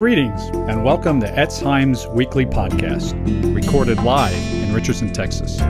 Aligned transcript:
Greetings 0.00 0.46
and 0.68 0.84
welcome 0.84 1.18
to 1.18 1.26
Etzheim's 1.26 2.06
weekly 2.06 2.46
podcast, 2.46 3.16
recorded 3.52 4.00
live 4.04 4.32
in 4.54 4.72
Richardson, 4.72 5.12
Texas. 5.12 5.60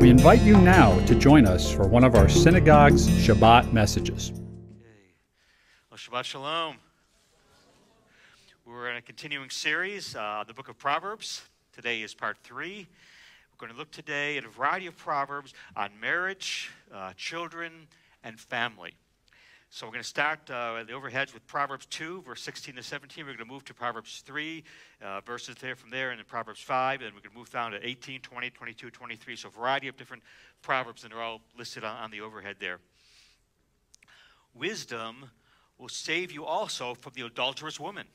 We 0.00 0.08
invite 0.08 0.40
you 0.42 0.56
now 0.56 0.96
to 1.06 1.16
join 1.16 1.46
us 1.46 1.72
for 1.72 1.88
one 1.88 2.04
of 2.04 2.14
our 2.14 2.28
synagogue's 2.28 3.08
Shabbat 3.08 3.72
messages. 3.72 4.32
Well, 5.90 5.98
Shabbat 5.98 6.22
Shalom. 6.22 6.76
We're 8.64 8.88
in 8.88 8.98
a 8.98 9.02
continuing 9.02 9.50
series, 9.50 10.14
uh, 10.14 10.44
the 10.46 10.54
book 10.54 10.68
of 10.68 10.78
Proverbs. 10.78 11.42
Today 11.72 12.02
is 12.02 12.14
part 12.14 12.38
three. 12.44 12.86
We're 13.50 13.66
going 13.66 13.72
to 13.72 13.76
look 13.76 13.90
today 13.90 14.38
at 14.38 14.44
a 14.44 14.48
variety 14.48 14.86
of 14.86 14.96
proverbs 14.96 15.54
on 15.74 15.90
marriage, 16.00 16.70
uh, 16.94 17.14
children, 17.16 17.88
and 18.22 18.38
family. 18.38 18.94
So 19.76 19.84
we're 19.84 19.92
going 19.92 20.04
to 20.04 20.08
start 20.08 20.50
uh, 20.50 20.82
the 20.84 20.94
overheads 20.94 21.34
with 21.34 21.46
Proverbs 21.46 21.84
2, 21.84 22.22
verse 22.22 22.40
16 22.40 22.76
to 22.76 22.82
17. 22.82 23.26
We're 23.26 23.36
going 23.36 23.46
to 23.46 23.52
move 23.52 23.62
to 23.66 23.74
Proverbs 23.74 24.22
3, 24.24 24.64
uh, 25.02 25.20
verses 25.20 25.54
there 25.56 25.76
from 25.76 25.90
there, 25.90 26.12
and 26.12 26.18
then 26.18 26.24
Proverbs 26.24 26.62
5, 26.62 27.02
and 27.02 27.12
we're 27.12 27.20
going 27.20 27.34
to 27.34 27.38
move 27.38 27.50
down 27.50 27.72
to 27.72 27.86
18, 27.86 28.22
20, 28.22 28.48
22, 28.48 28.90
23. 28.90 29.36
So 29.36 29.48
a 29.48 29.50
variety 29.50 29.86
of 29.88 29.98
different 29.98 30.22
proverbs, 30.62 31.02
and 31.02 31.12
they're 31.12 31.20
all 31.20 31.42
listed 31.58 31.84
on, 31.84 31.94
on 31.98 32.10
the 32.10 32.22
overhead 32.22 32.56
there. 32.58 32.78
Wisdom 34.54 35.28
will 35.76 35.90
save 35.90 36.32
you 36.32 36.46
also 36.46 36.94
from 36.94 37.12
the 37.14 37.26
adulterous 37.26 37.78
woman, 37.78 38.06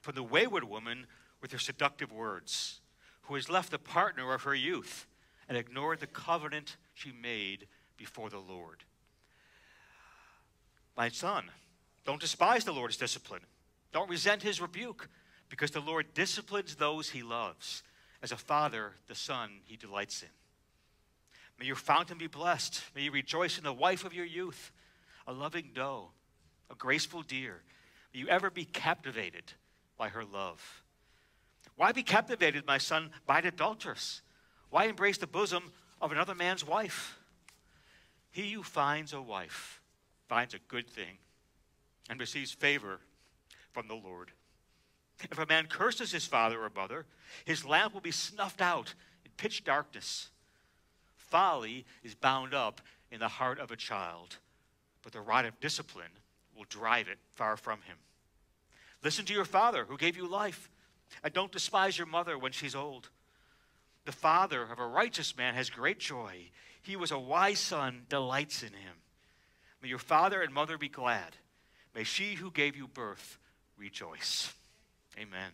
from 0.00 0.14
the 0.14 0.22
wayward 0.22 0.62
woman 0.62 1.08
with 1.42 1.50
her 1.50 1.58
seductive 1.58 2.12
words, 2.12 2.82
who 3.22 3.34
has 3.34 3.50
left 3.50 3.72
the 3.72 3.80
partner 3.80 4.32
of 4.32 4.42
her 4.42 4.54
youth 4.54 5.08
and 5.48 5.58
ignored 5.58 5.98
the 5.98 6.06
covenant 6.06 6.76
she 6.94 7.10
made 7.10 7.66
before 7.96 8.30
the 8.30 8.38
Lord. 8.38 8.84
My 10.96 11.08
son, 11.08 11.44
don't 12.04 12.20
despise 12.20 12.64
the 12.64 12.72
Lord's 12.72 12.96
discipline. 12.96 13.42
Don't 13.92 14.10
resent 14.10 14.42
his 14.42 14.60
rebuke, 14.60 15.08
because 15.48 15.70
the 15.70 15.80
Lord 15.80 16.14
disciplines 16.14 16.74
those 16.74 17.10
he 17.10 17.22
loves. 17.22 17.82
As 18.22 18.32
a 18.32 18.36
father, 18.36 18.92
the 19.06 19.14
son 19.14 19.60
he 19.64 19.76
delights 19.76 20.22
in. 20.22 20.28
May 21.58 21.66
your 21.66 21.76
fountain 21.76 22.18
be 22.18 22.26
blessed. 22.26 22.82
May 22.94 23.02
you 23.02 23.10
rejoice 23.10 23.58
in 23.58 23.64
the 23.64 23.72
wife 23.72 24.04
of 24.04 24.14
your 24.14 24.24
youth, 24.24 24.72
a 25.26 25.32
loving 25.32 25.70
doe, 25.74 26.08
a 26.70 26.74
graceful 26.74 27.22
deer. 27.22 27.62
May 28.12 28.20
you 28.20 28.28
ever 28.28 28.50
be 28.50 28.64
captivated 28.64 29.52
by 29.96 30.08
her 30.08 30.24
love. 30.24 30.82
Why 31.76 31.92
be 31.92 32.02
captivated, 32.02 32.66
my 32.66 32.78
son, 32.78 33.10
by 33.26 33.40
an 33.40 33.46
adulteress? 33.46 34.22
Why 34.70 34.84
embrace 34.84 35.18
the 35.18 35.26
bosom 35.26 35.72
of 36.00 36.12
another 36.12 36.34
man's 36.34 36.66
wife? 36.66 37.18
He 38.30 38.52
who 38.52 38.62
finds 38.62 39.12
a 39.12 39.22
wife 39.22 39.80
finds 40.28 40.54
a 40.54 40.58
good 40.68 40.88
thing 40.88 41.18
and 42.08 42.20
receives 42.20 42.52
favor 42.52 43.00
from 43.72 43.88
the 43.88 43.94
Lord. 43.94 44.32
If 45.30 45.38
a 45.38 45.46
man 45.46 45.66
curses 45.66 46.12
his 46.12 46.26
father 46.26 46.62
or 46.62 46.70
mother, 46.74 47.06
his 47.44 47.64
lamp 47.64 47.94
will 47.94 48.00
be 48.00 48.10
snuffed 48.10 48.60
out 48.60 48.94
in 49.24 49.30
pitch 49.36 49.64
darkness. 49.64 50.30
Folly 51.16 51.84
is 52.02 52.14
bound 52.14 52.54
up 52.54 52.80
in 53.10 53.20
the 53.20 53.28
heart 53.28 53.58
of 53.58 53.70
a 53.70 53.76
child, 53.76 54.36
but 55.02 55.12
the 55.12 55.20
rod 55.20 55.44
of 55.44 55.60
discipline 55.60 56.10
will 56.56 56.66
drive 56.68 57.08
it 57.08 57.18
far 57.32 57.56
from 57.56 57.80
him. 57.82 57.96
Listen 59.02 59.24
to 59.26 59.34
your 59.34 59.44
father 59.44 59.84
who 59.84 59.96
gave 59.96 60.16
you 60.16 60.26
life, 60.26 60.70
and 61.22 61.32
don't 61.32 61.52
despise 61.52 61.98
your 61.98 62.06
mother 62.06 62.38
when 62.38 62.52
she's 62.52 62.74
old. 62.74 63.10
The 64.04 64.12
father 64.12 64.62
of 64.62 64.78
a 64.78 64.86
righteous 64.86 65.36
man 65.36 65.54
has 65.54 65.70
great 65.70 65.98
joy. 65.98 66.50
He 66.82 66.96
was 66.96 67.10
a 67.10 67.18
wise 67.18 67.58
son, 67.58 68.02
delights 68.08 68.62
in 68.62 68.72
him. 68.72 68.96
May 69.84 69.90
your 69.90 69.98
father 69.98 70.40
and 70.40 70.50
mother 70.50 70.78
be 70.78 70.88
glad. 70.88 71.36
May 71.94 72.04
she 72.04 72.36
who 72.36 72.50
gave 72.50 72.74
you 72.74 72.88
birth 72.88 73.36
rejoice. 73.76 74.50
Amen. 75.18 75.50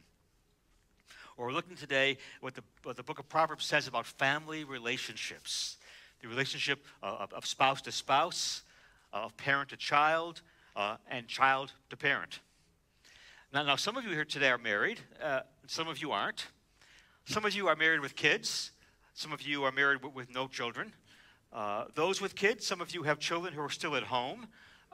Or 1.36 1.46
we're 1.46 1.52
looking 1.52 1.74
today 1.74 2.16
what 2.40 2.54
the, 2.54 2.62
what 2.84 2.94
the 2.94 3.02
book 3.02 3.18
of 3.18 3.28
Proverbs 3.28 3.64
says 3.64 3.88
about 3.88 4.06
family 4.06 4.62
relationships 4.62 5.78
the 6.22 6.28
relationship 6.28 6.84
of, 7.02 7.32
of 7.32 7.44
spouse 7.44 7.82
to 7.82 7.90
spouse, 7.90 8.62
of 9.12 9.36
parent 9.36 9.70
to 9.70 9.76
child, 9.76 10.42
uh, 10.76 10.96
and 11.10 11.26
child 11.26 11.72
to 11.88 11.96
parent. 11.96 12.38
Now, 13.52 13.64
now, 13.64 13.74
some 13.74 13.96
of 13.96 14.04
you 14.04 14.10
here 14.10 14.24
today 14.24 14.50
are 14.50 14.58
married, 14.58 15.00
uh, 15.20 15.40
some 15.66 15.88
of 15.88 16.00
you 16.00 16.12
aren't. 16.12 16.46
Some 17.24 17.44
of 17.44 17.52
you 17.52 17.66
are 17.66 17.74
married 17.74 18.00
with 18.00 18.14
kids, 18.14 18.70
some 19.12 19.32
of 19.32 19.42
you 19.42 19.64
are 19.64 19.72
married 19.72 20.04
with, 20.04 20.14
with 20.14 20.30
no 20.30 20.46
children. 20.46 20.92
Uh, 21.52 21.84
those 21.94 22.20
with 22.20 22.34
kids, 22.34 22.66
some 22.66 22.80
of 22.80 22.94
you 22.94 23.02
have 23.02 23.18
children 23.18 23.52
who 23.52 23.60
are 23.60 23.70
still 23.70 23.96
at 23.96 24.04
home. 24.04 24.46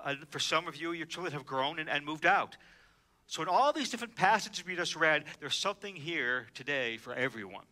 Uh, 0.02 0.14
for 0.30 0.38
some 0.38 0.66
of 0.66 0.76
you, 0.76 0.92
your 0.92 1.06
children 1.06 1.32
have 1.32 1.44
grown 1.44 1.78
and, 1.78 1.88
and 1.88 2.04
moved 2.04 2.26
out. 2.26 2.56
So, 3.26 3.42
in 3.42 3.48
all 3.48 3.72
these 3.72 3.90
different 3.90 4.14
passages 4.14 4.64
we 4.64 4.76
just 4.76 4.94
read, 4.94 5.24
there's 5.40 5.56
something 5.56 5.96
here 5.96 6.46
today 6.54 6.96
for 6.96 7.12
everyone. 7.12 7.64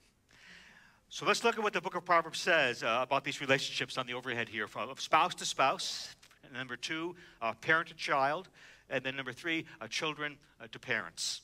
So, 1.08 1.24
let's 1.24 1.44
look 1.44 1.56
at 1.56 1.62
what 1.62 1.72
the 1.72 1.80
book 1.80 1.94
of 1.94 2.04
Proverbs 2.04 2.40
says 2.40 2.82
uh, 2.82 2.98
about 3.02 3.24
these 3.24 3.40
relationships 3.40 3.96
on 3.96 4.06
the 4.06 4.14
overhead 4.14 4.48
here 4.48 4.66
from 4.66 4.90
spouse 4.96 5.34
to 5.36 5.44
spouse, 5.44 6.14
number 6.52 6.76
two, 6.76 7.14
uh, 7.40 7.52
parent 7.54 7.88
to 7.88 7.94
child, 7.94 8.48
and 8.90 9.04
then 9.04 9.16
number 9.16 9.32
three, 9.32 9.64
uh, 9.80 9.86
children 9.86 10.36
uh, 10.60 10.66
to 10.72 10.78
parents. 10.78 11.42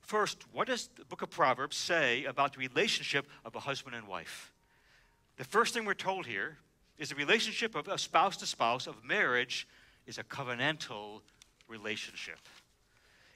First, 0.00 0.44
what 0.52 0.68
does 0.68 0.88
the 0.96 1.04
book 1.04 1.22
of 1.22 1.30
Proverbs 1.30 1.76
say 1.76 2.24
about 2.24 2.54
the 2.54 2.58
relationship 2.60 3.26
of 3.44 3.54
a 3.54 3.60
husband 3.60 3.96
and 3.96 4.06
wife? 4.06 4.52
The 5.36 5.44
first 5.44 5.74
thing 5.74 5.84
we're 5.84 5.94
told 5.94 6.26
here 6.26 6.56
is 6.98 7.10
the 7.10 7.14
relationship 7.14 7.74
of 7.74 7.88
a 7.88 7.98
spouse 7.98 8.38
to 8.38 8.46
spouse, 8.46 8.86
of 8.86 9.04
marriage, 9.04 9.68
is 10.06 10.16
a 10.18 10.24
covenantal 10.24 11.20
relationship. 11.68 12.38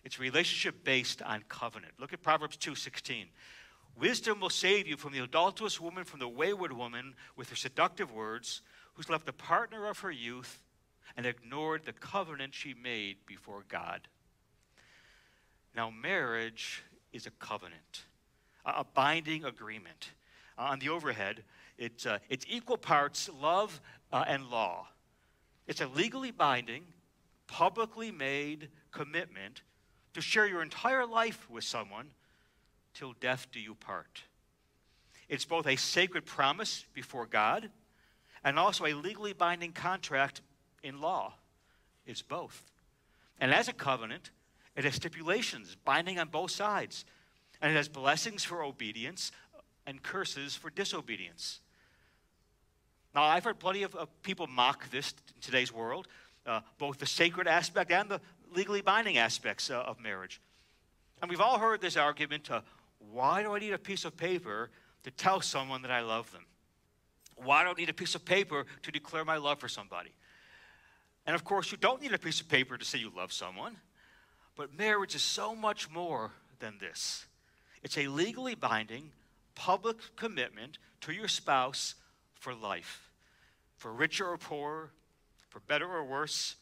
It's 0.03 0.17
a 0.17 0.23
relationship 0.23 0.83
based 0.83 1.21
on 1.21 1.45
covenant. 1.49 1.93
Look 1.99 2.15
at 2.15 2.23
Proverbs 2.23 2.57
2:16. 2.57 3.31
Wisdom 3.97 4.41
will 4.41 4.51
save 4.51 4.87
you 4.87 4.97
from 4.97 5.13
the 5.13 5.19
adulterous 5.19 5.79
woman, 5.79 6.05
from 6.05 6.21
the 6.21 6.29
wayward 6.29 6.73
woman 6.73 7.15
with 7.37 7.51
her 7.51 7.57
seductive 7.57 8.11
words, 8.11 8.63
who's 8.95 9.11
left 9.11 9.27
the 9.27 9.33
partner 9.33 9.87
of 9.87 9.99
her 9.99 10.11
youth 10.11 10.63
and 11.17 11.27
ignored 11.27 11.85
the 11.85 11.93
covenant 11.93 12.55
she 12.55 12.73
made 12.73 13.27
before 13.27 13.65
God. 13.69 14.09
Now, 15.75 15.91
marriage 15.91 16.83
is 17.13 17.27
a 17.27 17.31
covenant, 17.33 18.07
a 18.65 18.85
binding 18.85 19.45
agreement. 19.45 20.13
On 20.57 20.79
the 20.79 20.89
overhead, 20.89 21.45
it's, 21.81 22.05
uh, 22.05 22.19
it's 22.29 22.45
equal 22.49 22.77
parts 22.77 23.29
love 23.41 23.81
uh, 24.13 24.25
and 24.29 24.49
law. 24.51 24.87
It's 25.67 25.81
a 25.81 25.87
legally 25.89 26.31
binding, 26.31 26.85
publicly 27.47 28.13
made 28.13 28.69
commitment 28.93 29.63
to 30.13 30.21
share 30.21 30.47
your 30.47 30.63
entire 30.63 31.07
life 31.07 31.49
with 31.51 31.65
someone 31.65 32.09
till 32.93 33.15
death 33.21 33.47
do 33.51 33.61
you 33.61 33.75
part. 33.75 34.23
It's 35.29 35.45
both 35.45 35.67
a 35.67 35.77
sacred 35.77 36.27
promise 36.27 36.85
before 36.93 37.25
God 37.25 37.71
and 38.45 38.59
also 38.59 38.85
a 38.85 38.93
legally 38.93 39.33
binding 39.33 39.73
contract 39.73 40.43
in 40.83 41.01
law. 41.01 41.35
It's 42.05 42.23
both. 42.23 42.63
And 43.41 43.55
as 43.55 43.69
a 43.69 43.73
covenant, 43.73 44.33
it 44.77 44.85
has 44.85 44.97
stipulations 44.97 45.77
binding 45.85 46.19
on 46.19 46.29
both 46.29 46.51
sides. 46.51 47.07
And 47.63 47.73
it 47.73 47.77
has 47.77 47.89
blessings 47.89 48.45
for 48.45 48.63
obedience 48.63 49.33
and 49.87 50.03
curses 50.03 50.57
for 50.57 50.69
disobedience. 50.69 51.61
Now, 53.15 53.25
I've 53.25 53.45
heard 53.45 53.59
plenty 53.59 53.83
of, 53.83 53.95
of 53.95 54.09
people 54.23 54.47
mock 54.47 54.91
this 54.91 55.15
in 55.35 55.41
today's 55.41 55.73
world, 55.73 56.07
uh, 56.47 56.61
both 56.79 56.99
the 56.99 57.07
sacred 57.07 57.49
aspect 57.49 57.91
and 57.91 58.09
the 58.09 58.21
legally 58.55 58.83
binding 58.83 59.19
aspects 59.19 59.71
uh, 59.71 59.81
of 59.81 60.01
marriage. 60.01 60.41
And 61.21 61.29
we've 61.29 61.41
all 61.41 61.59
heard 61.59 61.81
this 61.81 61.97
argument 61.97 62.51
uh, 62.51 62.61
why 63.13 63.43
do 63.43 63.55
I 63.55 63.59
need 63.59 63.73
a 63.73 63.79
piece 63.79 64.05
of 64.05 64.17
paper 64.17 64.71
to 65.05 65.11
tell 65.11 65.41
someone 65.41 65.83
that 65.83 65.91
I 65.91 66.01
love 66.03 66.31
them? 66.33 66.45
Why 67.37 67.65
do 67.65 67.71
I 67.71 67.73
need 67.73 67.89
a 67.89 67.95
piece 67.95 68.15
of 68.15 68.25
paper 68.25 68.67
to 68.83 68.93
declare 68.93 69.25
my 69.25 69.39
love 69.39 69.59
for 69.59 69.69
somebody? 69.69 70.11
And 71.27 71.35
of 71.35 71.45
course, 71.45 71.73
you 71.73 71.79
don't 71.79 72.03
need 72.03 72.13
a 72.13 72.19
piece 72.19 72.41
of 72.41 72.49
paper 72.49 72.77
to 72.77 72.85
say 72.85 72.99
you 72.99 73.11
love 73.17 73.33
someone, 73.33 73.77
but 74.57 74.77
marriage 74.77 75.15
is 75.15 75.23
so 75.23 75.55
much 75.55 75.91
more 75.91 76.33
than 76.59 76.77
this. 76.79 77.27
It's 77.83 77.97
a 77.97 78.09
legally 78.09 78.55
binding, 78.55 79.11
public 79.55 79.97
commitment 80.17 80.79
to 81.03 81.13
your 81.13 81.29
spouse 81.29 81.95
for 82.41 82.55
life, 82.55 83.11
for 83.77 83.93
richer 83.93 84.27
or 84.27 84.39
poorer, 84.39 84.91
for 85.51 85.61
better 85.61 85.87
or 85.87 86.05
worse, 86.05 86.57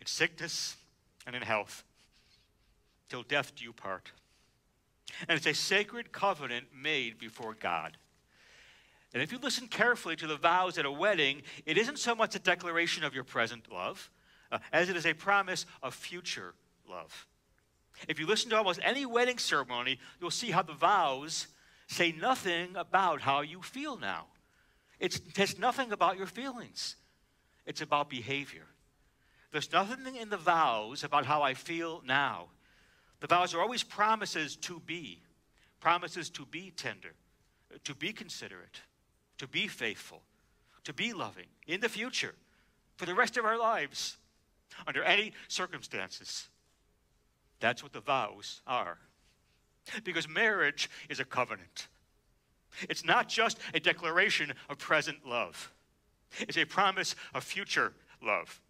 in 0.00 0.06
sickness 0.06 0.76
and 1.26 1.36
in 1.36 1.42
health, 1.42 1.84
till 3.08 3.22
death 3.22 3.54
do 3.54 3.64
you 3.64 3.72
part. 3.72 4.10
And 5.28 5.36
it's 5.36 5.46
a 5.46 5.52
sacred 5.52 6.12
covenant 6.12 6.66
made 6.74 7.18
before 7.18 7.54
God. 7.58 7.98
And 9.12 9.22
if 9.22 9.30
you 9.30 9.38
listen 9.38 9.68
carefully 9.68 10.16
to 10.16 10.26
the 10.26 10.36
vows 10.36 10.78
at 10.78 10.86
a 10.86 10.90
wedding, 10.90 11.42
it 11.66 11.76
isn't 11.76 11.98
so 11.98 12.14
much 12.14 12.34
a 12.34 12.38
declaration 12.38 13.04
of 13.04 13.14
your 13.14 13.24
present 13.24 13.70
love 13.70 14.08
uh, 14.50 14.58
as 14.72 14.88
it 14.88 14.96
is 14.96 15.04
a 15.04 15.12
promise 15.12 15.66
of 15.82 15.94
future 15.94 16.54
love. 16.88 17.26
If 18.08 18.18
you 18.18 18.26
listen 18.26 18.50
to 18.50 18.56
almost 18.56 18.80
any 18.82 19.04
wedding 19.04 19.38
ceremony, 19.38 19.98
you'll 20.20 20.30
see 20.30 20.50
how 20.52 20.62
the 20.62 20.72
vows 20.72 21.48
say 21.88 22.12
nothing 22.12 22.76
about 22.76 23.20
how 23.20 23.42
you 23.42 23.60
feel 23.60 23.98
now. 23.98 24.26
It's, 25.02 25.20
says 25.34 25.58
nothing 25.58 25.90
about 25.90 26.16
your 26.16 26.28
feelings, 26.28 26.94
it's 27.66 27.82
about 27.82 28.08
behavior. 28.08 28.66
There's 29.50 29.70
nothing 29.70 30.16
in 30.16 30.30
the 30.30 30.38
vows 30.38 31.04
about 31.04 31.26
how 31.26 31.42
I 31.42 31.52
feel 31.52 32.02
now. 32.06 32.46
The 33.20 33.26
vows 33.26 33.52
are 33.52 33.60
always 33.60 33.82
promises 33.82 34.56
to 34.58 34.80
be, 34.80 35.20
promises 35.80 36.30
to 36.30 36.46
be 36.46 36.70
tender, 36.70 37.14
to 37.84 37.94
be 37.94 38.12
considerate, 38.12 38.80
to 39.38 39.48
be 39.48 39.66
faithful, 39.66 40.22
to 40.84 40.94
be 40.94 41.12
loving 41.12 41.48
in 41.66 41.80
the 41.80 41.88
future 41.88 42.34
for 42.96 43.04
the 43.04 43.14
rest 43.14 43.36
of 43.36 43.44
our 43.44 43.58
lives 43.58 44.16
under 44.86 45.02
any 45.02 45.32
circumstances. 45.48 46.48
That's 47.60 47.82
what 47.82 47.92
the 47.92 48.00
vows 48.00 48.62
are. 48.66 48.98
Because 50.04 50.28
marriage 50.28 50.88
is 51.10 51.20
a 51.20 51.24
covenant. 51.24 51.88
It's 52.88 53.04
not 53.04 53.28
just 53.28 53.58
a 53.74 53.80
declaration 53.80 54.52
of 54.68 54.78
present 54.78 55.26
love, 55.26 55.72
it's 56.40 56.56
a 56.56 56.64
promise 56.64 57.14
of 57.34 57.44
future 57.44 57.92
love. 58.22 58.60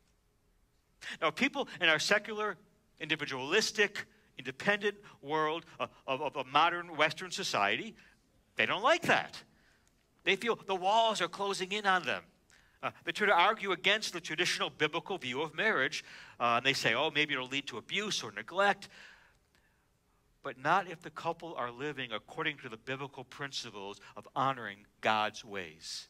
Now, 1.20 1.30
people 1.30 1.68
in 1.80 1.88
our 1.88 1.98
secular, 1.98 2.56
individualistic, 3.00 4.06
independent 4.38 4.96
world 5.20 5.64
of, 5.80 5.90
of, 6.06 6.36
a 6.36 6.44
modern 6.44 6.96
Western 6.96 7.30
society, 7.30 7.94
they 8.56 8.66
don't 8.66 8.82
like 8.82 9.02
that. 9.02 9.42
They 10.24 10.36
feel 10.36 10.58
the 10.66 10.74
walls 10.74 11.20
are 11.20 11.28
closing 11.28 11.72
in 11.72 11.86
on 11.86 12.04
them. 12.04 12.22
Uh, 12.82 12.90
they 13.04 13.12
try 13.12 13.26
to 13.26 13.32
argue 13.32 13.72
against 13.72 14.12
the 14.12 14.20
traditional 14.20 14.70
biblical 14.70 15.16
view 15.18 15.40
of 15.40 15.54
marriage. 15.54 16.04
Uh, 16.40 16.54
and 16.56 16.66
they 16.66 16.72
say, 16.72 16.94
oh, 16.94 17.10
maybe 17.14 17.34
it'll 17.34 17.46
lead 17.46 17.66
to 17.68 17.78
abuse 17.78 18.22
or 18.22 18.32
neglect. 18.32 18.88
But 20.42 20.58
not 20.58 20.90
if 20.90 21.02
the 21.02 21.10
couple 21.10 21.54
are 21.54 21.70
living 21.70 22.10
according 22.12 22.58
to 22.58 22.68
the 22.68 22.76
biblical 22.76 23.24
principles 23.24 24.00
of 24.16 24.26
honoring 24.34 24.78
God's 25.00 25.44
ways. 25.44 26.08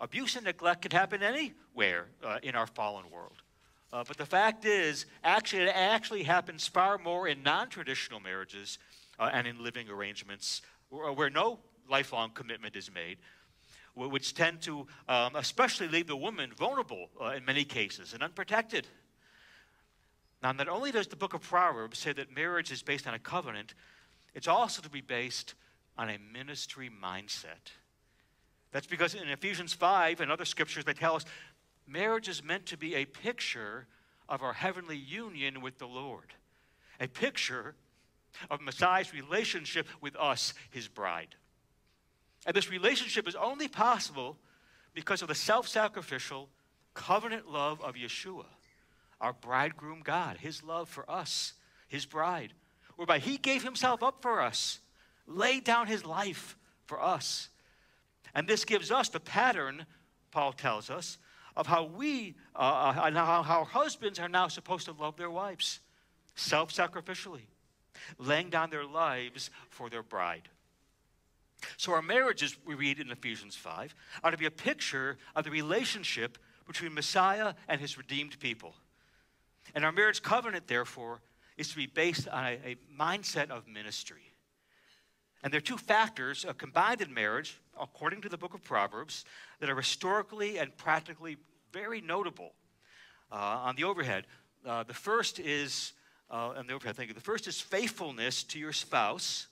Abuse 0.00 0.36
and 0.36 0.44
neglect 0.44 0.82
can 0.82 0.90
happen 0.92 1.22
anywhere 1.22 2.06
uh, 2.24 2.38
in 2.42 2.54
our 2.54 2.66
fallen 2.66 3.10
world. 3.10 3.42
Uh, 3.92 4.04
but 4.06 4.16
the 4.16 4.26
fact 4.26 4.64
is, 4.64 5.06
actually, 5.24 5.62
it 5.62 5.72
actually 5.74 6.22
happens 6.22 6.66
far 6.68 6.98
more 6.98 7.26
in 7.26 7.42
non 7.42 7.68
traditional 7.68 8.20
marriages 8.20 8.78
uh, 9.18 9.30
and 9.32 9.46
in 9.46 9.62
living 9.62 9.88
arrangements 9.88 10.62
where, 10.90 11.12
where 11.12 11.30
no 11.30 11.58
lifelong 11.88 12.30
commitment 12.30 12.76
is 12.76 12.92
made 12.92 13.18
which 14.06 14.34
tend 14.34 14.60
to 14.62 14.86
um, 15.08 15.34
especially 15.36 15.88
leave 15.88 16.06
the 16.06 16.16
woman 16.16 16.52
vulnerable 16.56 17.08
uh, 17.20 17.30
in 17.30 17.44
many 17.44 17.64
cases 17.64 18.14
and 18.14 18.22
unprotected. 18.22 18.86
Now, 20.42 20.52
not 20.52 20.68
only 20.68 20.92
does 20.92 21.08
the 21.08 21.16
book 21.16 21.34
of 21.34 21.42
Proverbs 21.42 21.98
say 21.98 22.12
that 22.12 22.34
marriage 22.34 22.70
is 22.70 22.82
based 22.82 23.06
on 23.06 23.14
a 23.14 23.18
covenant, 23.18 23.74
it's 24.34 24.48
also 24.48 24.82
to 24.82 24.90
be 24.90 25.00
based 25.00 25.54
on 25.96 26.08
a 26.08 26.18
ministry 26.32 26.90
mindset. 26.90 27.72
That's 28.70 28.86
because 28.86 29.14
in 29.14 29.28
Ephesians 29.28 29.72
5 29.72 30.20
and 30.20 30.30
other 30.30 30.44
scriptures, 30.44 30.84
they 30.84 30.92
tell 30.92 31.16
us 31.16 31.24
marriage 31.86 32.28
is 32.28 32.44
meant 32.44 32.66
to 32.66 32.76
be 32.76 32.94
a 32.94 33.04
picture 33.04 33.86
of 34.28 34.42
our 34.42 34.52
heavenly 34.52 34.96
union 34.96 35.60
with 35.60 35.78
the 35.78 35.86
Lord, 35.86 36.34
a 37.00 37.08
picture 37.08 37.74
of 38.50 38.60
Messiah's 38.60 39.12
relationship 39.12 39.88
with 40.00 40.14
us, 40.16 40.54
his 40.70 40.86
bride. 40.86 41.34
And 42.46 42.54
this 42.54 42.70
relationship 42.70 43.26
is 43.26 43.34
only 43.34 43.68
possible 43.68 44.36
because 44.94 45.22
of 45.22 45.28
the 45.28 45.34
self 45.34 45.66
sacrificial, 45.66 46.48
covenant 46.94 47.50
love 47.50 47.80
of 47.80 47.94
Yeshua, 47.94 48.44
our 49.20 49.32
bridegroom 49.32 50.02
God, 50.02 50.38
his 50.38 50.62
love 50.62 50.88
for 50.88 51.08
us, 51.10 51.54
his 51.88 52.06
bride, 52.06 52.52
whereby 52.96 53.18
he 53.18 53.36
gave 53.36 53.62
himself 53.62 54.02
up 54.02 54.22
for 54.22 54.40
us, 54.40 54.80
laid 55.26 55.64
down 55.64 55.86
his 55.86 56.04
life 56.04 56.56
for 56.86 57.02
us. 57.02 57.48
And 58.34 58.46
this 58.46 58.64
gives 58.64 58.90
us 58.90 59.08
the 59.08 59.20
pattern, 59.20 59.86
Paul 60.30 60.52
tells 60.52 60.90
us, 60.90 61.18
of 61.56 61.66
how 61.66 61.84
we, 61.84 62.36
uh, 62.54 62.58
uh 62.58 63.10
how, 63.12 63.42
how 63.42 63.64
husbands 63.64 64.18
are 64.18 64.28
now 64.28 64.48
supposed 64.48 64.86
to 64.86 64.92
love 64.92 65.16
their 65.16 65.30
wives 65.30 65.80
self 66.38 66.72
sacrificially, 66.72 67.46
laying 68.18 68.48
down 68.48 68.70
their 68.70 68.86
lives 68.86 69.50
for 69.70 69.90
their 69.90 70.02
bride. 70.02 70.48
So, 71.76 71.92
our 71.92 72.02
marriages, 72.02 72.56
we 72.64 72.74
read 72.74 73.00
in 73.00 73.10
Ephesians 73.10 73.56
5, 73.56 73.94
are 74.22 74.30
to 74.30 74.36
be 74.36 74.46
a 74.46 74.50
picture 74.50 75.18
of 75.34 75.44
the 75.44 75.50
relationship 75.50 76.38
between 76.66 76.94
Messiah 76.94 77.54
and 77.66 77.80
his 77.80 77.98
redeemed 77.98 78.38
people. 78.38 78.74
And 79.74 79.84
our 79.84 79.92
marriage 79.92 80.22
covenant, 80.22 80.66
therefore, 80.66 81.20
is 81.56 81.68
to 81.70 81.76
be 81.76 81.86
based 81.86 82.28
on 82.28 82.44
a, 82.44 82.58
a 82.64 82.76
mindset 82.98 83.50
of 83.50 83.66
ministry. 83.66 84.32
And 85.42 85.52
there 85.52 85.58
are 85.58 85.62
two 85.62 85.76
factors 85.76 86.44
combined 86.56 87.00
in 87.00 87.14
marriage, 87.14 87.60
according 87.80 88.22
to 88.22 88.28
the 88.28 88.38
book 88.38 88.54
of 88.54 88.62
Proverbs, 88.64 89.24
that 89.60 89.70
are 89.70 89.76
historically 89.76 90.58
and 90.58 90.76
practically 90.76 91.36
very 91.72 92.00
notable 92.00 92.54
uh, 93.30 93.36
on 93.36 93.76
the 93.76 93.84
overhead. 93.84 94.26
Uh, 94.66 94.82
the 94.82 94.94
first 94.94 95.38
is, 95.38 95.92
uh, 96.30 96.54
on 96.56 96.66
the 96.66 96.72
overhead, 96.72 96.96
thank 96.96 97.08
you. 97.08 97.14
The 97.14 97.20
first 97.20 97.46
is 97.46 97.60
faithfulness 97.60 98.42
to 98.44 98.58
your 98.58 98.72
spouse 98.72 99.46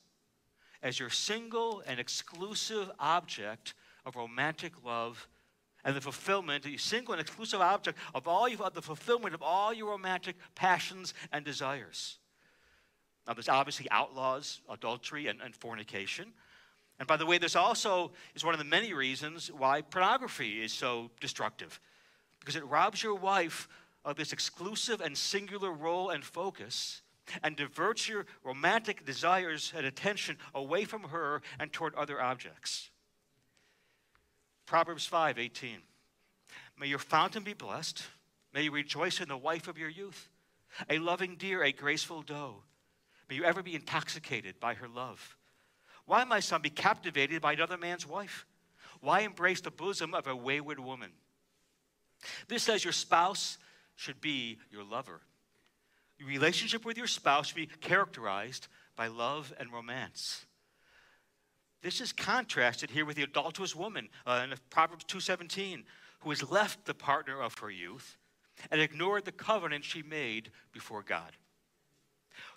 as 0.83 0.99
your 0.99 1.11
single 1.11 1.83
and 1.87 2.01
exclusive 2.01 2.91
object 2.99 3.75
of 4.05 4.17
romantic 4.17 4.73
love 4.85 5.29
and 5.87 5.95
the 5.95 6.01
fulfillment, 6.01 6.65
the 6.65 6.77
single 6.77 7.15
and 7.15 7.21
exclusive 7.21 7.61
object 7.61 7.97
of 8.13 8.27
all 8.27 8.49
you, 8.49 8.59
of 8.59 8.75
the 8.75 8.83
fulfillment 8.83 9.35
of 9.35 9.41
all 9.41 9.73
your 9.73 9.93
romantic 9.93 10.35
passions 10.57 11.15
and 11.33 11.45
desires. 11.45 12.19
Now, 13.27 13.35
there's 13.35 13.49
obviously 13.49 13.87
outlaws, 13.91 14.61
adultery, 14.69 15.29
and, 15.29 15.41
and 15.41 15.55
fornication. 15.55 16.33
And 16.99 17.07
by 17.07 17.17
the 17.17 17.25
way, 17.25 17.39
this 17.39 17.55
also 17.55 18.11
is 18.35 18.45
one 18.45 18.53
of 18.53 18.59
the 18.59 18.65
many 18.65 18.93
reasons 18.95 19.51
why 19.53 19.81
pornography 19.81 20.61
is 20.63 20.73
so 20.73 21.11
destructive, 21.21 21.81
because 22.41 22.57
it 22.57 22.67
robs 22.67 23.03
your 23.03 23.15
wife 23.15 23.69
of 24.05 24.17
this 24.17 24.33
exclusive 24.33 25.01
and 25.01 25.17
singular 25.17 25.73
role 25.73 26.11
and 26.11 26.25
focus 26.25 27.03
and 27.45 27.55
diverts 27.55 28.09
your 28.09 28.27
romantic 28.43 29.05
desires 29.05 29.73
and 29.77 29.87
attention 29.87 30.37
away 30.53 30.85
from 30.85 31.05
her 31.05 31.43
and 31.61 31.73
toward 31.73 31.95
other 31.95 32.21
objects. 32.21 32.91
Proverbs 34.67 35.07
5 35.07 35.39
18. 35.39 35.79
May 36.79 36.89
your 36.89 36.99
fountain 36.99 37.43
be 37.43 37.55
blessed. 37.55 38.03
May 38.53 38.63
you 38.63 38.71
rejoice 38.71 39.21
in 39.21 39.29
the 39.29 39.37
wife 39.37 39.69
of 39.69 39.79
your 39.79 39.89
youth, 39.89 40.29
a 40.89 40.99
loving 40.99 41.37
deer, 41.37 41.63
a 41.63 41.73
graceful 41.73 42.23
doe. 42.23 42.63
May 43.29 43.37
you 43.37 43.45
ever 43.45 43.63
be 43.63 43.75
intoxicated 43.75 44.61
by 44.61 44.75
her 44.75 44.89
love. 44.89 45.37
Why, 46.07 46.25
my 46.25 46.41
son, 46.41 46.63
be 46.63 46.71
captivated 46.71 47.43
by 47.43 47.55
another 47.55 47.77
man's 47.77 48.07
wife? 48.07 48.47
Why 49.01 49.21
embrace 49.21 49.61
the 49.61 49.71
bosom 49.71 50.15
of 50.15 50.27
a 50.27 50.37
wayward 50.37 50.79
woman? 50.79 51.11
This 52.49 52.63
says 52.63 52.85
your 52.85 52.93
spouse 52.93 53.59
should 53.95 54.21
be 54.21 54.59
your 54.71 54.85
lover. 54.85 55.21
Your 56.19 56.29
relationship 56.29 56.85
with 56.85 56.97
your 56.97 57.07
spouse 57.07 57.49
should 57.49 57.57
be 57.57 57.67
characterized 57.67 58.69
by 58.97 59.09
love 59.09 59.53
and 59.59 59.73
romance. 59.73 60.47
This 61.83 62.01
is 62.01 62.13
contrasted 62.13 62.91
here 62.91 63.05
with 63.05 63.17
the 63.17 63.23
adulterous 63.23 63.77
woman 63.77 64.09
uh, 64.27 64.47
in 64.51 64.59
Proverbs 64.71 65.05
2:17, 65.05 65.85
who 66.21 66.31
has 66.31 66.51
left 66.51 66.85
the 66.85 66.95
partner 66.95 67.41
of 67.41 67.59
her 67.59 67.71
youth 67.71 68.17
and 68.71 68.81
ignored 68.81 69.25
the 69.25 69.33
covenant 69.33 69.85
she 69.85 70.03
made 70.03 70.51
before 70.73 71.03
God. 71.03 71.37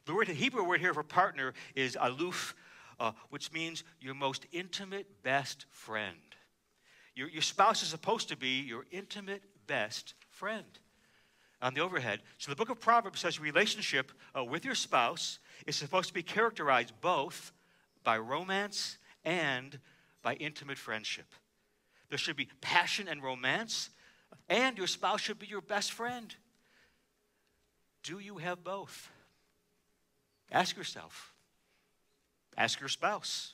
The 0.06 0.14
word, 0.14 0.28
the 0.28 0.34
Hebrew 0.34 0.64
word 0.64 0.80
here 0.80 0.94
for 0.94 1.04
partner 1.04 1.54
is 1.76 1.96
aluf, 1.96 2.54
uh, 3.00 3.12
which 3.30 3.52
means 3.52 3.84
your 4.00 4.14
most 4.14 4.46
intimate 4.52 5.24
best 5.24 5.66
friend. 5.70 6.18
Your, 7.16 7.30
your 7.30 7.42
spouse 7.42 7.84
is 7.84 7.90
supposed 7.90 8.30
to 8.30 8.38
be 8.38 8.62
your 8.62 8.86
intimate 8.92 9.44
best 9.68 10.14
friend 10.30 10.80
on 11.62 11.74
the 11.74 11.82
overhead. 11.82 12.22
So 12.38 12.50
the 12.50 12.56
book 12.56 12.70
of 12.70 12.80
Proverbs 12.80 13.20
says 13.20 13.40
relationship 13.40 14.12
uh, 14.36 14.44
with 14.44 14.64
your 14.66 14.76
spouse 14.76 15.40
is 15.68 15.76
supposed 15.76 16.08
to 16.08 16.14
be 16.14 16.24
characterized 16.24 16.94
both 17.02 17.52
by 18.04 18.18
romance 18.18 18.98
and 19.24 19.80
by 20.22 20.36
intimate 20.36 20.78
friendship. 20.78 21.26
There 22.10 22.18
should 22.18 22.36
be 22.36 22.50
passion 22.62 23.08
and 23.08 23.22
romance, 23.22 23.90
and 24.48 24.78
your 24.78 24.88
spouse 24.88 25.22
should 25.22 25.40
be 25.40 25.48
your 25.48 25.62
best 25.62 25.92
friend. 25.92 26.34
Do 28.04 28.20
you 28.20 28.38
have 28.38 28.64
both? 28.64 29.10
Ask 30.52 30.76
yourself. 30.76 31.34
Ask 32.58 32.80
your 32.80 32.90
spouse. 32.90 33.54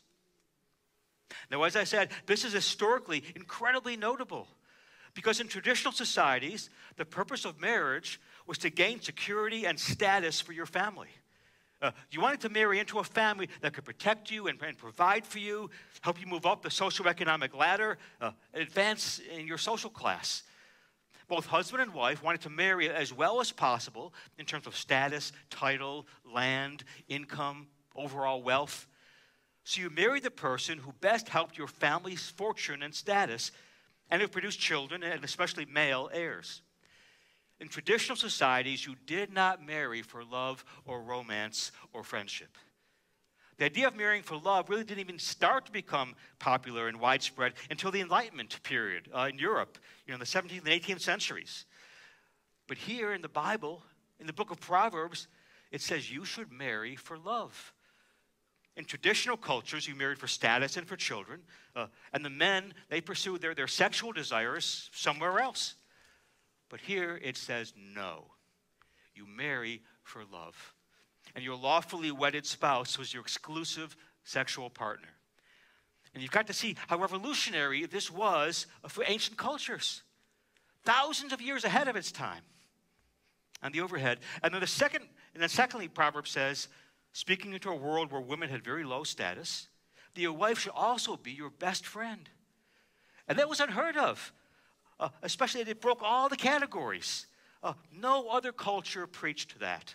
Now, 1.51 1.63
as 1.63 1.75
I 1.75 1.83
said, 1.83 2.09
this 2.25 2.45
is 2.45 2.53
historically 2.53 3.23
incredibly 3.35 3.97
notable. 3.97 4.47
Because 5.13 5.39
in 5.39 5.47
traditional 5.47 5.93
societies, 5.93 6.69
the 6.97 7.05
purpose 7.05 7.45
of 7.45 7.59
marriage 7.59 8.19
was 8.47 8.57
to 8.59 8.69
gain 8.69 9.01
security 9.01 9.65
and 9.65 9.79
status 9.79 10.41
for 10.41 10.51
your 10.51 10.65
family. 10.65 11.07
Uh, 11.81 11.91
you 12.09 12.21
wanted 12.21 12.39
to 12.41 12.49
marry 12.49 12.79
into 12.79 12.99
a 12.99 13.03
family 13.03 13.49
that 13.61 13.73
could 13.73 13.83
protect 13.83 14.31
you 14.31 14.47
and, 14.47 14.61
and 14.61 14.77
provide 14.77 15.25
for 15.25 15.39
you, 15.39 15.69
help 16.01 16.19
you 16.19 16.27
move 16.27 16.45
up 16.45 16.61
the 16.61 16.69
socioeconomic 16.69 17.55
ladder, 17.55 17.97
uh, 18.21 18.31
advance 18.53 19.19
in 19.35 19.45
your 19.45 19.57
social 19.57 19.89
class. 19.89 20.43
Both 21.27 21.47
husband 21.47 21.81
and 21.81 21.93
wife 21.93 22.23
wanted 22.23 22.41
to 22.41 22.49
marry 22.49 22.89
as 22.89 23.11
well 23.11 23.41
as 23.41 23.51
possible 23.51 24.13
in 24.37 24.45
terms 24.45 24.67
of 24.67 24.75
status, 24.75 25.31
title, 25.49 26.05
land, 26.31 26.83
income, 27.07 27.67
overall 27.95 28.41
wealth. 28.41 28.87
So 29.63 29.81
you 29.81 29.89
married 29.89 30.23
the 30.23 30.31
person 30.31 30.77
who 30.77 30.93
best 31.01 31.27
helped 31.27 31.57
your 31.57 31.67
family's 31.67 32.29
fortune 32.29 32.83
and 32.83 32.93
status 32.93 33.51
and 34.11 34.21
who 34.21 34.27
produced 34.27 34.59
children, 34.59 35.01
and 35.01 35.23
especially 35.23 35.65
male 35.65 36.09
heirs. 36.13 36.61
In 37.59 37.67
traditional 37.67 38.17
societies, 38.17 38.85
you 38.85 38.95
did 39.05 39.31
not 39.31 39.65
marry 39.65 40.01
for 40.01 40.23
love 40.23 40.65
or 40.85 41.01
romance 41.01 41.71
or 41.93 42.03
friendship. 42.03 42.57
The 43.57 43.65
idea 43.65 43.87
of 43.87 43.95
marrying 43.95 44.23
for 44.23 44.37
love 44.37 44.69
really 44.69 44.83
didn't 44.83 44.99
even 44.99 45.19
start 45.19 45.65
to 45.67 45.71
become 45.71 46.15
popular 46.39 46.89
and 46.89 46.99
widespread 46.99 47.53
until 47.69 47.89
the 47.89 48.01
Enlightenment 48.01 48.61
period 48.63 49.07
uh, 49.15 49.29
in 49.31 49.39
Europe, 49.39 49.77
you 50.05 50.11
know, 50.11 50.15
in 50.15 50.19
the 50.19 50.25
17th 50.25 50.65
and 50.65 50.67
18th 50.67 51.01
centuries. 51.01 51.65
But 52.67 52.77
here 52.77 53.13
in 53.13 53.21
the 53.21 53.29
Bible, 53.29 53.81
in 54.19 54.27
the 54.27 54.33
book 54.33 54.51
of 54.51 54.59
Proverbs, 54.59 55.27
it 55.71 55.81
says 55.81 56.11
you 56.11 56.25
should 56.25 56.51
marry 56.51 56.97
for 56.97 57.17
love. 57.17 57.73
In 58.75 58.83
traditional 58.83 59.37
cultures, 59.37 59.87
you 59.87 59.95
married 59.95 60.19
for 60.19 60.27
status 60.27 60.75
and 60.75 60.85
for 60.85 60.97
children, 60.97 61.39
uh, 61.77 61.87
and 62.11 62.25
the 62.25 62.29
men, 62.29 62.73
they 62.89 62.99
pursued 62.99 63.39
their, 63.39 63.55
their 63.55 63.67
sexual 63.67 64.11
desires 64.11 64.89
somewhere 64.93 65.39
else. 65.39 65.75
But 66.75 66.81
here 66.81 67.17
it 67.23 67.37
says 67.37 67.71
no. 67.95 68.25
You 69.13 69.25
marry 69.25 69.81
for 70.03 70.23
love. 70.29 70.73
And 71.33 71.41
your 71.41 71.55
lawfully 71.55 72.11
wedded 72.11 72.45
spouse 72.45 72.99
was 72.99 73.13
your 73.13 73.23
exclusive 73.23 73.95
sexual 74.25 74.69
partner. 74.69 75.07
And 76.13 76.21
you've 76.21 76.33
got 76.33 76.47
to 76.47 76.53
see 76.53 76.75
how 76.89 76.97
revolutionary 76.99 77.85
this 77.85 78.11
was 78.11 78.67
for 78.89 79.05
ancient 79.07 79.37
cultures, 79.37 80.03
thousands 80.83 81.31
of 81.31 81.39
years 81.39 81.63
ahead 81.63 81.87
of 81.87 81.95
its 81.95 82.11
time. 82.11 82.41
On 83.63 83.71
the 83.71 83.79
overhead. 83.79 84.19
And 84.43 84.53
then 84.53 84.59
the 84.59 84.67
second, 84.67 85.05
and 85.33 85.41
then 85.41 85.47
secondly, 85.47 85.87
Proverbs 85.87 86.31
says, 86.31 86.67
speaking 87.13 87.53
into 87.53 87.69
a 87.69 87.75
world 87.77 88.11
where 88.11 88.19
women 88.19 88.49
had 88.49 88.65
very 88.65 88.83
low 88.83 89.05
status, 89.05 89.69
that 90.13 90.21
your 90.21 90.33
wife 90.33 90.59
should 90.59 90.73
also 90.75 91.15
be 91.15 91.31
your 91.31 91.51
best 91.51 91.85
friend. 91.85 92.27
And 93.29 93.39
that 93.39 93.47
was 93.47 93.61
unheard 93.61 93.95
of 93.95 94.33
uh, 94.99 95.09
especially 95.21 95.61
it 95.61 95.81
broke 95.81 96.01
all 96.01 96.29
the 96.29 96.37
categories. 96.37 97.27
Uh, 97.61 97.73
no 97.91 98.29
other 98.29 98.51
culture 98.51 99.07
preached 99.07 99.59
that. 99.59 99.93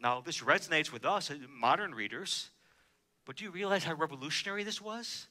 Now, 0.00 0.20
this 0.20 0.40
resonates 0.40 0.92
with 0.92 1.04
us, 1.04 1.30
uh, 1.30 1.36
modern 1.48 1.94
readers, 1.94 2.50
but 3.24 3.36
do 3.36 3.44
you 3.44 3.50
realize 3.50 3.84
how 3.84 3.94
revolutionary 3.94 4.64
this 4.64 4.80
was? 4.80 5.28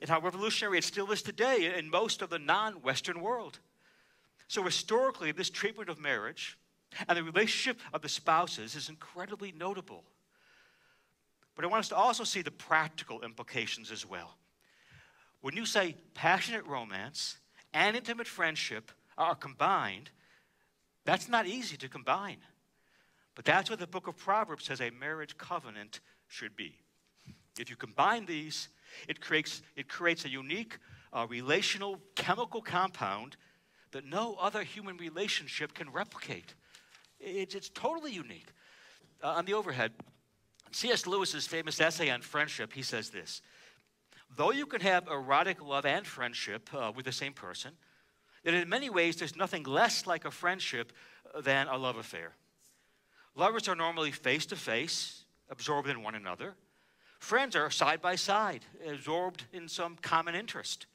And 0.00 0.10
how 0.10 0.20
revolutionary 0.20 0.78
it 0.78 0.84
still 0.84 1.10
is 1.10 1.22
today 1.22 1.74
in 1.76 1.90
most 1.90 2.22
of 2.22 2.30
the 2.30 2.38
non 2.38 2.74
Western 2.82 3.20
world. 3.20 3.58
So, 4.46 4.62
historically, 4.62 5.32
this 5.32 5.50
treatment 5.50 5.88
of 5.88 5.98
marriage 5.98 6.58
and 7.08 7.18
the 7.18 7.22
relationship 7.22 7.80
of 7.92 8.02
the 8.02 8.08
spouses 8.08 8.74
is 8.74 8.88
incredibly 8.88 9.52
notable. 9.52 10.04
But 11.54 11.64
I 11.64 11.68
want 11.68 11.80
us 11.80 11.88
to 11.88 11.96
also 11.96 12.24
see 12.24 12.42
the 12.42 12.50
practical 12.50 13.22
implications 13.22 13.90
as 13.90 14.06
well. 14.06 14.36
When 15.40 15.56
you 15.56 15.66
say 15.66 15.96
passionate 16.14 16.66
romance 16.66 17.38
and 17.72 17.96
intimate 17.96 18.26
friendship 18.26 18.90
are 19.16 19.34
combined, 19.34 20.10
that's 21.04 21.28
not 21.28 21.46
easy 21.46 21.76
to 21.78 21.88
combine. 21.88 22.38
But 23.34 23.44
that's 23.44 23.70
what 23.70 23.78
the 23.78 23.86
book 23.86 24.08
of 24.08 24.16
Proverbs 24.16 24.64
says 24.64 24.80
a 24.80 24.90
marriage 24.90 25.38
covenant 25.38 26.00
should 26.26 26.56
be. 26.56 26.76
If 27.58 27.70
you 27.70 27.76
combine 27.76 28.26
these, 28.26 28.68
it 29.08 29.20
creates, 29.20 29.62
it 29.76 29.88
creates 29.88 30.24
a 30.24 30.28
unique 30.28 30.78
uh, 31.12 31.26
relational 31.28 32.00
chemical 32.14 32.60
compound 32.60 33.36
that 33.92 34.04
no 34.04 34.36
other 34.40 34.62
human 34.62 34.96
relationship 34.96 35.74
can 35.74 35.90
replicate. 35.90 36.54
It's, 37.20 37.54
it's 37.54 37.68
totally 37.68 38.12
unique. 38.12 38.48
Uh, 39.22 39.28
on 39.28 39.44
the 39.44 39.54
overhead, 39.54 39.92
C.S. 40.72 41.06
Lewis's 41.06 41.46
famous 41.46 41.80
essay 41.80 42.10
on 42.10 42.22
friendship, 42.22 42.72
he 42.72 42.82
says 42.82 43.10
this 43.10 43.40
though 44.36 44.52
you 44.52 44.66
can 44.66 44.80
have 44.80 45.08
erotic 45.08 45.62
love 45.62 45.86
and 45.86 46.06
friendship 46.06 46.68
uh, 46.74 46.92
with 46.94 47.04
the 47.04 47.12
same 47.12 47.32
person, 47.32 47.72
that 48.44 48.54
in 48.54 48.68
many 48.68 48.90
ways 48.90 49.16
there's 49.16 49.36
nothing 49.36 49.64
less 49.64 50.06
like 50.06 50.24
a 50.24 50.30
friendship 50.30 50.92
than 51.42 51.66
a 51.68 51.76
love 51.76 51.96
affair. 51.96 52.32
Lovers 53.34 53.68
are 53.68 53.76
normally 53.76 54.10
face 54.10 54.46
to 54.46 54.56
face, 54.56 55.24
absorbed 55.50 55.88
in 55.88 56.02
one 56.02 56.14
another. 56.14 56.54
Friends 57.18 57.56
are 57.56 57.70
side 57.70 58.00
by 58.00 58.16
side, 58.16 58.64
absorbed 58.86 59.44
in 59.52 59.68
some 59.68 59.96
common 60.02 60.34
interest. 60.34 60.86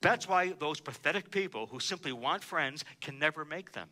That's 0.00 0.28
why 0.28 0.52
those 0.52 0.80
pathetic 0.80 1.30
people 1.30 1.66
who 1.66 1.80
simply 1.80 2.12
want 2.12 2.44
friends 2.44 2.84
can 3.00 3.18
never 3.18 3.44
make 3.44 3.72
them. 3.72 3.88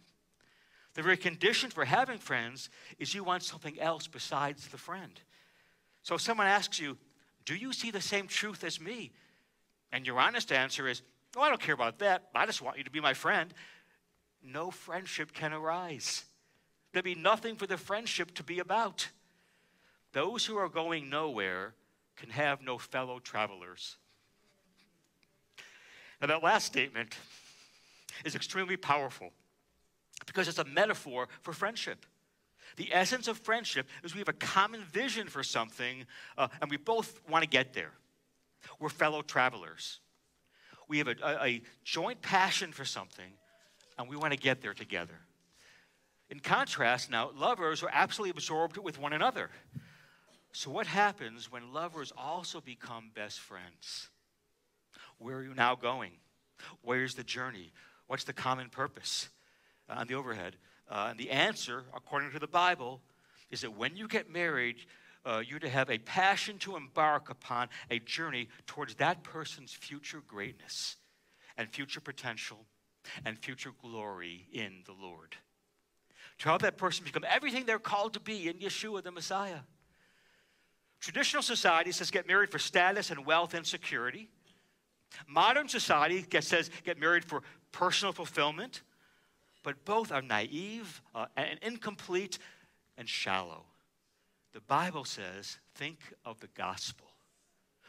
The 0.95 1.03
very 1.03 1.17
condition 1.17 1.71
for 1.71 1.85
having 1.85 2.19
friends 2.19 2.69
is 2.99 3.15
you 3.15 3.25
want 3.25 3.43
something 3.43 3.81
else 3.81 4.07
besides 4.07 4.69
the 4.69 4.77
friend. 4.77 5.19
So 6.03 6.17
if 6.17 6.21
someone 6.21 6.47
asks 6.47 6.79
you, 6.79 6.99
do 7.45 7.55
you 7.55 7.73
see 7.73 7.91
the 7.91 8.01
same 8.01 8.27
truth 8.27 8.65
as 8.65 8.81
me? 8.81 9.13
And 9.91 10.07
your 10.07 10.19
honest 10.19 10.53
answer 10.53 10.89
is, 10.89 11.03
Oh, 11.37 11.41
I 11.41 11.49
don't 11.49 11.61
care 11.61 11.75
about 11.75 11.99
that. 12.01 12.29
I 12.35 12.45
just 12.45 12.61
want 12.61 12.77
you 12.79 12.85
to 12.85 12.91
be 12.91 13.01
my 13.01 13.15
friend. 13.15 13.53
No 14.43 14.71
friendship 14.71 15.33
can 15.33 15.53
arise. 15.53 16.25
There'd 16.93 17.05
be 17.05 17.15
nothing 17.15 17.57
for 17.57 17.67
the 17.67 17.79
friendship 17.79 18.35
to 18.35 18.43
be 18.43 18.59
about. 18.59 19.09
Those 20.13 20.45
who 20.45 20.57
are 20.59 20.69
going 20.69 21.09
nowhere 21.09 21.75
can 22.17 22.31
have 22.31 22.61
no 22.61 22.77
fellow 22.77 23.19
travelers. 23.19 23.97
Now, 26.21 26.27
that 26.29 26.43
last 26.43 26.67
statement 26.67 27.17
is 28.25 28.35
extremely 28.35 28.77
powerful 28.77 29.33
because 30.27 30.49
it's 30.49 30.59
a 30.59 30.65
metaphor 30.65 31.29
for 31.41 31.53
friendship. 31.53 32.05
The 32.76 32.93
essence 32.93 33.29
of 33.29 33.38
friendship 33.38 33.88
is 34.02 34.14
we 34.14 34.21
have 34.21 34.29
a 34.29 34.33
common 34.35 34.83
vision 34.85 35.29
for 35.29 35.43
something, 35.43 36.07
uh, 36.38 36.49
and 36.61 36.71
we 36.71 36.76
both 36.76 37.21
want 37.29 37.43
to 37.43 37.49
get 37.49 37.75
there. 37.75 37.93
We're 38.79 38.88
fellow 38.88 39.23
travelers. 39.23 40.00
We 40.88 40.99
have 40.99 41.09
a, 41.09 41.17
a, 41.23 41.47
a 41.47 41.62
joint 41.85 42.23
passion 42.23 42.73
for 42.73 42.85
something, 42.85 43.33
and 43.99 44.09
we 44.09 44.17
want 44.17 44.33
to 44.33 44.38
get 44.38 44.62
there 44.62 44.75
together. 44.75 45.19
In 46.31 46.41
contrast, 46.41 47.11
now, 47.11 47.31
lovers 47.37 47.83
are 47.83 47.91
absolutely 47.93 48.31
absorbed 48.31 48.79
with 48.79 48.99
one 48.99 49.12
another. 49.12 49.50
So, 50.52 50.71
what 50.71 50.87
happens 50.87 51.50
when 51.50 51.73
lovers 51.73 52.12
also 52.17 52.61
become 52.61 53.11
best 53.14 53.41
friends? 53.41 54.09
Where 55.19 55.37
are 55.37 55.43
you 55.43 55.55
now 55.55 55.75
going? 55.75 56.12
Where's 56.83 57.14
the 57.14 57.25
journey? 57.25 57.73
What's 58.07 58.25
the 58.25 58.33
common 58.33 58.69
purpose? 58.69 59.29
Uh, 59.88 59.95
on 59.95 60.07
the 60.07 60.14
overhead, 60.14 60.57
uh, 60.91 61.09
and 61.11 61.19
the 61.19 61.31
answer, 61.31 61.85
according 61.95 62.33
to 62.33 62.39
the 62.39 62.47
Bible, 62.47 63.01
is 63.51 63.61
that 63.62 63.77
when 63.77 63.97
you 63.97 64.09
get 64.09 64.31
married, 64.31 64.77
uh, 65.25 65.43
you're 65.47 65.59
to 65.59 65.69
have 65.69 65.91
a 65.91 65.99
passion 65.99 66.59
to 66.59 66.77
embark 66.77 67.31
upon 67.31 67.69
a 67.91 67.99
journey 68.01 68.49
towards 68.67 68.95
that 68.97 69.23
person's 69.23 69.73
future 69.73 70.23
greatness 70.27 70.97
and 71.57 71.69
future 71.69 72.01
potential 72.01 72.59
and 73.25 73.39
future 73.39 73.73
glory 73.83 74.47
in 74.53 74.83
the 74.87 74.93
Lord. 74.93 75.37
To 76.39 76.49
help 76.49 76.62
that 76.62 76.77
person 76.77 77.05
become 77.05 77.25
everything 77.29 77.67
they're 77.67 77.79
called 77.79 78.15
to 78.15 78.21
be 78.21 78.49
in 78.49 78.55
Yeshua 78.55 79.03
the 79.03 79.12
Messiah. 79.12 79.61
Traditional 81.01 81.43
society 81.43 81.93
says 81.93 82.11
get 82.11 82.27
married 82.27 82.51
for 82.51 82.59
status 82.59 83.11
and 83.11 83.27
wealth 83.27 83.55
and 83.55 83.67
security. 83.67 84.29
Modern 85.29 85.69
society 85.69 86.25
says 86.41 86.71
get 86.85 86.99
married 86.99 87.25
for 87.25 87.43
personal 87.71 88.12
fulfillment 88.12 88.83
but 89.62 89.85
both 89.85 90.12
are 90.12 90.23
naive 90.23 91.00
uh, 91.14 91.26
and 91.37 91.59
incomplete 91.62 92.38
and 92.97 93.09
shallow. 93.09 93.64
The 94.52 94.61
Bible 94.61 95.04
says, 95.04 95.59
think 95.75 95.99
of 96.25 96.40
the 96.40 96.49
gospel. 96.49 97.07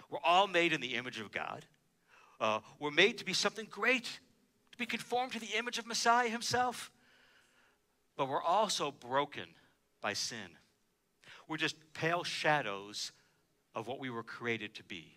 We're 0.10 0.20
all 0.24 0.48
made 0.48 0.74
in 0.74 0.82
the 0.82 0.96
image 0.96 1.20
of 1.20 1.32
God. 1.32 1.66
Uh, 2.40 2.60
we're 2.80 2.92
made 2.92 3.18
to 3.18 3.26
be 3.26 3.34
something 3.34 3.68
great, 3.70 4.06
to 4.72 4.78
be 4.78 4.86
conformed 4.86 5.34
to 5.34 5.40
the 5.40 5.58
image 5.58 5.78
of 5.78 5.88
Messiah 5.88 6.30
himself. 6.30 6.92
But 8.16 8.30
we're 8.30 8.42
also 8.42 8.92
broken 8.92 9.46
by 10.02 10.14
sin. 10.14 10.58
We're 11.48 11.58
just 11.58 11.76
pale 11.94 12.24
shadows 12.24 13.12
of 13.76 13.88
what 13.88 14.00
we 14.00 14.10
were 14.10 14.24
created 14.24 14.76
to 14.76 14.84
be 14.84 15.16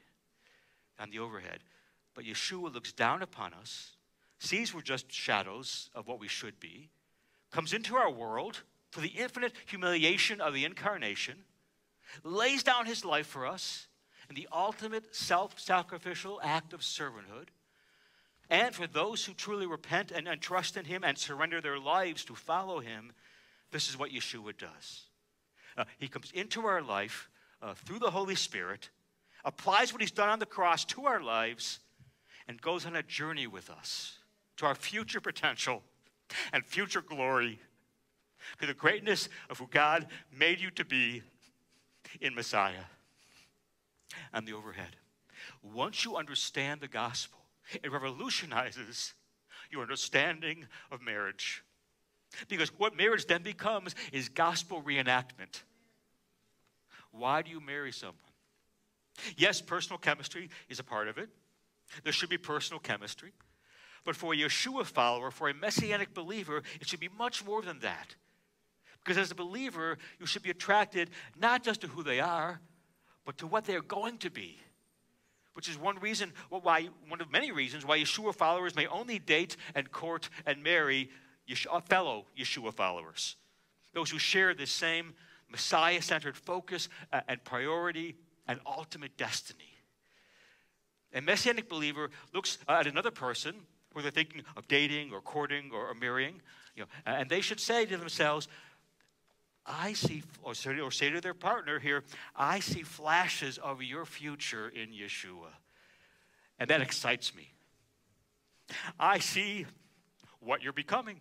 on 0.98 1.10
the 1.10 1.18
overhead. 1.18 1.60
But 2.14 2.24
Yeshua 2.24 2.72
looks 2.72 2.92
down 2.92 3.22
upon 3.22 3.52
us 3.52 3.95
sees 4.38 4.74
we're 4.74 4.82
just 4.82 5.12
shadows 5.12 5.90
of 5.94 6.06
what 6.06 6.20
we 6.20 6.28
should 6.28 6.60
be, 6.60 6.90
comes 7.50 7.72
into 7.72 7.96
our 7.96 8.10
world 8.10 8.62
for 8.90 9.00
the 9.00 9.08
infinite 9.08 9.52
humiliation 9.66 10.40
of 10.40 10.54
the 10.54 10.64
incarnation, 10.64 11.38
lays 12.22 12.62
down 12.62 12.86
his 12.86 13.04
life 13.04 13.26
for 13.26 13.46
us 13.46 13.88
in 14.28 14.34
the 14.34 14.48
ultimate 14.52 15.14
self 15.14 15.58
sacrificial 15.58 16.40
act 16.42 16.72
of 16.72 16.80
servanthood. 16.80 17.48
And 18.48 18.74
for 18.74 18.86
those 18.86 19.24
who 19.24 19.34
truly 19.34 19.66
repent 19.66 20.12
and, 20.12 20.28
and, 20.28 20.40
trust 20.40 20.76
in 20.76 20.84
him 20.84 21.02
and 21.02 21.18
surrender 21.18 21.60
their 21.60 21.80
lives 21.80 22.24
to 22.26 22.34
follow 22.34 22.78
him, 22.78 23.12
this 23.72 23.88
is 23.88 23.98
what 23.98 24.12
Yeshua 24.12 24.56
does. 24.56 25.02
Uh, 25.76 25.84
he 25.98 26.06
comes 26.06 26.30
into 26.30 26.64
our 26.64 26.80
life 26.80 27.28
uh, 27.60 27.74
through 27.74 27.98
the 27.98 28.10
Holy 28.10 28.36
Spirit, 28.36 28.90
applies 29.44 29.92
what 29.92 30.00
he's 30.00 30.12
done 30.12 30.28
on 30.28 30.38
the 30.38 30.46
cross 30.46 30.84
to 30.84 31.06
our 31.06 31.20
lives, 31.20 31.80
and 32.46 32.60
goes 32.60 32.86
on 32.86 32.94
a 32.94 33.02
journey 33.02 33.48
with 33.48 33.68
us 33.68 34.18
to 34.56 34.66
our 34.66 34.74
future 34.74 35.20
potential 35.20 35.82
and 36.52 36.64
future 36.64 37.02
glory, 37.02 37.60
to 38.60 38.66
the 38.66 38.74
greatness 38.74 39.28
of 39.50 39.58
who 39.58 39.66
God 39.68 40.06
made 40.36 40.60
you 40.60 40.70
to 40.72 40.84
be 40.84 41.22
in 42.20 42.34
Messiah. 42.34 42.84
And 44.32 44.46
the 44.46 44.52
overhead. 44.52 44.96
Once 45.62 46.04
you 46.04 46.16
understand 46.16 46.80
the 46.80 46.88
gospel, 46.88 47.38
it 47.82 47.90
revolutionizes 47.90 49.14
your 49.70 49.82
understanding 49.82 50.66
of 50.90 51.02
marriage. 51.02 51.64
Because 52.48 52.70
what 52.78 52.96
marriage 52.96 53.26
then 53.26 53.42
becomes 53.42 53.94
is 54.12 54.28
gospel 54.28 54.82
reenactment. 54.82 55.62
Why 57.10 57.42
do 57.42 57.50
you 57.50 57.60
marry 57.60 57.92
someone? 57.92 58.16
Yes, 59.36 59.60
personal 59.60 59.98
chemistry 59.98 60.50
is 60.68 60.78
a 60.78 60.84
part 60.84 61.08
of 61.08 61.18
it. 61.18 61.28
There 62.04 62.12
should 62.12 62.28
be 62.28 62.38
personal 62.38 62.80
chemistry. 62.80 63.32
But 64.06 64.14
for 64.14 64.32
a 64.32 64.36
Yeshua 64.36 64.86
follower, 64.86 65.32
for 65.32 65.48
a 65.48 65.54
messianic 65.54 66.14
believer, 66.14 66.62
it 66.80 66.88
should 66.88 67.00
be 67.00 67.10
much 67.18 67.44
more 67.44 67.60
than 67.60 67.80
that. 67.80 68.14
Because 69.02 69.18
as 69.18 69.32
a 69.32 69.34
believer, 69.34 69.98
you 70.20 70.26
should 70.26 70.44
be 70.44 70.50
attracted 70.50 71.10
not 71.38 71.64
just 71.64 71.80
to 71.80 71.88
who 71.88 72.04
they 72.04 72.20
are, 72.20 72.60
but 73.24 73.36
to 73.38 73.48
what 73.48 73.64
they're 73.64 73.82
going 73.82 74.18
to 74.18 74.30
be. 74.30 74.58
Which 75.54 75.68
is 75.68 75.76
one 75.76 75.98
reason, 75.98 76.32
why, 76.50 76.88
one 77.08 77.20
of 77.20 77.32
many 77.32 77.50
reasons 77.50 77.84
why 77.84 77.98
Yeshua 77.98 78.32
followers 78.32 78.76
may 78.76 78.86
only 78.86 79.18
date 79.18 79.56
and 79.74 79.90
court 79.90 80.28
and 80.46 80.62
marry 80.62 81.10
Yeshua, 81.50 81.82
fellow 81.82 82.26
Yeshua 82.38 82.72
followers. 82.72 83.34
Those 83.92 84.10
who 84.10 84.18
share 84.18 84.54
the 84.54 84.66
same 84.66 85.14
Messiah 85.50 86.00
centered 86.00 86.36
focus 86.36 86.88
uh, 87.12 87.22
and 87.26 87.42
priority 87.42 88.14
and 88.46 88.60
ultimate 88.66 89.16
destiny. 89.16 89.74
A 91.12 91.20
messianic 91.20 91.68
believer 91.68 92.10
looks 92.32 92.58
at 92.68 92.86
another 92.86 93.10
person 93.10 93.56
who 93.96 94.02
they're 94.02 94.10
thinking 94.10 94.42
of 94.56 94.68
dating 94.68 95.12
or 95.12 95.20
courting 95.20 95.70
or, 95.72 95.88
or 95.88 95.94
marrying, 95.94 96.40
you 96.74 96.82
know, 96.82 96.88
and 97.06 97.28
they 97.28 97.40
should 97.40 97.60
say 97.60 97.86
to 97.86 97.96
themselves, 97.96 98.46
I 99.64 99.94
see, 99.94 100.22
or 100.42 100.54
say, 100.54 100.78
or 100.78 100.90
say 100.90 101.10
to 101.10 101.20
their 101.20 101.34
partner 101.34 101.78
here, 101.78 102.04
I 102.36 102.60
see 102.60 102.82
flashes 102.82 103.58
of 103.58 103.82
your 103.82 104.04
future 104.04 104.68
in 104.68 104.90
Yeshua. 104.90 105.48
And 106.58 106.70
that 106.70 106.80
excites 106.80 107.34
me. 107.34 107.52
I 109.00 109.18
see 109.18 109.66
what 110.40 110.62
you're 110.62 110.72
becoming. 110.72 111.20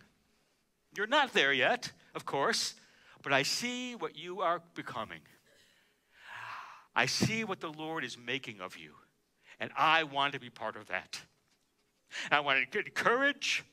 You're 0.96 1.08
not 1.08 1.34
there 1.34 1.54
yet, 1.54 1.92
of 2.14 2.26
course, 2.26 2.76
but 3.24 3.34
I 3.34 3.44
see 3.44 3.96
what 3.96 4.18
you 4.18 4.42
are 4.42 4.62
becoming. 4.76 5.22
I 6.96 7.08
see 7.08 7.44
what 7.44 7.60
the 7.60 7.72
Lord 7.72 8.04
is 8.04 8.18
making 8.18 8.62
of 8.62 8.78
you, 8.78 8.94
and 9.60 9.72
I 9.78 10.04
want 10.04 10.34
to 10.34 10.40
be 10.40 10.50
part 10.50 10.76
of 10.76 10.88
that. 10.88 11.20
I 12.32 12.40
want 12.40 12.72
to 12.72 12.80
encourage 12.80 13.64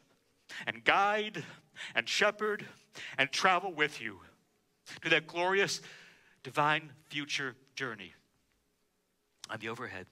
and 0.66 0.84
guide 0.84 1.44
and 1.94 2.08
shepherd 2.08 2.66
and 3.18 3.30
travel 3.30 3.72
with 3.72 4.00
you 4.00 4.20
to 5.02 5.08
that 5.10 5.26
glorious 5.26 5.80
divine 6.42 6.90
future 7.08 7.54
journey 7.74 8.12
on 9.50 9.58
the 9.60 9.68
overhead. 9.68 10.06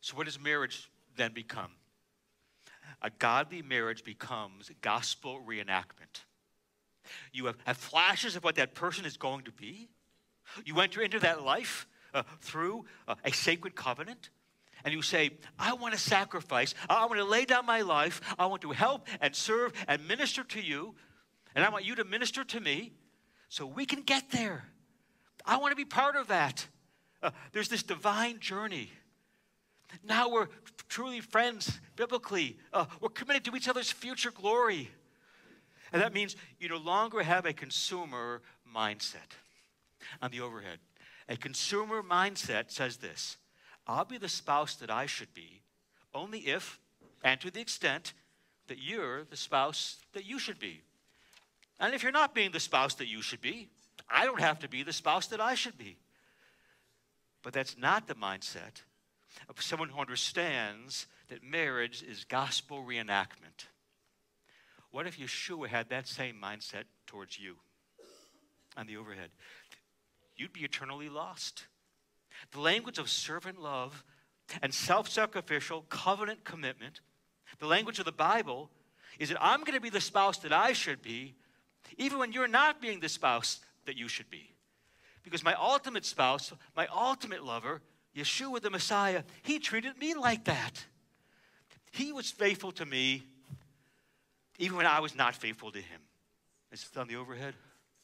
So, 0.00 0.16
what 0.16 0.26
does 0.26 0.40
marriage 0.40 0.90
then 1.16 1.32
become? 1.32 1.72
A 3.02 3.10
godly 3.10 3.62
marriage 3.62 4.04
becomes 4.04 4.70
gospel 4.80 5.40
reenactment. 5.46 6.24
You 7.32 7.46
have, 7.46 7.56
have 7.64 7.76
flashes 7.76 8.36
of 8.36 8.44
what 8.44 8.56
that 8.56 8.74
person 8.74 9.04
is 9.04 9.16
going 9.16 9.44
to 9.44 9.52
be. 9.52 9.88
You 10.64 10.80
enter 10.80 11.02
into 11.02 11.18
that 11.20 11.42
life 11.42 11.86
uh, 12.14 12.22
through 12.40 12.86
uh, 13.06 13.14
a 13.24 13.32
sacred 13.32 13.74
covenant. 13.74 14.30
And 14.84 14.94
you 14.94 15.02
say, 15.02 15.30
I 15.58 15.72
want 15.74 15.94
to 15.94 16.00
sacrifice. 16.00 16.74
I 16.88 17.04
want 17.06 17.18
to 17.18 17.24
lay 17.24 17.44
down 17.44 17.66
my 17.66 17.82
life. 17.82 18.20
I 18.38 18.46
want 18.46 18.62
to 18.62 18.70
help 18.70 19.06
and 19.20 19.34
serve 19.34 19.72
and 19.86 20.06
minister 20.06 20.44
to 20.44 20.60
you. 20.60 20.94
And 21.54 21.64
I 21.64 21.70
want 21.70 21.84
you 21.84 21.94
to 21.96 22.04
minister 22.04 22.44
to 22.44 22.60
me 22.60 22.92
so 23.48 23.66
we 23.66 23.86
can 23.86 24.02
get 24.02 24.30
there. 24.30 24.64
I 25.44 25.56
want 25.56 25.72
to 25.72 25.76
be 25.76 25.84
part 25.84 26.16
of 26.16 26.28
that. 26.28 26.66
Uh, 27.22 27.30
there's 27.52 27.68
this 27.68 27.82
divine 27.82 28.38
journey. 28.38 28.90
Now 30.04 30.28
we're 30.28 30.48
truly 30.88 31.20
friends 31.20 31.80
biblically. 31.96 32.58
Uh, 32.72 32.86
we're 33.00 33.08
committed 33.08 33.44
to 33.46 33.56
each 33.56 33.68
other's 33.68 33.90
future 33.90 34.30
glory. 34.30 34.90
And 35.92 36.02
that 36.02 36.12
means 36.12 36.36
you 36.58 36.68
no 36.68 36.76
longer 36.76 37.22
have 37.22 37.46
a 37.46 37.52
consumer 37.52 38.42
mindset 38.72 39.36
on 40.20 40.30
the 40.30 40.40
overhead. 40.40 40.78
A 41.28 41.36
consumer 41.36 42.02
mindset 42.02 42.70
says 42.70 42.98
this 42.98 43.38
I'll 43.88 44.04
be 44.04 44.18
the 44.18 44.28
spouse 44.28 44.74
that 44.76 44.90
I 44.90 45.06
should 45.06 45.32
be 45.32 45.62
only 46.14 46.40
if 46.40 46.78
and 47.24 47.40
to 47.40 47.50
the 47.50 47.60
extent 47.60 48.12
that 48.68 48.78
you're 48.78 49.24
the 49.24 49.36
spouse 49.36 49.96
that 50.12 50.26
you 50.26 50.38
should 50.38 50.58
be. 50.58 50.82
And 51.80 51.94
if 51.94 52.02
you're 52.02 52.12
not 52.12 52.34
being 52.34 52.52
the 52.52 52.60
spouse 52.60 52.94
that 52.96 53.08
you 53.08 53.22
should 53.22 53.40
be, 53.40 53.68
I 54.10 54.26
don't 54.26 54.40
have 54.40 54.58
to 54.60 54.68
be 54.68 54.82
the 54.82 54.92
spouse 54.92 55.26
that 55.28 55.40
I 55.40 55.54
should 55.54 55.78
be. 55.78 55.96
But 57.42 57.52
that's 57.52 57.78
not 57.78 58.06
the 58.06 58.14
mindset 58.14 58.82
of 59.48 59.62
someone 59.62 59.88
who 59.88 60.00
understands 60.00 61.06
that 61.28 61.42
marriage 61.42 62.02
is 62.02 62.24
gospel 62.24 62.84
reenactment. 62.86 63.66
What 64.90 65.06
if 65.06 65.18
Yeshua 65.18 65.68
had 65.68 65.90
that 65.90 66.08
same 66.08 66.36
mindset 66.42 66.84
towards 67.06 67.38
you 67.38 67.56
on 68.76 68.86
the 68.86 68.96
overhead? 68.96 69.30
You'd 70.36 70.52
be 70.52 70.64
eternally 70.64 71.08
lost. 71.08 71.66
The 72.52 72.60
language 72.60 72.98
of 72.98 73.10
servant 73.10 73.60
love 73.60 74.04
and 74.62 74.72
self 74.72 75.08
sacrificial 75.08 75.82
covenant 75.88 76.44
commitment, 76.44 77.00
the 77.58 77.66
language 77.66 77.98
of 77.98 78.04
the 78.04 78.12
Bible, 78.12 78.70
is 79.18 79.28
that 79.28 79.38
I'm 79.40 79.60
going 79.60 79.74
to 79.74 79.80
be 79.80 79.90
the 79.90 80.00
spouse 80.00 80.38
that 80.38 80.52
I 80.52 80.72
should 80.72 81.02
be 81.02 81.34
even 81.96 82.18
when 82.18 82.32
you're 82.32 82.48
not 82.48 82.80
being 82.80 83.00
the 83.00 83.08
spouse 83.08 83.60
that 83.86 83.96
you 83.96 84.08
should 84.08 84.30
be. 84.30 84.54
Because 85.22 85.42
my 85.42 85.54
ultimate 85.54 86.04
spouse, 86.04 86.52
my 86.76 86.86
ultimate 86.94 87.44
lover, 87.44 87.82
Yeshua 88.16 88.60
the 88.60 88.70
Messiah, 88.70 89.22
he 89.42 89.58
treated 89.58 89.98
me 89.98 90.14
like 90.14 90.44
that. 90.44 90.84
He 91.92 92.12
was 92.12 92.30
faithful 92.30 92.72
to 92.72 92.86
me 92.86 93.24
even 94.58 94.76
when 94.76 94.86
I 94.86 95.00
was 95.00 95.14
not 95.14 95.34
faithful 95.34 95.70
to 95.70 95.78
him. 95.78 96.00
Is 96.72 96.88
it 96.92 96.98
on 96.98 97.08
the 97.08 97.16
overhead? 97.16 97.54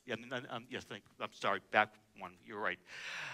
Yeah, 0.07 0.17
um, 0.51 0.67
yes, 0.71 0.85
thank, 0.85 1.03
I'm 1.21 1.33
sorry, 1.33 1.61
back 1.71 1.95
one, 2.19 2.33
you're 2.47 2.61
right. 2.61 2.79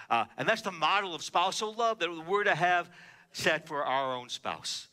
Uh, 0.09 0.25
and 0.37 0.49
that's 0.49 0.63
the 0.63 0.73
model 0.73 1.15
of 1.15 1.23
spousal 1.23 1.75
love 1.75 1.99
that 1.99 2.27
we're 2.27 2.45
to 2.45 2.55
have 2.55 2.91
set 3.33 3.67
for 3.67 3.85
our 3.85 4.15
own 4.15 4.29
spouse. 4.29 4.89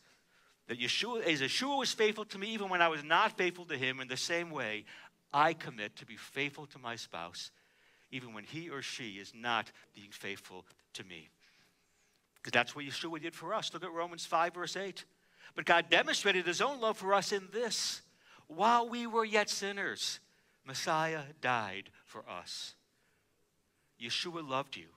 That 0.68 0.78
Yeshua, 0.78 1.24
as 1.24 1.40
Yeshua 1.40 1.78
was 1.78 1.92
faithful 1.92 2.24
to 2.26 2.38
me 2.38 2.48
even 2.48 2.68
when 2.68 2.82
I 2.82 2.88
was 2.88 3.02
not 3.02 3.36
faithful 3.36 3.64
to 3.66 3.76
him, 3.76 4.00
in 4.00 4.08
the 4.08 4.16
same 4.16 4.50
way, 4.50 4.84
I 5.32 5.54
commit 5.54 5.96
to 5.96 6.06
be 6.06 6.16
faithful 6.16 6.66
to 6.66 6.78
my 6.78 6.96
spouse, 6.96 7.50
even 8.10 8.34
when 8.34 8.44
he 8.44 8.68
or 8.70 8.82
she 8.82 9.12
is 9.12 9.32
not 9.34 9.70
being 9.94 10.10
faithful 10.10 10.64
to 10.94 11.04
me. 11.04 11.28
Because 12.36 12.52
that's 12.52 12.76
what 12.76 12.84
Yeshua 12.84 13.20
did 13.20 13.34
for 13.34 13.54
us. 13.54 13.72
Look 13.72 13.84
at 13.84 13.92
Romans 13.92 14.26
5, 14.26 14.54
verse 14.54 14.76
8. 14.76 15.04
But 15.54 15.64
God 15.64 15.86
demonstrated 15.90 16.46
his 16.46 16.60
own 16.60 16.80
love 16.80 16.98
for 16.98 17.14
us 17.14 17.32
in 17.32 17.48
this 17.52 18.02
while 18.48 18.88
we 18.88 19.06
were 19.06 19.24
yet 19.24 19.50
sinners, 19.50 20.20
Messiah 20.66 21.22
died 21.40 21.90
for 22.04 22.24
us. 22.28 22.74
Yeshua 24.00 24.46
loved 24.48 24.76
you, 24.76 24.88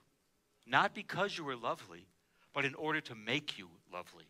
not 0.66 0.94
because 0.94 1.36
you 1.36 1.44
were 1.44 1.56
lovely, 1.56 2.06
but 2.52 2.64
in 2.64 2.74
order 2.74 3.00
to 3.00 3.14
make 3.14 3.58
you 3.58 3.68
lovely. 3.92 4.24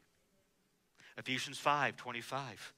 Ephesians 1.18 1.58
5 1.58 1.96
25. 1.96 2.72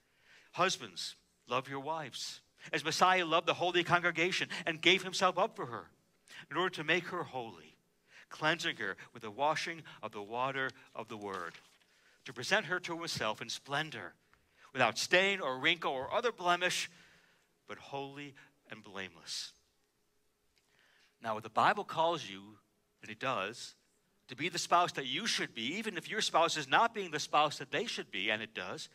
Husbands, 0.52 1.16
love 1.48 1.68
your 1.68 1.80
wives 1.80 2.40
as 2.72 2.84
Messiah 2.84 3.24
loved 3.26 3.46
the 3.46 3.54
holy 3.54 3.84
congregation 3.84 4.48
and 4.66 4.80
gave 4.80 5.02
himself 5.02 5.38
up 5.38 5.56
for 5.56 5.66
her 5.66 5.90
in 6.50 6.56
order 6.56 6.74
to 6.74 6.84
make 6.84 7.08
her 7.08 7.24
holy, 7.24 7.76
cleansing 8.30 8.76
her 8.76 8.96
with 9.12 9.22
the 9.22 9.30
washing 9.30 9.82
of 10.02 10.12
the 10.12 10.22
water 10.22 10.70
of 10.94 11.08
the 11.08 11.16
word, 11.16 11.54
to 12.24 12.32
present 12.32 12.66
her 12.66 12.80
to 12.80 12.96
himself 12.96 13.42
in 13.42 13.48
splendor, 13.48 14.14
without 14.72 14.98
stain 14.98 15.40
or 15.40 15.58
wrinkle 15.58 15.92
or 15.92 16.12
other 16.12 16.32
blemish, 16.32 16.90
but 17.68 17.78
holy 17.78 18.34
and 18.70 18.82
blameless. 18.82 19.52
Now, 21.24 21.32
what 21.32 21.42
the 21.42 21.48
Bible 21.48 21.84
calls 21.84 22.28
you, 22.28 22.42
and 23.00 23.10
it 23.10 23.18
does, 23.18 23.74
to 24.28 24.36
be 24.36 24.50
the 24.50 24.58
spouse 24.58 24.92
that 24.92 25.06
you 25.06 25.26
should 25.26 25.54
be, 25.54 25.78
even 25.78 25.96
if 25.96 26.10
your 26.10 26.20
spouse 26.20 26.58
is 26.58 26.68
not 26.68 26.94
being 26.94 27.10
the 27.10 27.18
spouse 27.18 27.56
that 27.58 27.70
they 27.70 27.86
should 27.86 28.10
be, 28.10 28.30
and 28.30 28.42
it 28.42 28.54
does, 28.54 28.90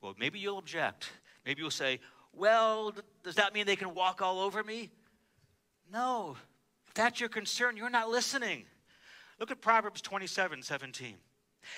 well, 0.00 0.14
maybe 0.16 0.38
you'll 0.38 0.58
object. 0.58 1.10
Maybe 1.44 1.62
you'll 1.62 1.72
say, 1.72 1.98
well, 2.32 2.94
does 3.24 3.34
that 3.34 3.54
mean 3.54 3.66
they 3.66 3.74
can 3.74 3.92
walk 3.92 4.22
all 4.22 4.38
over 4.38 4.62
me? 4.62 4.92
No. 5.92 6.36
If 6.86 6.94
that's 6.94 7.18
your 7.18 7.28
concern, 7.28 7.76
you're 7.76 7.90
not 7.90 8.08
listening. 8.08 8.66
Look 9.40 9.50
at 9.50 9.60
Proverbs 9.60 10.00
27 10.00 10.62
17. 10.62 11.16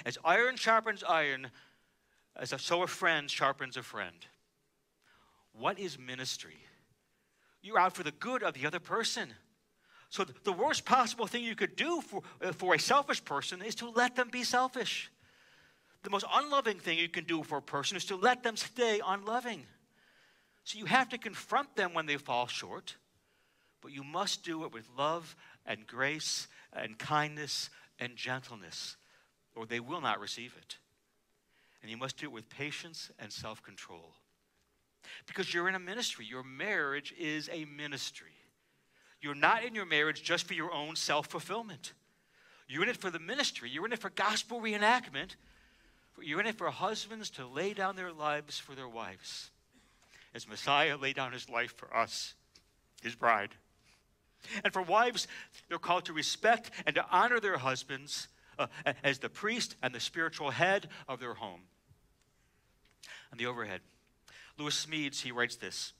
As 0.04 0.18
iron 0.24 0.56
sharpens 0.56 1.02
iron, 1.04 1.48
as 2.36 2.52
a, 2.52 2.58
so 2.58 2.82
a 2.82 2.86
friend 2.86 3.30
sharpens 3.30 3.78
a 3.78 3.82
friend. 3.82 4.26
What 5.58 5.78
is 5.78 5.98
ministry? 5.98 6.58
You're 7.62 7.78
out 7.78 7.94
for 7.94 8.02
the 8.02 8.10
good 8.12 8.42
of 8.42 8.52
the 8.54 8.66
other 8.66 8.80
person. 8.80 9.32
So, 10.08 10.24
the 10.44 10.52
worst 10.52 10.84
possible 10.84 11.26
thing 11.26 11.42
you 11.42 11.56
could 11.56 11.76
do 11.76 12.00
for, 12.00 12.22
uh, 12.40 12.52
for 12.52 12.74
a 12.74 12.78
selfish 12.78 13.24
person 13.24 13.60
is 13.60 13.74
to 13.76 13.90
let 13.90 14.14
them 14.14 14.28
be 14.30 14.44
selfish. 14.44 15.10
The 16.04 16.10
most 16.10 16.26
unloving 16.32 16.78
thing 16.78 16.98
you 16.98 17.08
can 17.08 17.24
do 17.24 17.42
for 17.42 17.58
a 17.58 17.62
person 17.62 17.96
is 17.96 18.04
to 18.06 18.16
let 18.16 18.44
them 18.44 18.56
stay 18.56 19.00
unloving. 19.04 19.66
So 20.62 20.78
you 20.78 20.84
have 20.84 21.08
to 21.08 21.18
confront 21.18 21.74
them 21.74 21.94
when 21.94 22.06
they 22.06 22.16
fall 22.16 22.46
short, 22.46 22.94
but 23.82 23.90
you 23.90 24.04
must 24.04 24.44
do 24.44 24.64
it 24.64 24.72
with 24.72 24.88
love 24.96 25.34
and 25.64 25.84
grace 25.86 26.46
and 26.72 26.96
kindness 26.96 27.70
and 27.98 28.14
gentleness, 28.14 28.96
or 29.56 29.66
they 29.66 29.80
will 29.80 30.00
not 30.00 30.20
receive 30.20 30.54
it. 30.56 30.76
And 31.82 31.90
you 31.90 31.96
must 31.96 32.18
do 32.18 32.26
it 32.26 32.32
with 32.32 32.48
patience 32.48 33.10
and 33.18 33.32
self 33.32 33.62
control. 33.62 34.14
Because 35.26 35.52
you're 35.52 35.68
in 35.68 35.74
a 35.74 35.80
ministry. 35.80 36.24
Your 36.24 36.44
marriage 36.44 37.12
is 37.18 37.48
a 37.52 37.64
ministry. 37.64 38.35
You're 39.20 39.34
not 39.34 39.64
in 39.64 39.74
your 39.74 39.86
marriage 39.86 40.22
just 40.22 40.46
for 40.46 40.54
your 40.54 40.72
own 40.72 40.96
self 40.96 41.26
fulfillment. 41.26 41.92
You're 42.68 42.82
in 42.82 42.88
it 42.88 42.96
for 42.96 43.10
the 43.10 43.18
ministry. 43.18 43.70
You're 43.70 43.86
in 43.86 43.92
it 43.92 44.00
for 44.00 44.10
gospel 44.10 44.60
reenactment. 44.60 45.36
You're 46.20 46.40
in 46.40 46.46
it 46.46 46.56
for 46.56 46.70
husbands 46.70 47.30
to 47.30 47.46
lay 47.46 47.74
down 47.74 47.96
their 47.96 48.12
lives 48.12 48.58
for 48.58 48.74
their 48.74 48.88
wives. 48.88 49.50
As 50.34 50.48
Messiah 50.48 50.96
laid 50.96 51.16
down 51.16 51.32
his 51.32 51.48
life 51.48 51.74
for 51.76 51.94
us, 51.94 52.34
his 53.02 53.14
bride. 53.14 53.50
And 54.64 54.72
for 54.72 54.82
wives, 54.82 55.28
they're 55.68 55.78
called 55.78 56.06
to 56.06 56.12
respect 56.12 56.70
and 56.86 56.94
to 56.96 57.04
honor 57.10 57.40
their 57.40 57.58
husbands 57.58 58.28
uh, 58.58 58.66
as 59.02 59.18
the 59.18 59.28
priest 59.28 59.76
and 59.82 59.94
the 59.94 60.00
spiritual 60.00 60.50
head 60.50 60.88
of 61.08 61.20
their 61.20 61.34
home. 61.34 61.60
On 63.32 63.38
the 63.38 63.46
overhead, 63.46 63.80
Lewis 64.58 64.86
Smedes, 64.86 65.20
he 65.20 65.32
writes 65.32 65.56
this. 65.56 65.92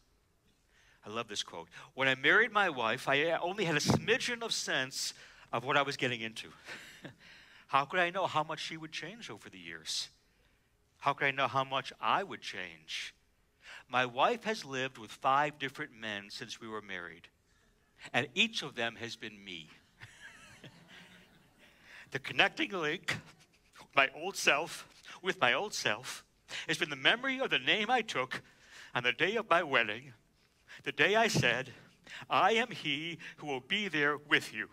I 1.07 1.11
love 1.11 1.29
this 1.29 1.45
quote. 1.45 1.69
When 1.95 2.09
I 2.09 2.17
married 2.17 2.51
my 2.51 2.69
wife, 2.69 3.09
I 3.09 3.31
only 3.33 3.65
had 3.65 3.77
a 3.77 3.81
smidgen 3.81 4.43
of 4.43 4.53
sense 4.53 5.15
of 5.53 5.65
what 5.65 5.77
I 5.77 5.83
was 5.83 5.97
getting 5.97 6.21
into. 6.21 6.49
how 7.69 7.85
could 7.85 8.01
I 8.01 8.11
know 8.11 8.27
how 8.27 8.43
much 8.43 8.59
she 8.59 8.77
would 8.77 8.91
change 8.91 9.31
over 9.31 9.49
the 9.49 9.59
years? 9.59 10.09
How 10.99 11.13
could 11.13 11.27
I 11.27 11.31
know 11.31 11.47
how 11.47 11.63
much 11.63 11.93
I 12.01 12.25
would 12.25 12.41
change? 12.41 13.15
My 13.89 14.05
wife 14.05 14.43
has 14.45 14.65
lived 14.65 14.99
with 14.99 15.13
five 15.13 15.61
different 15.61 15.93
men 15.97 16.25
since 16.29 16.61
we 16.61 16.67
were 16.67 16.83
married, 16.83 17.29
and 18.13 18.27
each 18.35 18.63
of 18.63 18.75
them 18.75 18.97
has 18.97 19.15
been 19.15 19.45
me. 19.45 19.69
the 22.11 22.19
connecting 22.19 22.73
link, 22.73 23.17
my 23.95 24.11
old 24.13 24.37
self, 24.37 24.89
with 25.23 25.41
my 25.41 25.53
old 25.53 25.73
self, 25.73 26.25
has 26.67 26.79
been 26.79 26.91
the 26.91 26.97
memory 26.97 27.39
of 27.39 27.51
the 27.51 27.61
name 27.61 27.91
I 27.91 28.01
took 28.01 28.43
on 28.93 29.05
the 29.05 29.13
day 29.13 29.37
of 29.37 29.49
my 29.49 29.63
wedding, 29.63 30.13
the 30.87 30.93
day 30.93 31.17
I 31.17 31.27
said, 31.27 31.71
I 32.31 32.53
am 32.53 32.71
he 32.71 33.19
who 33.39 33.49
will 33.49 33.61
be 33.61 33.89
there 33.89 34.17
with 34.17 34.55
you 34.55 34.69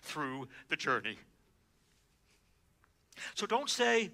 through 0.00 0.48
the 0.68 0.76
journey. 0.76 1.18
So 3.34 3.46
don't 3.46 3.68
say, 3.68 4.10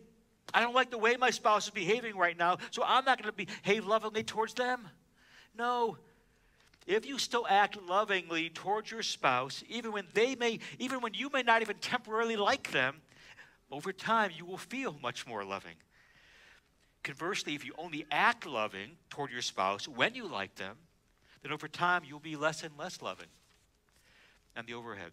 I 0.53 0.61
don't 0.61 0.75
like 0.75 0.91
the 0.91 0.99
way 0.99 1.17
my 1.17 1.31
spouse 1.31 1.67
is 1.67 1.71
behaving 1.71 2.17
right 2.17 2.37
now, 2.37 2.59
so 2.73 2.83
I'm 2.85 3.05
not 3.05 3.23
going 3.23 3.33
to 3.33 3.47
behave 3.63 3.87
lovingly 3.87 4.25
towards 4.25 4.55
them. 4.55 4.89
No. 5.57 5.97
If 6.89 7.07
you 7.07 7.19
still 7.19 7.47
act 7.49 7.81
lovingly 7.81 8.51
towards 8.51 8.91
your 8.91 9.03
spouse, 9.03 9.63
even 9.69 9.93
when 9.93 10.09
they 10.15 10.35
may, 10.35 10.59
even 10.81 11.01
when 11.01 11.15
you 11.15 11.31
may 11.33 11.45
not 11.45 11.63
even 11.63 11.77
temporarily 11.77 12.35
like 12.35 12.73
them, 12.73 12.97
over 13.71 13.93
time 13.93 14.33
you 14.37 14.45
will 14.45 14.59
feel 14.59 14.97
much 15.01 15.25
more 15.25 15.45
loving. 15.45 15.77
Conversely, 17.05 17.55
if 17.55 17.65
you 17.65 17.75
only 17.79 18.07
act 18.11 18.45
loving 18.45 18.97
toward 19.09 19.31
your 19.31 19.41
spouse 19.41 19.87
when 19.87 20.17
you 20.17 20.27
like 20.27 20.57
them, 20.57 20.77
then 21.43 21.53
over 21.53 21.69
time 21.69 22.03
you'll 22.07 22.21
be 22.21 22.37
less 22.37 22.63
and 22.63 22.77
less 22.79 23.03
loving. 23.03 23.29
And 24.55 24.67
the 24.67 24.75
overhead. 24.75 25.13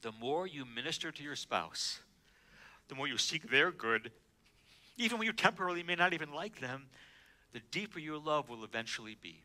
The 0.00 0.12
more 0.12 0.46
you 0.46 0.64
minister 0.64 1.12
to 1.12 1.22
your 1.22 1.36
spouse, 1.36 2.00
the 2.88 2.94
more 2.94 3.06
you 3.06 3.18
seek 3.18 3.50
their 3.50 3.70
good 3.70 4.10
even 4.98 5.18
when 5.18 5.26
you 5.26 5.32
temporarily 5.32 5.84
may 5.84 5.94
not 5.94 6.12
even 6.12 6.32
like 6.32 6.60
them, 6.60 6.86
the 7.52 7.60
deeper 7.70 8.00
your 8.00 8.18
love 8.18 8.48
will 8.48 8.64
eventually 8.64 9.16
be. 9.22 9.42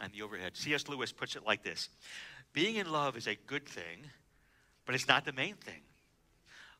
And 0.00 0.12
the 0.12 0.22
overhead. 0.22 0.56
C.S. 0.56 0.88
Lewis 0.88 1.10
puts 1.10 1.34
it 1.34 1.44
like 1.44 1.64
this 1.64 1.88
Being 2.52 2.76
in 2.76 2.90
love 2.90 3.16
is 3.16 3.26
a 3.26 3.34
good 3.34 3.66
thing, 3.66 4.06
but 4.86 4.94
it's 4.94 5.08
not 5.08 5.24
the 5.24 5.32
main 5.32 5.54
thing. 5.54 5.82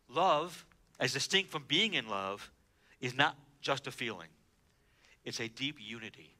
Love, 0.08 0.64
as 1.00 1.12
distinct 1.12 1.50
from 1.50 1.64
being 1.66 1.94
in 1.94 2.08
love, 2.08 2.50
is 3.00 3.14
not 3.14 3.36
just 3.60 3.86
a 3.88 3.90
feeling, 3.90 4.28
it's 5.24 5.40
a 5.40 5.48
deep 5.48 5.76
unity, 5.80 6.30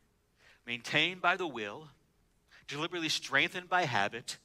maintained 0.69 1.23
by 1.23 1.35
the 1.35 1.47
will, 1.47 1.89
deliberately 2.69 3.09
strengthened 3.09 3.71
by 3.71 3.87
habit, 3.87 4.37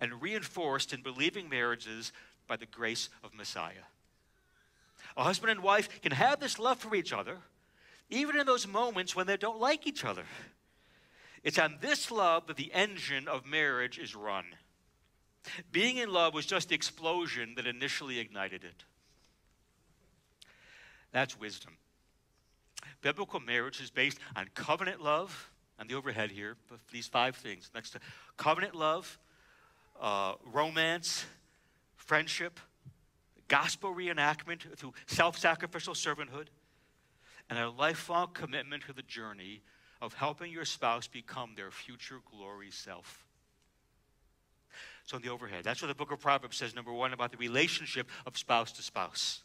and 0.00 0.20
reinforced 0.20 0.92
in 0.92 1.00
believing 1.00 1.48
marriages 1.48 2.12
by 2.48 2.56
the 2.56 2.66
grace 2.66 3.08
of 3.22 3.32
Messiah. 3.32 3.86
A 5.16 5.22
husband 5.22 5.52
and 5.52 5.62
wife 5.62 6.02
can 6.02 6.12
have 6.12 6.40
this 6.40 6.58
love 6.58 6.78
for 6.78 6.94
each 6.94 7.12
other, 7.12 7.38
even 8.10 8.36
in 8.36 8.46
those 8.46 8.66
moments 8.66 9.14
when 9.14 9.28
they 9.28 9.36
don't 9.36 9.60
like 9.60 9.86
each 9.86 10.04
other. 10.04 10.24
It's 11.44 11.58
on 11.58 11.78
this 11.80 12.10
love 12.10 12.48
that 12.48 12.56
the 12.56 12.72
engine 12.72 13.28
of 13.28 13.46
marriage 13.46 13.98
is 13.98 14.16
run. 14.16 14.46
Being 15.70 15.98
in 15.98 16.12
love 16.12 16.34
was 16.34 16.46
just 16.46 16.70
the 16.70 16.74
explosion 16.74 17.54
that 17.54 17.66
initially 17.66 18.18
ignited 18.18 18.64
it. 18.64 18.84
That's 21.12 21.38
wisdom. 21.38 21.76
Biblical 23.02 23.40
marriage 23.40 23.80
is 23.80 23.90
based 23.90 24.18
on 24.34 24.48
covenant 24.54 25.00
love, 25.00 25.49
on 25.80 25.88
the 25.88 25.94
overhead 25.94 26.30
here, 26.30 26.56
these 26.92 27.06
five 27.06 27.34
things. 27.34 27.70
Next 27.74 27.90
to 27.90 28.00
covenant 28.36 28.74
love, 28.74 29.18
uh, 29.98 30.34
romance, 30.52 31.24
friendship, 31.96 32.60
gospel 33.48 33.94
reenactment 33.94 34.76
through 34.76 34.92
self 35.06 35.38
sacrificial 35.38 35.94
servanthood, 35.94 36.48
and 37.48 37.58
a 37.58 37.70
lifelong 37.70 38.28
commitment 38.34 38.84
to 38.86 38.92
the 38.92 39.02
journey 39.02 39.62
of 40.02 40.12
helping 40.14 40.52
your 40.52 40.66
spouse 40.66 41.08
become 41.08 41.52
their 41.56 41.70
future 41.70 42.20
glory 42.30 42.70
self. 42.70 43.24
So, 45.06 45.16
in 45.16 45.22
the 45.22 45.30
overhead, 45.30 45.64
that's 45.64 45.80
what 45.82 45.88
the 45.88 45.94
book 45.94 46.12
of 46.12 46.20
Proverbs 46.20 46.58
says, 46.58 46.74
number 46.74 46.92
one, 46.92 47.12
about 47.14 47.32
the 47.32 47.38
relationship 47.38 48.08
of 48.26 48.36
spouse 48.36 48.70
to 48.72 48.82
spouse. 48.82 49.40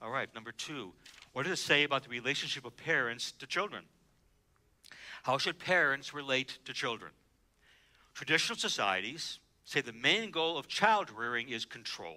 All 0.00 0.10
right, 0.10 0.32
number 0.34 0.52
two, 0.52 0.92
what 1.32 1.44
does 1.44 1.58
it 1.58 1.62
say 1.62 1.82
about 1.82 2.04
the 2.04 2.10
relationship 2.10 2.64
of 2.64 2.76
parents 2.76 3.32
to 3.32 3.46
children? 3.46 3.84
How 5.28 5.36
should 5.36 5.58
parents 5.58 6.14
relate 6.14 6.56
to 6.64 6.72
children? 6.72 7.10
Traditional 8.14 8.56
societies 8.56 9.40
say 9.62 9.82
the 9.82 9.92
main 9.92 10.30
goal 10.30 10.56
of 10.56 10.68
child 10.68 11.10
rearing 11.10 11.50
is 11.50 11.66
control. 11.66 12.16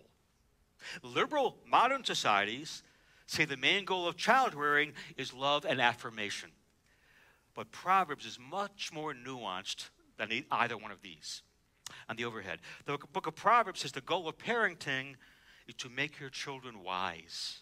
Liberal 1.03 1.57
modern 1.67 2.05
societies 2.05 2.83
say 3.27 3.43
the 3.43 3.57
main 3.57 3.83
goal 3.83 4.07
of 4.07 4.15
child 4.15 4.53
rearing 4.55 4.93
is 5.17 5.33
love 5.33 5.65
and 5.65 5.81
affirmation. 5.81 6.51
But 7.53 7.73
Proverbs 7.73 8.25
is 8.25 8.39
much 8.39 8.93
more 8.93 9.13
nuanced 9.13 9.89
than 10.17 10.45
either 10.49 10.77
one 10.77 10.91
of 10.91 11.01
these. 11.01 11.41
On 12.07 12.15
the 12.15 12.23
overhead, 12.23 12.59
the 12.85 12.97
book 13.11 13.27
of 13.27 13.35
Proverbs 13.35 13.81
says 13.81 13.91
the 13.91 13.99
goal 13.99 14.29
of 14.29 14.37
parenting 14.37 15.15
is 15.67 15.75
to 15.79 15.89
make 15.89 16.17
your 16.17 16.29
children 16.29 16.81
wise, 16.81 17.59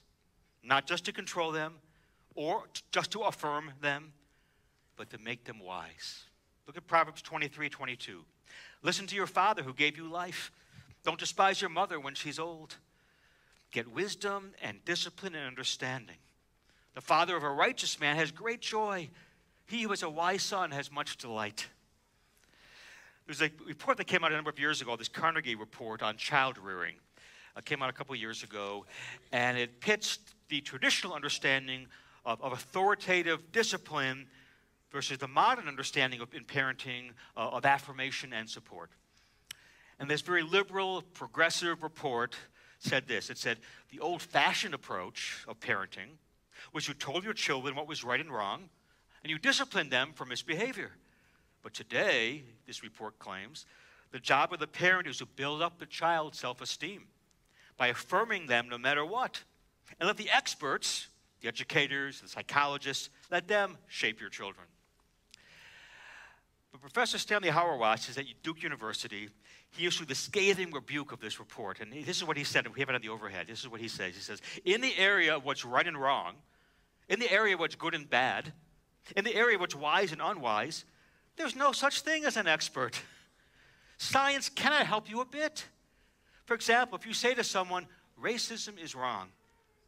not 0.61 0.85
just 0.85 1.05
to 1.05 1.11
control 1.11 1.51
them 1.51 1.77
or 2.35 2.65
just 2.91 3.09
to 3.13 3.21
affirm 3.21 3.71
them, 3.81 4.13
but 4.99 5.09
to 5.11 5.17
make 5.17 5.45
them 5.45 5.59
wise. 5.59 6.25
Look 6.67 6.75
at 6.75 6.85
Proverbs 6.85 7.21
23 7.21 7.69
22. 7.69 8.25
Listen 8.83 9.07
to 9.07 9.15
your 9.15 9.27
father 9.27 9.63
who 9.63 9.73
gave 9.73 9.95
you 9.95 10.09
life. 10.09 10.51
Don't 11.05 11.17
despise 11.17 11.61
your 11.61 11.69
mother 11.69 12.01
when 12.01 12.13
she's 12.15 12.37
old. 12.37 12.75
Get 13.71 13.89
wisdom 13.93 14.51
and 14.61 14.83
discipline 14.83 15.35
and 15.35 15.47
understanding. 15.47 16.17
The 16.95 17.01
father 17.01 17.37
of 17.37 17.43
a 17.43 17.49
righteous 17.49 17.97
man 18.01 18.17
has 18.17 18.29
great 18.31 18.59
joy. 18.59 19.09
He 19.67 19.83
who 19.83 19.93
is 19.93 20.03
a 20.03 20.09
wise 20.09 20.43
son 20.43 20.71
has 20.71 20.91
much 20.91 21.15
delight. 21.15 21.67
There's 23.25 23.41
a 23.41 23.49
report 23.65 23.95
that 23.97 24.07
came 24.07 24.25
out 24.25 24.33
a 24.33 24.35
number 24.35 24.49
of 24.49 24.59
years 24.59 24.81
ago, 24.81 24.97
this 24.97 25.07
Carnegie 25.07 25.55
report 25.55 26.03
on 26.03 26.17
child 26.17 26.57
rearing. 26.57 26.95
It 27.55 27.63
came 27.63 27.81
out 27.81 27.89
a 27.89 27.93
couple 27.93 28.15
of 28.15 28.19
years 28.19 28.43
ago, 28.43 28.85
and 29.31 29.57
it 29.57 29.79
pitched 29.79 30.19
the 30.49 30.59
traditional 30.59 31.13
understanding 31.13 31.87
of, 32.25 32.41
of 32.41 32.51
authoritative 32.51 33.53
discipline 33.53 34.27
versus 34.91 35.17
the 35.17 35.27
modern 35.27 35.67
understanding 35.67 36.21
of, 36.21 36.33
in 36.33 36.43
parenting 36.43 37.11
uh, 37.37 37.49
of 37.49 37.65
affirmation 37.65 38.33
and 38.33 38.49
support. 38.49 38.89
And 39.99 40.09
this 40.09 40.21
very 40.21 40.43
liberal, 40.43 41.01
progressive 41.13 41.83
report 41.83 42.35
said 42.79 43.07
this 43.07 43.29
it 43.29 43.37
said, 43.37 43.59
the 43.91 43.99
old 43.99 44.21
fashioned 44.21 44.73
approach 44.73 45.43
of 45.47 45.59
parenting 45.59 46.17
was 46.73 46.87
you 46.87 46.93
told 46.93 47.23
your 47.23 47.33
children 47.33 47.75
what 47.75 47.87
was 47.87 48.03
right 48.03 48.19
and 48.19 48.31
wrong, 48.31 48.69
and 49.23 49.31
you 49.31 49.37
disciplined 49.37 49.91
them 49.91 50.11
for 50.13 50.25
misbehavior. 50.25 50.91
But 51.61 51.73
today, 51.73 52.43
this 52.65 52.83
report 52.83 53.19
claims, 53.19 53.65
the 54.11 54.19
job 54.19 54.53
of 54.53 54.59
the 54.59 54.67
parent 54.67 55.07
is 55.07 55.17
to 55.17 55.25
build 55.25 55.61
up 55.61 55.77
the 55.77 55.85
child's 55.85 56.39
self 56.39 56.61
esteem 56.61 57.03
by 57.77 57.87
affirming 57.87 58.47
them 58.47 58.69
no 58.69 58.77
matter 58.77 59.05
what. 59.05 59.43
And 59.99 60.07
let 60.07 60.17
the 60.17 60.29
experts, 60.29 61.07
the 61.41 61.47
educators, 61.47 62.21
the 62.21 62.27
psychologists, 62.27 63.09
let 63.31 63.47
them 63.47 63.77
shape 63.87 64.19
your 64.19 64.29
children. 64.29 64.67
But 66.81 66.93
Professor 66.93 67.17
Stanley 67.17 67.49
Hauerwas 67.49 68.09
is 68.09 68.17
at 68.17 68.25
Duke 68.43 68.63
University 68.63 69.29
he 69.71 69.85
issued 69.85 70.07
the 70.07 70.15
scathing 70.15 70.71
rebuke 70.71 71.11
of 71.11 71.19
this 71.19 71.39
report. 71.39 71.79
And 71.79 71.93
this 71.93 72.17
is 72.17 72.23
what 72.23 72.37
he 72.37 72.43
said, 72.43 72.67
we 72.67 72.79
have 72.79 72.89
it 72.89 72.95
on 72.95 73.01
the 73.01 73.09
overhead. 73.09 73.47
This 73.47 73.59
is 73.59 73.67
what 73.67 73.79
he 73.79 73.87
says. 73.87 74.15
He 74.15 74.21
says, 74.21 74.41
In 74.65 74.81
the 74.81 74.97
area 74.97 75.35
of 75.35 75.45
what's 75.45 75.63
right 75.63 75.85
and 75.85 75.99
wrong, 75.99 76.35
in 77.07 77.19
the 77.19 77.31
area 77.31 77.53
of 77.53 77.59
what's 77.59 77.75
good 77.75 77.93
and 77.93 78.09
bad, 78.09 78.51
in 79.15 79.23
the 79.23 79.35
area 79.35 79.55
of 79.55 79.61
what's 79.61 79.75
wise 79.75 80.11
and 80.11 80.21
unwise, 80.21 80.85
there's 81.37 81.55
no 81.55 81.71
such 81.71 82.01
thing 82.01 82.25
as 82.25 82.35
an 82.35 82.47
expert. 82.47 83.01
Science 83.97 84.49
cannot 84.49 84.85
help 84.85 85.09
you 85.09 85.21
a 85.21 85.25
bit. 85.25 85.65
For 86.45 86.53
example, 86.55 86.97
if 86.97 87.05
you 87.05 87.13
say 87.13 87.33
to 87.35 87.43
someone, 87.43 87.85
racism 88.21 88.81
is 88.81 88.95
wrong, 88.95 89.29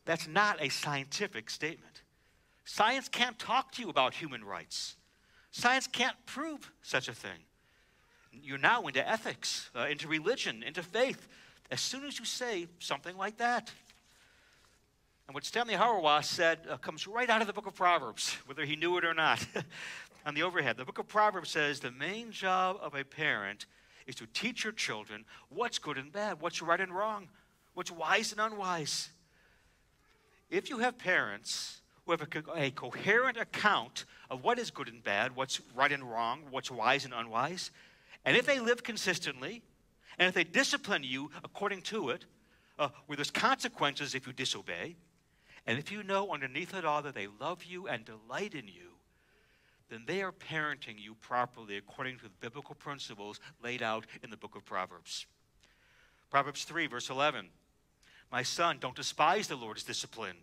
That's 0.06 0.28
not 0.28 0.62
a 0.62 0.70
scientific 0.70 1.50
statement. 1.50 2.04
Science 2.66 3.10
can't 3.10 3.38
talk 3.40 3.72
to 3.74 3.82
you 3.82 3.90
about 3.90 4.14
human 4.14 4.44
rights. 4.44 4.96
Science 5.52 5.86
can't 5.88 6.16
prove 6.26 6.72
such 6.82 7.08
a 7.08 7.14
thing. 7.14 7.40
You're 8.32 8.58
now 8.58 8.88
into 8.88 9.08
ethics, 9.08 9.70
uh, 9.76 9.88
into 9.88 10.08
religion, 10.08 10.64
into 10.64 10.82
faith, 10.82 11.28
as 11.70 11.82
soon 11.82 12.06
as 12.06 12.18
you 12.18 12.26
say 12.26 12.68
something 12.80 13.18
like 13.18 13.38
that. 13.38 13.70
And 15.28 15.34
what 15.34 15.46
Stanley 15.46 15.76
Hauerwas 15.76 16.26
said 16.26 16.60
uh, 16.70 16.78
comes 16.78 17.08
right 17.08 17.30
out 17.30 17.42
of 17.42 17.48
the 17.48 17.54
book 17.54 17.68
of 17.68 17.76
Proverbs, 17.76 18.34
whether 18.46 18.66
he 18.66 18.76
knew 18.76 18.98
it 18.98 19.06
or 19.06 19.14
not. 19.14 19.46
On 20.26 20.34
the 20.34 20.44
overhead, 20.44 20.78
the 20.78 20.86
book 20.86 21.00
of 21.00 21.08
Proverbs 21.08 21.50
says 21.50 21.80
the 21.80 21.92
main 21.92 22.32
job 22.32 22.78
of 22.82 22.96
a 22.96 23.04
parent 23.04 23.66
is 24.08 24.16
to 24.16 24.28
teach 24.28 24.64
your 24.64 24.74
children 24.74 25.26
what's 25.50 25.80
good 25.80 25.98
and 25.98 26.12
bad, 26.12 26.42
what's 26.42 26.62
right 26.62 26.80
and 26.80 26.96
wrong, 26.96 27.28
what's 27.74 27.92
wise 27.92 28.32
and 28.32 28.40
unwise. 28.40 29.10
If 30.50 30.70
you 30.70 30.80
have 30.80 30.98
parents 30.98 31.81
who 32.12 32.18
have 32.18 32.58
a, 32.58 32.66
a 32.66 32.72
coherent 32.72 33.38
account 33.38 34.06
of 34.30 34.44
what 34.44 34.60
is 34.60 34.70
good 34.72 34.88
and 34.88 35.04
bad, 35.04 35.36
what's 35.36 35.62
right 35.76 35.92
and 35.92 36.04
wrong, 36.04 36.42
what's 36.50 36.70
wise 36.70 37.06
and 37.06 37.14
unwise, 37.14 37.72
and 38.26 38.36
if 38.36 38.46
they 38.46 38.60
live 38.60 38.84
consistently, 38.84 39.62
and 40.20 40.28
if 40.28 40.34
they 40.34 40.44
discipline 40.44 41.04
you 41.04 41.32
according 41.44 41.82
to 41.82 42.10
it, 42.10 42.26
uh, 42.78 42.90
where 43.06 43.16
there's 43.16 43.32
consequences 43.32 44.14
if 44.14 44.28
you 44.28 44.34
disobey, 44.34 44.96
and 45.66 45.80
if 45.80 45.92
you 45.92 46.04
know 46.04 46.32
underneath 46.32 46.74
it 46.74 46.86
all 46.86 47.02
that 47.02 47.16
they 47.16 47.28
love 47.40 47.64
you 47.64 47.88
and 47.88 48.06
delight 48.06 48.54
in 48.54 48.68
you, 48.68 48.92
then 49.90 50.04
they 50.06 50.22
are 50.22 50.32
parenting 50.32 50.96
you 50.98 51.16
properly 51.16 51.78
according 51.78 52.18
to 52.18 52.24
the 52.24 52.30
biblical 52.40 52.76
principles 52.76 53.40
laid 53.64 53.82
out 53.82 54.06
in 54.24 54.30
the 54.30 54.38
book 54.38 54.56
of 54.56 54.66
Proverbs. 54.66 55.26
Proverbs 56.30 56.64
3, 56.64 56.88
verse 56.88 57.10
11 57.10 57.50
My 58.32 58.44
son, 58.44 58.78
don't 58.80 58.96
despise 58.96 59.48
the 59.48 59.56
Lord's 59.56 59.84
discipline, 59.84 60.38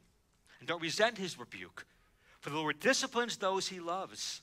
and 0.58 0.68
don't 0.68 0.82
resent 0.82 1.18
his 1.18 1.38
rebuke, 1.38 1.86
for 2.40 2.50
the 2.50 2.56
Lord 2.56 2.80
disciplines 2.80 3.36
those 3.36 3.68
he 3.68 3.80
loves. 3.80 4.42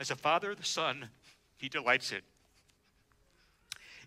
As 0.00 0.10
a 0.10 0.16
father, 0.16 0.54
the 0.54 0.64
son, 0.64 1.08
he 1.56 1.68
delights 1.68 2.12
in. 2.12 2.20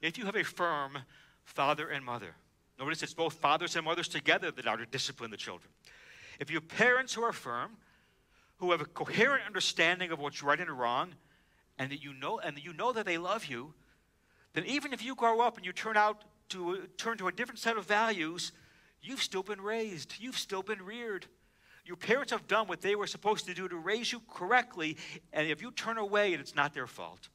If 0.01 0.17
you 0.17 0.25
have 0.25 0.35
a 0.35 0.43
firm 0.43 0.99
father 1.43 1.89
and 1.89 2.03
mother, 2.03 2.35
notice 2.79 3.01
it's 3.03 3.13
both 3.13 3.33
fathers 3.33 3.75
and 3.75 3.85
mothers 3.85 4.07
together 4.07 4.51
that 4.51 4.67
are 4.67 4.77
to 4.77 4.85
discipline 4.85 5.31
the 5.31 5.37
children. 5.37 5.69
If 6.39 6.51
you 6.51 6.57
have 6.57 6.67
parents 6.67 7.13
who 7.13 7.23
are 7.23 7.33
firm, 7.33 7.71
who 8.57 8.71
have 8.71 8.81
a 8.81 8.85
coherent 8.85 9.43
understanding 9.45 10.11
of 10.11 10.19
what's 10.19 10.43
right 10.43 10.59
and 10.59 10.69
wrong, 10.69 11.13
and 11.79 11.91
that 11.91 12.03
you 12.03 12.13
know 12.13 12.39
and 12.39 12.57
that 12.57 12.63
you 12.63 12.73
know 12.73 12.91
that 12.91 13.05
they 13.05 13.17
love 13.17 13.45
you, 13.45 13.73
then 14.53 14.65
even 14.65 14.93
if 14.93 15.03
you 15.03 15.15
grow 15.15 15.41
up 15.41 15.57
and 15.57 15.65
you 15.65 15.71
turn 15.71 15.97
out 15.97 16.23
to 16.49 16.87
turn 16.97 17.17
to 17.17 17.27
a 17.27 17.31
different 17.31 17.59
set 17.59 17.77
of 17.77 17.85
values, 17.85 18.51
you've 19.01 19.21
still 19.21 19.43
been 19.43 19.61
raised, 19.61 20.15
you've 20.19 20.37
still 20.37 20.63
been 20.63 20.81
reared. 20.81 21.27
Your 21.88 21.95
parents 21.95 22.34
have 22.34 22.47
done 22.47 22.67
what 22.67 22.82
they 22.82 22.95
were 22.95 23.08
supposed 23.08 23.45
to 23.45 23.54
do 23.54 23.67
to 23.69 23.78
raise 23.78 24.12
you 24.12 24.21
correctly, 24.30 24.97
and 25.32 25.47
if 25.47 25.62
you 25.62 25.71
turn 25.71 25.97
away, 25.97 26.34
it's 26.34 26.54
not 26.54 26.73
their 26.73 26.86
fault. 26.86 27.30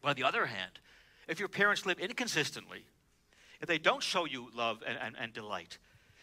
But 0.00 0.10
on 0.10 0.16
the 0.16 0.22
other 0.22 0.46
hand, 0.46 0.70
if 1.26 1.40
your 1.40 1.48
parents 1.48 1.84
live 1.84 1.98
inconsistently, 1.98 2.84
if 3.60 3.66
they 3.66 3.78
don't 3.78 4.02
show 4.02 4.26
you 4.26 4.48
love 4.54 4.82
and, 4.86 4.96
and, 4.96 5.16
and 5.18 5.32
delight, 5.32 5.78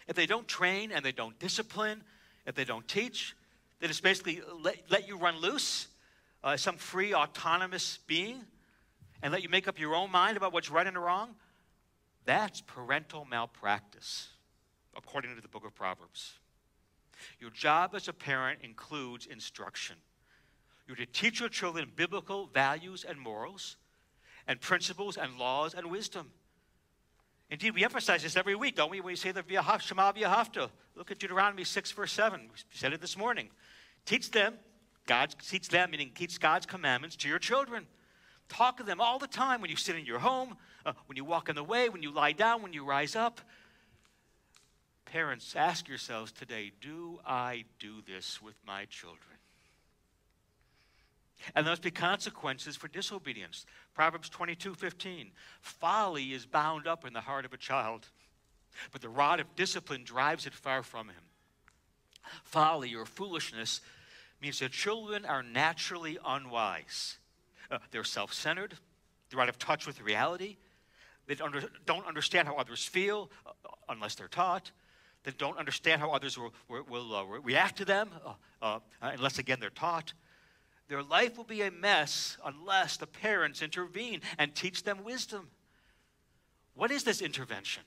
if 0.07 0.15
they 0.15 0.25
don't 0.25 0.47
train 0.47 0.93
and 0.93 1.03
they 1.03 1.11
don't 1.11 1.37
discipline, 1.39 2.03
if 2.45 2.55
they 2.55 2.63
don't 2.63 2.87
teach, 2.87 3.35
they 3.79 3.87
just 3.87 4.01
basically 4.01 4.41
let, 4.61 4.77
let 4.89 5.07
you 5.07 5.17
run 5.17 5.37
loose 5.39 5.87
uh, 6.43 6.55
some 6.55 6.77
free 6.77 7.13
autonomous 7.13 7.99
being 8.07 8.41
and 9.21 9.33
let 9.33 9.43
you 9.43 9.49
make 9.49 9.67
up 9.67 9.77
your 9.77 9.93
own 9.93 10.09
mind 10.09 10.37
about 10.37 10.53
what's 10.53 10.71
right 10.71 10.87
and 10.87 10.97
wrong, 10.97 11.35
that's 12.23 12.61
parental 12.61 13.25
malpractice, 13.25 14.29
according 14.95 15.35
to 15.35 15.41
the 15.41 15.49
book 15.49 15.65
of 15.65 15.75
Proverbs. 15.75 16.38
Your 17.39 17.49
job 17.51 17.95
as 17.95 18.07
a 18.07 18.13
parent 18.13 18.59
includes 18.63 19.25
instruction. 19.25 19.95
You're 20.87 20.95
to 20.97 21.05
teach 21.05 21.39
your 21.39 21.49
children 21.49 21.91
biblical 21.95 22.47
values 22.47 23.05
and 23.07 23.19
morals, 23.19 23.77
and 24.47 24.59
principles 24.59 25.17
and 25.17 25.37
laws 25.37 25.73
and 25.75 25.91
wisdom. 25.91 26.31
Indeed, 27.51 27.75
we 27.75 27.83
emphasize 27.83 28.23
this 28.23 28.35
every 28.35 28.55
week, 28.55 28.75
don't 28.75 28.91
we? 28.91 28.99
When 29.01 29.11
we 29.11 29.15
say 29.15 29.31
the 29.31 29.43
Shema 29.79 30.11
V'ahavta. 30.11 30.69
Look 30.95 31.11
at 31.11 31.19
Deuteronomy 31.19 31.63
6, 31.63 31.91
verse 31.91 32.11
7. 32.11 32.41
We 32.41 32.47
said 32.71 32.93
it 32.93 33.01
this 33.01 33.17
morning. 33.17 33.49
Teach 34.05 34.31
them, 34.31 34.55
God 35.05 35.33
teach 35.47 35.69
them, 35.69 35.91
meaning 35.91 36.11
teach 36.13 36.39
God's 36.39 36.65
commandments 36.65 37.15
to 37.17 37.29
your 37.29 37.39
children. 37.39 37.87
Talk 38.49 38.77
to 38.77 38.83
them 38.83 38.99
all 38.99 39.19
the 39.19 39.27
time 39.27 39.61
when 39.61 39.69
you 39.69 39.75
sit 39.75 39.95
in 39.95 40.05
your 40.05 40.19
home, 40.19 40.57
uh, 40.85 40.93
when 41.05 41.15
you 41.15 41.23
walk 41.23 41.49
in 41.49 41.55
the 41.55 41.63
way, 41.63 41.89
when 41.89 42.01
you 42.01 42.11
lie 42.11 42.31
down, 42.31 42.61
when 42.61 42.73
you 42.73 42.83
rise 42.83 43.15
up. 43.15 43.41
Parents, 45.11 45.55
ask 45.55 45.87
yourselves 45.87 46.31
today 46.31 46.71
do 46.81 47.19
I 47.25 47.65
do 47.79 48.01
this 48.07 48.41
with 48.41 48.55
my 48.65 48.85
children? 48.85 49.19
And 51.55 51.65
there 51.65 51.71
must 51.71 51.81
be 51.81 51.89
consequences 51.89 52.75
for 52.75 52.87
disobedience. 52.87 53.65
Proverbs 53.95 54.29
22 54.29 54.75
15. 54.75 55.31
Folly 55.61 56.33
is 56.33 56.45
bound 56.45 56.85
up 56.85 57.05
in 57.05 57.13
the 57.13 57.21
heart 57.21 57.45
of 57.45 57.53
a 57.53 57.57
child, 57.57 58.07
but 58.91 59.01
the 59.01 59.09
rod 59.09 59.39
of 59.39 59.55
discipline 59.55 60.03
drives 60.03 60.45
it 60.45 60.53
far 60.53 60.83
from 60.83 61.07
him. 61.07 61.23
Folly 62.43 62.93
or 62.93 63.05
foolishness 63.05 63.81
means 64.41 64.59
that 64.59 64.71
children 64.71 65.25
are 65.25 65.41
naturally 65.41 66.19
unwise. 66.23 67.17
Uh, 67.71 67.79
they're 67.89 68.03
self 68.03 68.31
centered, 68.31 68.75
they're 69.29 69.41
out 69.41 69.49
of 69.49 69.57
touch 69.57 69.87
with 69.87 70.01
reality, 70.01 70.57
they 71.25 71.35
don't, 71.35 71.55
under, 71.55 71.69
don't 71.85 72.05
understand 72.05 72.47
how 72.47 72.55
others 72.57 72.85
feel 72.85 73.31
uh, 73.45 73.51
unless 73.87 74.13
they're 74.15 74.27
taught. 74.27 74.71
They 75.29 75.35
don't 75.37 75.59
understand 75.59 76.01
how 76.01 76.09
others 76.09 76.39
will, 76.39 76.53
will, 76.67 77.15
uh, 77.15 77.23
react 77.23 77.77
to 77.77 77.85
them 77.85 78.09
uh, 78.25 78.33
uh, 78.63 78.79
unless, 79.01 79.37
again, 79.37 79.59
they're 79.59 79.69
taught. 79.69 80.13
Their 80.87 81.03
life 81.03 81.37
will 81.37 81.43
be 81.43 81.61
a 81.61 81.69
mess 81.69 82.37
unless 82.43 82.97
the 82.97 83.05
parents 83.05 83.61
intervene 83.61 84.21
and 84.39 84.55
teach 84.55 84.81
them 84.81 85.03
wisdom. 85.03 85.49
What 86.73 86.89
is 86.89 87.03
this 87.03 87.21
intervention? 87.21 87.83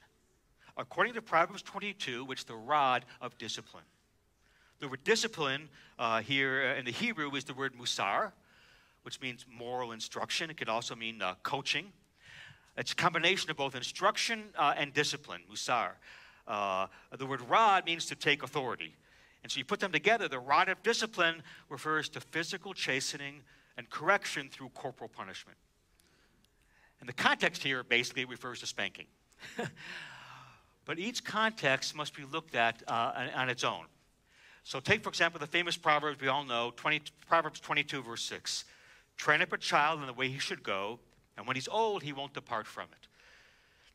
According 0.77 1.15
to 1.15 1.23
Proverbs 1.23 1.63
22, 1.63 2.25
which 2.25 2.47
the 2.47 2.55
rod 2.55 3.05
of 3.21 3.37
discipline. 3.39 3.83
The 4.79 4.87
word 4.87 5.03
discipline 5.03 5.69
uh, 5.99 6.21
here 6.21 6.63
in 6.63 6.85
the 6.85 6.93
Hebrew 6.93 7.35
is 7.35 7.43
the 7.43 7.55
word 7.55 7.75
musar, 7.75 8.31
which 9.03 9.21
means 9.21 9.47
moral 9.53 9.91
instruction. 9.91 10.49
It 10.49 10.57
could 10.59 10.69
also 10.69 10.95
mean 10.95 11.21
uh, 11.21 11.35
coaching. 11.43 11.87
It's 12.77 12.93
a 12.93 12.97
combination 12.97 13.51
of 13.51 13.57
both 13.57 13.75
instruction 13.75 14.45
uh, 14.57 14.75
and 14.77 14.95
discipline, 14.95 15.41
musar. 15.51 15.95
Uh, 16.47 16.87
the 17.17 17.27
word 17.27 17.41
rod 17.49 17.87
means 17.87 18.07
to 18.07 18.15
take 18.15 18.43
authority. 18.43 18.95
And 19.43 19.51
so 19.51 19.59
you 19.59 19.65
put 19.65 19.81
them 19.81 19.93
together. 19.93 20.29
The 20.29 20.39
rod 20.39 20.69
of 20.69 20.83
discipline 20.83 21.43
refers 21.69 22.09
to 22.11 22.21
physical 22.21 22.75
chastening 22.75 23.43
and 23.77 23.89
correction 23.91 24.49
through 24.51 24.71
corporal 24.71 25.09
punishment. 25.09 25.59
And 27.01 27.09
the 27.09 27.13
context 27.13 27.63
here 27.63 27.83
basically 27.83 28.25
refers 28.25 28.61
to 28.61 28.67
spanking. 28.67 29.07
but 30.85 30.99
each 30.99 31.25
context 31.25 31.97
must 31.97 32.15
be 32.15 32.25
looked 32.25 32.55
at 32.55 32.83
uh, 32.87 33.29
on, 33.35 33.49
its 33.49 33.65
own. 33.65 33.87
So 34.63 34.79
take, 34.79 35.03
for 35.03 35.09
example, 35.09 35.41
the 35.41 35.49
famous 35.49 35.77
Proverbs 35.77 36.21
we 36.21 36.29
all 36.29 36.45
know, 36.45 36.73
20, 36.77 37.03
Proverbs 37.27 37.59
22, 37.59 38.03
verse 38.03 38.23
6. 38.23 38.65
Train 39.17 39.43
up 39.43 39.53
a 39.53 39.59
child 39.59 40.01
in 40.01 40.07
the 40.07 40.13
way 40.13 40.29
he 40.29 40.39
should 40.39 40.63
go, 40.63 41.01
and 41.37 41.47
when 41.47 41.57
he's 41.57 41.69
old, 41.69 42.05
he 42.05 42.13
won't 42.13 42.35
depart 42.35 42.69
from 42.69 42.87
it. 42.93 43.09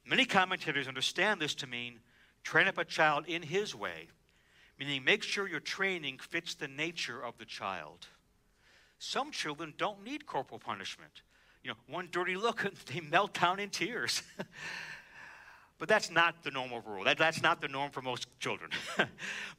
Many 0.05 0.25
commentators 0.25 0.87
understand 0.87 1.39
this 1.41 1.55
to 1.55 1.67
mean 1.67 1.99
train 2.47 2.69
up 2.69 2.77
a 2.77 2.85
child 2.85 3.25
in 3.27 3.41
his 3.41 3.75
way, 3.75 4.07
meaning 4.79 5.03
make 5.03 5.21
sure 5.21 5.49
your 5.49 5.59
training 5.59 6.17
fits 6.17 6.55
the 6.55 6.69
nature 6.69 7.21
of 7.21 7.37
the 7.37 7.43
child. 7.43 8.07
Some 8.99 9.31
children 9.31 9.73
don't 9.77 10.01
need 10.05 10.25
corporal 10.25 10.57
punishment. 10.57 11.23
You 11.61 11.71
know, 11.71 11.75
one 11.89 12.07
dirty 12.09 12.37
look, 12.37 12.63
and 12.63 12.73
they 12.85 13.01
melt 13.01 13.33
down 13.33 13.59
in 13.59 13.69
tears. 13.69 14.23
But 15.79 15.87
that's 15.87 16.09
not 16.09 16.41
the 16.41 16.49
normal 16.49 16.81
rule. 16.81 17.03
That, 17.03 17.19
that's 17.19 17.43
not 17.43 17.61
the 17.61 17.67
norm 17.67 17.91
for 17.91 18.01
most 18.01 18.27
children. 18.39 18.71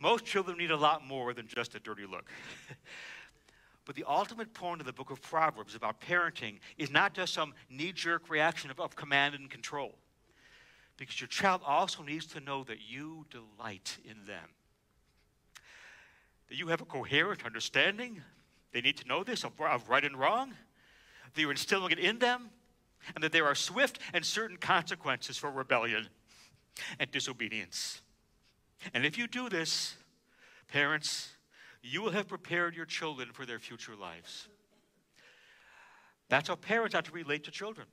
most 0.00 0.24
children 0.24 0.58
need 0.58 0.72
a 0.72 0.76
lot 0.76 1.06
more 1.06 1.32
than 1.32 1.46
just 1.46 1.76
a 1.76 1.78
dirty 1.78 2.06
look. 2.06 2.28
but 3.84 3.94
the 3.94 4.02
ultimate 4.02 4.52
point 4.52 4.80
of 4.80 4.86
the 4.88 4.92
book 4.92 5.12
of 5.12 5.22
Proverbs 5.22 5.76
about 5.76 6.00
parenting 6.00 6.58
is 6.76 6.90
not 6.90 7.14
just 7.14 7.34
some 7.34 7.54
knee 7.70 7.92
jerk 7.92 8.28
reaction 8.28 8.68
of, 8.68 8.80
of 8.80 8.96
command 8.96 9.36
and 9.36 9.48
control. 9.48 9.94
Because 10.98 11.20
your 11.20 11.28
child 11.28 11.62
also 11.64 12.02
needs 12.02 12.26
to 12.26 12.40
know 12.40 12.64
that 12.64 12.78
you 12.86 13.24
delight 13.30 13.96
in 14.04 14.26
them. 14.26 14.50
That 16.48 16.56
you 16.56 16.66
have 16.68 16.82
a 16.82 16.84
coherent 16.84 17.46
understanding. 17.46 18.20
They 18.72 18.82
need 18.82 18.98
to 18.98 19.08
know 19.08 19.24
this 19.24 19.44
of, 19.44 19.52
of 19.60 19.88
right 19.88 20.04
and 20.04 20.18
wrong. 20.18 20.52
That 21.32 21.40
you're 21.40 21.50
instilling 21.50 21.92
it 21.92 21.98
in 21.98 22.18
them 22.18 22.50
and 23.14 23.24
that 23.24 23.32
there 23.32 23.46
are 23.46 23.54
swift 23.54 23.98
and 24.12 24.24
certain 24.24 24.56
consequences 24.56 25.36
for 25.36 25.50
rebellion 25.50 26.08
and 26.98 27.10
disobedience. 27.10 28.02
And 28.94 29.04
if 29.04 29.18
you 29.18 29.26
do 29.26 29.48
this, 29.48 29.96
parents, 30.68 31.28
you 31.82 32.02
will 32.02 32.10
have 32.10 32.28
prepared 32.28 32.74
your 32.74 32.86
children 32.86 33.30
for 33.32 33.46
their 33.46 33.58
future 33.58 33.96
lives. 33.96 34.48
That's 36.28 36.48
how 36.48 36.56
parents 36.56 36.94
are 36.94 37.02
to 37.02 37.12
relate 37.12 37.44
to 37.44 37.50
children. 37.50 37.86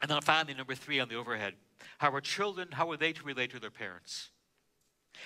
And 0.00 0.10
then 0.10 0.20
finally, 0.22 0.54
number 0.54 0.74
three 0.74 1.00
on 1.00 1.08
the 1.08 1.16
overhead 1.16 1.54
how 1.98 2.12
are 2.12 2.20
children, 2.20 2.68
how 2.72 2.90
are 2.90 2.96
they 2.96 3.12
to 3.12 3.22
relate 3.22 3.50
to 3.52 3.60
their 3.60 3.70
parents? 3.70 4.30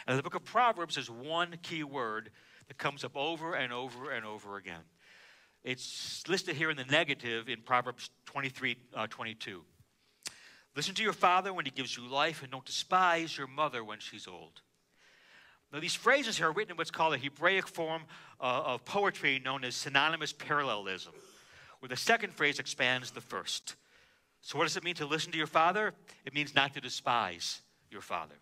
And 0.06 0.18
the 0.18 0.22
book 0.22 0.34
of 0.34 0.44
Proverbs 0.44 0.96
is 0.96 1.10
one 1.10 1.56
key 1.62 1.84
word 1.84 2.30
that 2.68 2.78
comes 2.78 3.04
up 3.04 3.16
over 3.16 3.54
and 3.54 3.72
over 3.72 4.10
and 4.10 4.24
over 4.24 4.56
again. 4.56 4.82
It's 5.64 6.26
listed 6.28 6.56
here 6.56 6.70
in 6.70 6.76
the 6.76 6.84
negative 6.84 7.48
in 7.48 7.60
Proverbs 7.60 8.10
23 8.26 8.76
uh, 8.94 9.06
22. 9.08 9.62
Listen 10.74 10.94
to 10.94 11.02
your 11.02 11.12
father 11.12 11.52
when 11.52 11.66
he 11.66 11.70
gives 11.70 11.96
you 11.96 12.06
life, 12.08 12.42
and 12.42 12.50
don't 12.50 12.64
despise 12.64 13.36
your 13.36 13.46
mother 13.46 13.84
when 13.84 13.98
she's 13.98 14.26
old. 14.26 14.62
Now, 15.72 15.80
these 15.80 15.94
phrases 15.94 16.38
here 16.38 16.48
are 16.48 16.52
written 16.52 16.72
in 16.72 16.76
what's 16.76 16.90
called 16.90 17.14
a 17.14 17.18
Hebraic 17.18 17.68
form 17.68 18.02
uh, 18.40 18.62
of 18.64 18.84
poetry 18.84 19.40
known 19.42 19.64
as 19.64 19.74
synonymous 19.74 20.32
parallelism, 20.32 21.12
where 21.80 21.88
the 21.88 21.96
second 21.96 22.32
phrase 22.32 22.58
expands 22.58 23.10
the 23.10 23.20
first. 23.20 23.76
So, 24.42 24.58
what 24.58 24.64
does 24.64 24.76
it 24.76 24.84
mean 24.84 24.96
to 24.96 25.06
listen 25.06 25.32
to 25.32 25.38
your 25.38 25.46
father? 25.46 25.94
It 26.26 26.34
means 26.34 26.54
not 26.54 26.74
to 26.74 26.80
despise 26.80 27.62
your 27.90 28.00
father. 28.00 28.34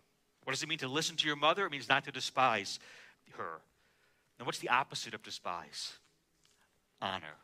What 0.43 0.53
does 0.53 0.63
it 0.63 0.69
mean 0.69 0.79
to 0.79 0.87
listen 0.87 1.15
to 1.17 1.27
your 1.27 1.35
mother? 1.35 1.65
It 1.65 1.71
means 1.71 1.87
not 1.87 2.03
to 2.05 2.11
despise 2.11 2.79
her. 3.37 3.61
Now, 4.39 4.45
what's 4.45 4.57
the 4.57 4.69
opposite 4.69 5.13
of 5.13 5.21
despise? 5.21 5.93
Honor. 7.01 7.37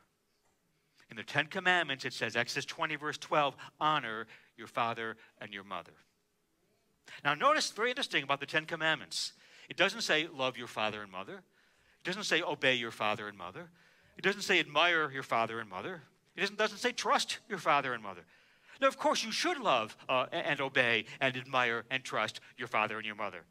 In 1.11 1.15
the 1.15 1.23
Ten 1.23 1.45
Commandments, 1.45 2.03
it 2.03 2.13
says, 2.13 2.35
Exodus 2.35 2.65
20, 2.65 2.95
verse 2.95 3.17
12, 3.17 3.55
honor 3.79 4.25
your 4.57 4.67
father 4.67 5.15
and 5.39 5.53
your 5.53 5.63
mother. 5.63 5.93
Now, 7.23 7.35
notice 7.35 7.69
very 7.71 7.91
interesting 7.91 8.23
about 8.23 8.39
the 8.39 8.45
Ten 8.45 8.65
Commandments. 8.65 9.33
It 9.69 9.77
doesn't 9.77 10.01
say 10.01 10.27
love 10.33 10.57
your 10.57 10.67
father 10.67 11.03
and 11.03 11.11
mother. 11.11 11.33
It 11.33 12.03
doesn't 12.03 12.23
say 12.23 12.41
obey 12.41 12.73
your 12.73 12.91
father 12.91 13.27
and 13.27 13.37
mother. 13.37 13.69
It 14.17 14.23
doesn't 14.23 14.41
say 14.41 14.59
admire 14.59 15.11
your 15.11 15.23
father 15.23 15.59
and 15.59 15.69
mother. 15.69 16.01
It 16.35 16.41
doesn't, 16.41 16.57
doesn't 16.57 16.79
say 16.79 16.91
trust 16.91 17.37
your 17.47 17.59
father 17.59 17.93
and 17.93 18.03
mother. 18.03 18.21
Now, 18.81 18.87
of 18.87 18.97
course, 18.97 19.23
you 19.23 19.31
should 19.31 19.59
love 19.59 19.97
uh, 20.07 20.27
and 20.31 20.61
obey 20.61 21.05
and 21.19 21.35
admire 21.35 21.85
and 21.89 22.03
trust 22.03 22.39
your 22.57 22.67
father 22.67 22.97
and 22.97 23.05
your 23.05 23.15
mother. 23.15 23.43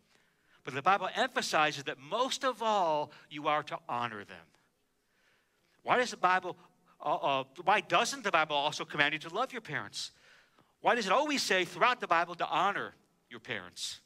But 0.65 0.75
the 0.75 0.83
Bible 0.83 1.09
emphasizes 1.15 1.85
that 1.85 1.99
most 1.99 2.45
of 2.45 2.63
all, 2.63 3.13
you 3.31 3.47
are 3.49 3.63
to 3.65 3.79
honor 3.89 4.25
them. 4.25 4.47
Why 5.83 5.99
does 5.99 6.11
the 6.11 6.17
Bible, 6.17 6.57
uh, 7.01 7.15
uh, 7.15 7.45
why 7.65 7.81
doesn't 7.81 8.25
the 8.25 8.33
Bible 8.33 8.57
also 8.57 8.85
command 8.85 9.13
you 9.13 9.21
to 9.21 9.35
love 9.35 9.53
your 9.53 9.63
parents? 9.63 10.11
Why 10.81 10.95
does 10.95 11.07
it 11.07 11.13
always 11.13 11.43
say 11.43 11.65
throughout 11.65 12.01
the 12.01 12.09
Bible 12.09 12.35
to 12.37 12.47
honor 12.47 12.95
your 13.31 13.41
parents? 13.41 14.01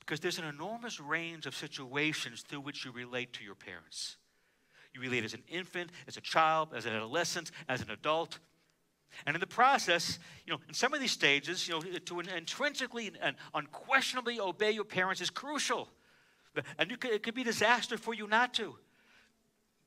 Because 0.00 0.20
there's 0.20 0.38
an 0.38 0.44
enormous 0.44 1.00
range 1.00 1.46
of 1.46 1.54
situations 1.54 2.42
through 2.42 2.60
which 2.60 2.84
you 2.84 2.90
relate 2.90 3.32
to 3.34 3.44
your 3.44 3.54
parents. 3.54 4.16
You 4.92 5.00
relate 5.00 5.24
as 5.24 5.34
an 5.34 5.42
infant, 5.48 5.90
as 6.06 6.16
a 6.16 6.20
child, 6.20 6.68
as 6.74 6.86
an 6.86 6.92
adolescent, 6.92 7.50
as 7.68 7.80
an 7.80 7.90
adult. 7.90 8.38
And 9.26 9.36
in 9.36 9.40
the 9.40 9.46
process, 9.46 10.18
you 10.46 10.52
know, 10.52 10.60
in 10.68 10.74
some 10.74 10.94
of 10.94 11.00
these 11.00 11.12
stages, 11.12 11.68
you 11.68 11.74
know, 11.74 11.80
to 11.80 12.20
intrinsically 12.20 13.12
and 13.20 13.36
unquestionably 13.54 14.40
obey 14.40 14.70
your 14.72 14.84
parents 14.84 15.20
is 15.20 15.30
crucial. 15.30 15.88
And 16.78 17.00
could, 17.00 17.10
it 17.10 17.22
could 17.22 17.34
be 17.34 17.44
disaster 17.44 17.98
for 17.98 18.14
you 18.14 18.26
not 18.26 18.54
to. 18.54 18.76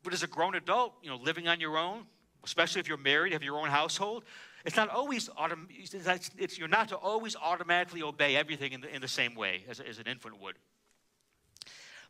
But 0.04 0.14
as 0.14 0.24
a 0.24 0.28
grown 0.28 0.56
adult, 0.56 0.94
you 1.02 1.10
know, 1.10 1.18
living 1.18 1.48
on 1.48 1.60
your 1.60 1.78
own, 1.78 2.06
especially 2.44 2.80
if 2.80 2.88
you're 2.88 2.98
married, 2.98 3.34
have 3.34 3.44
your 3.44 3.60
own 3.60 3.70
household, 3.70 4.24
it's 4.66 4.76
not 4.76 4.90
always 4.90 5.30
autom- 5.30 5.68
it's, 5.70 6.30
it's, 6.38 6.58
you're 6.58 6.68
not 6.68 6.90
to 6.90 6.96
always 6.96 7.36
automatically 7.36 8.02
obey 8.02 8.36
everything 8.36 8.74
in 8.74 8.82
the, 8.82 8.94
in 8.94 9.02
the 9.02 9.08
same 9.08 9.36
way 9.36 9.64
as, 9.70 9.80
as 9.80 9.98
an 10.00 10.08
infant 10.08 10.42
would. 10.42 10.56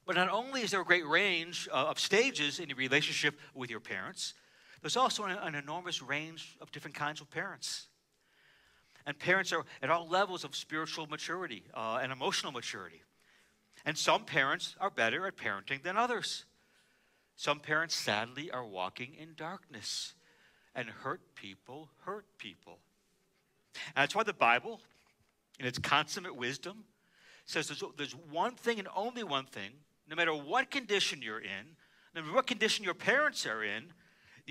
But 0.06 0.15
not 0.15 0.30
only 0.30 0.62
is 0.62 0.71
there 0.71 0.82
a 0.82 0.86
great 0.86 1.06
range 1.06 1.67
uh, 1.71 1.88
of 1.88 1.99
stages 1.99 2.60
in 2.60 2.69
your 2.69 2.77
relationship 2.77 3.39
with 3.53 3.69
your 3.69 3.80
parents, 3.80 4.34
there's 4.81 4.97
also 4.97 5.23
an, 5.23 5.37
an 5.37 5.55
enormous 5.55 6.01
range 6.01 6.57
of 6.61 6.71
different 6.71 6.95
kinds 6.95 7.21
of 7.21 7.29
parents. 7.29 7.87
And 9.05 9.17
parents 9.17 9.53
are 9.53 9.63
at 9.81 9.89
all 9.89 10.07
levels 10.07 10.43
of 10.43 10.55
spiritual 10.55 11.07
maturity 11.07 11.63
uh, 11.73 11.99
and 12.01 12.11
emotional 12.11 12.51
maturity. 12.51 13.01
And 13.85 13.97
some 13.97 14.25
parents 14.25 14.75
are 14.79 14.89
better 14.89 15.27
at 15.27 15.37
parenting 15.37 15.81
than 15.81 15.95
others. 15.95 16.45
Some 17.37 17.59
parents, 17.59 17.95
sadly, 17.95 18.51
are 18.51 18.65
walking 18.65 19.15
in 19.17 19.29
darkness 19.37 20.13
and 20.75 20.89
hurt 20.89 21.21
people 21.35 21.89
hurt 22.01 22.25
people. 22.37 22.79
And 23.95 24.03
that's 24.03 24.15
why 24.15 24.23
the 24.23 24.33
Bible, 24.33 24.81
in 25.59 25.65
its 25.65 25.79
consummate 25.79 26.35
wisdom, 26.35 26.83
says 27.45 27.67
there's, 27.67 27.83
there's 27.97 28.15
one 28.29 28.55
thing 28.55 28.79
and 28.79 28.87
only 28.95 29.23
one 29.23 29.45
thing, 29.45 29.71
no 30.09 30.15
matter 30.15 30.33
what 30.33 30.69
condition 30.69 31.21
you're 31.21 31.39
in, 31.39 31.75
no 32.13 32.21
matter 32.21 32.33
what 32.33 32.47
condition 32.47 32.83
your 32.83 32.93
parents 32.93 33.45
are 33.45 33.63
in, 33.63 33.85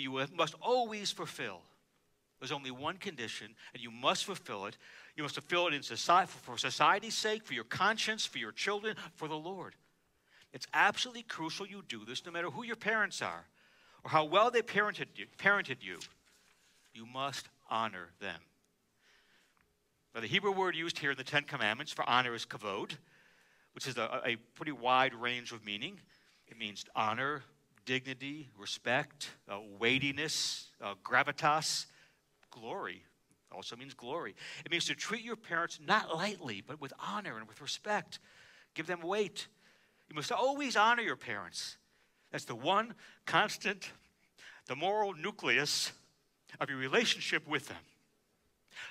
you 0.03 0.27
must 0.35 0.55
always 0.61 1.11
fulfill. 1.11 1.61
There's 2.39 2.53
only 2.53 2.71
one 2.71 2.99
condition, 2.99 3.49
and 3.73 3.83
you 3.83 3.91
must 3.91 4.25
fulfill 4.25 4.67
it. 4.67 4.77
You 5.17 5.23
must 5.23 5.35
fulfill 5.35 5.69
it 5.69 5.75
in 5.75 5.83
society, 5.83 6.31
for 6.43 6.59
society's 6.59 7.15
sake, 7.15 7.45
for 7.45 7.55
your 7.55 7.65
conscience, 7.65 8.27
for 8.27 8.39
your 8.39 8.53
children, 8.53 8.97
for 9.15 9.27
the 9.27 9.37
Lord. 9.37 9.75
It's 10.53 10.67
absolutely 10.75 11.23
crucial 11.23 11.67
you 11.67 11.83
do 11.89 12.05
this 12.05 12.25
no 12.25 12.33
matter 12.33 12.51
who 12.51 12.65
your 12.65 12.77
parents 12.77 13.23
are 13.23 13.47
or 14.05 14.11
how 14.11 14.25
well 14.25 14.51
they 14.51 14.63
parented 14.63 15.07
you. 15.17 15.27
Parented 15.39 15.79
you. 15.83 15.99
You 16.95 17.07
must 17.07 17.49
honor 17.71 18.11
them. 18.21 18.41
Now, 20.15 20.21
the 20.21 20.29
Hebrew 20.29 20.53
word 20.53 20.75
used 20.75 20.99
here 20.99 21.11
in 21.11 21.17
the 21.17 21.25
Ten 21.25 21.43
Commandments 21.43 21.93
for 21.93 22.09
honor 22.09 22.35
is 22.35 22.47
kavod, 22.47 22.93
which 23.75 23.87
is 23.87 23.99
a, 23.99 24.23
a 24.25 24.37
pretty 24.55 24.73
wide 24.73 25.15
range 25.15 25.53
of 25.53 25.65
meaning. 25.65 26.01
It 26.49 26.57
means 26.57 26.85
honor, 26.95 27.43
dignity, 27.87 28.51
respect, 28.59 29.31
uh, 29.49 29.59
weightiness, 29.79 30.69
uh, 30.83 30.95
gravitas, 31.03 31.87
glory. 32.51 33.03
Also 33.53 33.77
means 33.77 33.95
glory. 33.95 34.35
It 34.65 34.71
means 34.71 34.85
to 34.87 34.95
treat 34.95 35.25
your 35.25 35.37
parents 35.37 35.79
not 35.85 36.15
lightly, 36.15 36.63
but 36.67 36.81
with 36.81 36.93
honor 37.01 37.39
and 37.39 37.49
with 37.49 37.63
respect. 37.63 38.19
Give 38.75 38.87
them 38.87 39.01
weight. 39.01 39.47
You 40.11 40.15
must 40.15 40.31
always 40.31 40.77
honor 40.77 41.03
your 41.03 41.17
parents. 41.17 41.79
That's 42.33 42.45
the 42.45 42.55
one 42.55 42.95
constant, 43.25 43.91
the 44.67 44.77
moral 44.77 45.15
nucleus 45.15 45.93
of 46.61 46.69
your 46.69 46.79
relationship 46.79 47.49
with 47.49 47.69
them. 47.69 47.79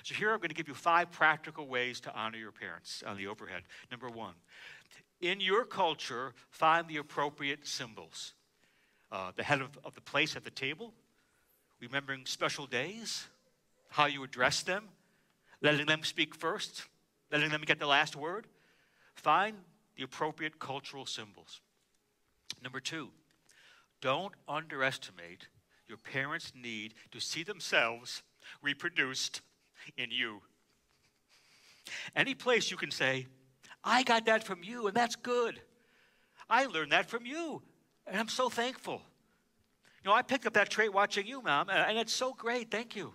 So, 0.02 0.14
here 0.14 0.32
I'm 0.32 0.38
going 0.38 0.48
to 0.48 0.54
give 0.54 0.66
you 0.66 0.74
five 0.74 1.12
practical 1.12 1.68
ways 1.68 2.00
to 2.00 2.14
honor 2.14 2.38
your 2.38 2.50
parents 2.50 3.04
on 3.06 3.16
the 3.16 3.28
overhead. 3.28 3.62
Number 3.90 4.08
one, 4.08 4.34
in 5.20 5.40
your 5.40 5.64
culture, 5.64 6.34
find 6.50 6.88
the 6.88 6.96
appropriate 6.96 7.66
symbols 7.66 8.34
uh, 9.12 9.32
the 9.36 9.42
head 9.42 9.60
of, 9.60 9.78
of 9.84 9.94
the 9.94 10.00
place 10.00 10.36
at 10.36 10.44
the 10.44 10.50
table, 10.50 10.92
remembering 11.80 12.26
special 12.26 12.66
days, 12.66 13.26
how 13.88 14.06
you 14.06 14.22
address 14.24 14.62
them, 14.62 14.84
letting 15.62 15.86
them 15.86 16.02
speak 16.02 16.34
first, 16.34 16.84
letting 17.30 17.50
them 17.50 17.62
get 17.62 17.78
the 17.78 17.86
last 17.86 18.16
word. 18.16 18.46
Find 19.14 19.56
the 19.96 20.02
appropriate 20.02 20.58
cultural 20.58 21.06
symbols. 21.06 21.60
Number 22.62 22.80
two, 22.80 23.10
don't 24.00 24.34
underestimate 24.48 25.48
your 25.88 25.98
parents' 25.98 26.52
need 26.54 26.94
to 27.12 27.20
see 27.20 27.42
themselves 27.42 28.22
reproduced 28.62 29.40
in 29.96 30.10
you. 30.10 30.40
Any 32.14 32.34
place 32.34 32.70
you 32.70 32.76
can 32.76 32.90
say, 32.90 33.26
I 33.84 34.02
got 34.02 34.26
that 34.26 34.44
from 34.44 34.62
you, 34.62 34.88
and 34.88 34.96
that's 34.96 35.16
good. 35.16 35.60
I 36.50 36.66
learned 36.66 36.92
that 36.92 37.08
from 37.08 37.24
you, 37.24 37.62
and 38.06 38.18
I'm 38.18 38.28
so 38.28 38.48
thankful. 38.48 39.02
You 40.02 40.10
know, 40.10 40.14
I 40.14 40.22
picked 40.22 40.46
up 40.46 40.54
that 40.54 40.70
trait 40.70 40.92
watching 40.92 41.26
you, 41.26 41.42
Mom, 41.42 41.68
and 41.68 41.98
it's 41.98 42.12
so 42.12 42.32
great. 42.32 42.70
Thank 42.70 42.94
you. 42.94 43.12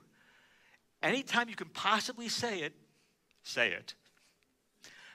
Anytime 1.02 1.50
you 1.50 1.56
can 1.56 1.70
possibly 1.70 2.30
say 2.30 2.60
it, 2.60 2.74
say 3.44 3.72
it 3.72 3.96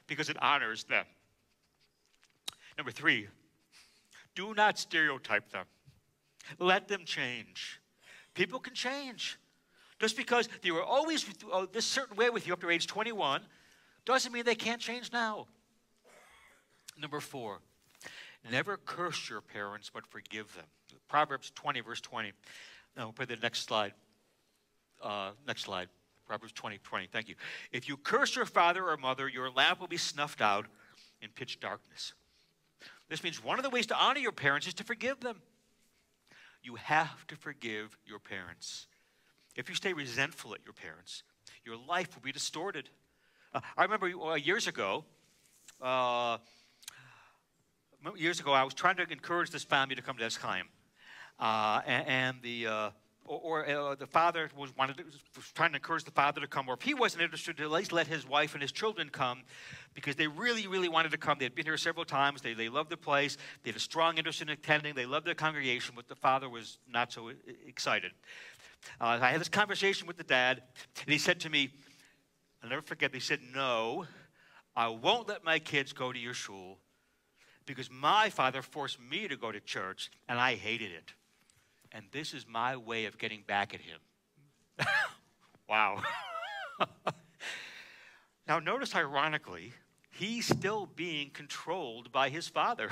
because 0.07 0.29
it 0.29 0.41
honors 0.41 0.85
them. 0.85 1.05
Number 2.77 2.91
three, 2.91 3.27
do 4.35 4.53
not 4.53 4.79
stereotype 4.79 5.49
them. 5.51 5.65
Let 6.59 6.87
them 6.87 7.03
change. 7.05 7.79
People 8.33 8.59
can 8.59 8.73
change. 8.73 9.37
Just 9.99 10.15
because 10.15 10.47
they 10.61 10.71
were 10.71 10.83
always 10.83 11.25
uh, 11.51 11.65
this 11.71 11.85
certain 11.85 12.15
way 12.15 12.29
with 12.29 12.45
you 12.45 12.53
up 12.53 12.61
to 12.61 12.69
age 12.69 12.87
21 12.87 13.41
doesn't 14.05 14.31
mean 14.31 14.45
they 14.45 14.55
can't 14.55 14.79
change 14.79 15.11
now. 15.11 15.47
Number 16.99 17.19
four, 17.19 17.59
Never 18.51 18.77
curse 18.77 19.29
your 19.29 19.41
parents, 19.41 19.91
but 19.93 20.05
forgive 20.07 20.53
them. 20.55 20.65
Proverbs 21.07 21.51
20, 21.55 21.81
verse 21.81 22.01
20. 22.01 22.31
Now, 22.95 23.05
we'll 23.05 23.13
put 23.13 23.29
the 23.29 23.35
next 23.37 23.63
slide. 23.63 23.93
Uh, 25.01 25.31
next 25.45 25.63
slide. 25.63 25.89
Proverbs 26.27 26.53
20, 26.53 26.79
20. 26.83 27.07
Thank 27.11 27.29
you. 27.29 27.35
If 27.71 27.87
you 27.87 27.97
curse 27.97 28.35
your 28.35 28.45
father 28.45 28.87
or 28.87 28.97
mother, 28.97 29.27
your 29.27 29.49
lamp 29.49 29.79
will 29.79 29.87
be 29.87 29.97
snuffed 29.97 30.41
out 30.41 30.65
in 31.21 31.29
pitch 31.29 31.59
darkness. 31.59 32.13
This 33.09 33.23
means 33.23 33.43
one 33.43 33.57
of 33.57 33.63
the 33.63 33.69
ways 33.69 33.87
to 33.87 33.97
honor 33.97 34.19
your 34.19 34.33
parents 34.33 34.67
is 34.67 34.73
to 34.75 34.83
forgive 34.83 35.21
them. 35.21 35.41
You 36.61 36.75
have 36.75 37.25
to 37.27 37.35
forgive 37.35 37.97
your 38.05 38.19
parents. 38.19 38.87
If 39.55 39.69
you 39.69 39.75
stay 39.75 39.93
resentful 39.93 40.53
at 40.53 40.59
your 40.65 40.73
parents, 40.73 41.23
your 41.65 41.77
life 41.87 42.13
will 42.15 42.21
be 42.21 42.31
distorted. 42.31 42.89
Uh, 43.53 43.61
I 43.77 43.83
remember 43.83 44.07
uh, 44.07 44.35
years 44.35 44.67
ago, 44.67 45.05
uh, 45.81 46.37
years 48.15 48.39
ago, 48.39 48.53
I 48.53 48.63
was 48.63 48.73
trying 48.73 48.95
to 48.97 49.03
encourage 49.11 49.51
this 49.51 49.63
family 49.63 49.95
to 49.95 50.01
come 50.01 50.17
to 50.17 50.23
Etz 50.23 50.37
Chaim. 50.37 50.65
Uh, 51.39 51.81
and, 51.85 52.07
and, 52.07 52.37
the, 52.41 52.67
uh, 52.67 52.89
or, 53.25 53.67
or 53.67 53.91
uh, 53.91 53.95
the 53.95 54.07
father 54.07 54.49
was, 54.57 54.75
wanted 54.75 54.97
to, 54.97 55.03
was 55.03 55.51
trying 55.53 55.71
to 55.71 55.75
encourage 55.75 56.03
the 56.03 56.11
father 56.11 56.41
to 56.41 56.47
come, 56.47 56.67
or 56.67 56.73
if 56.73 56.81
he 56.81 56.93
wasn't 56.93 57.21
interested, 57.21 57.57
to 57.57 57.63
at 57.63 57.71
least 57.71 57.91
let 57.91 58.07
his 58.07 58.27
wife 58.27 58.53
and 58.53 58.61
his 58.61 58.71
children 58.71 59.09
come 59.09 59.43
because 59.93 60.15
they 60.15 60.27
really, 60.27 60.67
really 60.67 60.89
wanted 60.89 61.11
to 61.11 61.17
come. 61.17 61.37
They 61.37 61.45
had 61.45 61.53
been 61.53 61.65
here 61.65 61.77
several 61.77 62.05
times. 62.05 62.41
They, 62.41 62.53
they 62.53 62.69
loved 62.69 62.89
the 62.89 62.97
place. 62.97 63.37
They 63.63 63.69
had 63.69 63.77
a 63.77 63.81
strong 63.81 64.17
interest 64.17 64.41
in 64.41 64.49
attending. 64.49 64.95
They 64.95 65.05
loved 65.05 65.27
their 65.27 65.35
congregation, 65.35 65.93
but 65.95 66.07
the 66.07 66.15
father 66.15 66.49
was 66.49 66.79
not 66.89 67.11
so 67.11 67.31
excited. 67.67 68.11
Uh, 69.01 69.19
I 69.21 69.31
had 69.31 69.41
this 69.41 69.49
conversation 69.49 70.07
with 70.07 70.17
the 70.17 70.23
dad, 70.23 70.63
and 71.01 71.11
he 71.11 71.17
said 71.17 71.39
to 71.41 71.49
me, 71.49 71.71
I'll 72.63 72.69
never 72.69 72.81
forget, 72.81 73.13
he 73.13 73.19
said, 73.19 73.39
No, 73.53 74.05
I 74.75 74.87
won't 74.87 75.27
let 75.27 75.43
my 75.43 75.59
kids 75.59 75.93
go 75.93 76.11
to 76.11 76.17
your 76.17 76.33
shul 76.33 76.79
because 77.67 77.91
my 77.91 78.31
father 78.31 78.63
forced 78.63 78.99
me 78.99 79.27
to 79.27 79.37
go 79.37 79.51
to 79.51 79.59
church, 79.59 80.09
and 80.27 80.39
I 80.39 80.55
hated 80.55 80.91
it 80.91 81.13
and 81.91 82.05
this 82.11 82.33
is 82.33 82.45
my 82.47 82.75
way 82.77 83.05
of 83.05 83.17
getting 83.17 83.43
back 83.45 83.73
at 83.73 83.81
him. 83.81 83.99
wow. 85.69 86.01
now, 88.47 88.59
notice 88.59 88.95
ironically, 88.95 89.73
he's 90.11 90.45
still 90.45 90.85
being 90.85 91.29
controlled 91.29 92.11
by 92.11 92.29
his 92.29 92.47
father. 92.47 92.89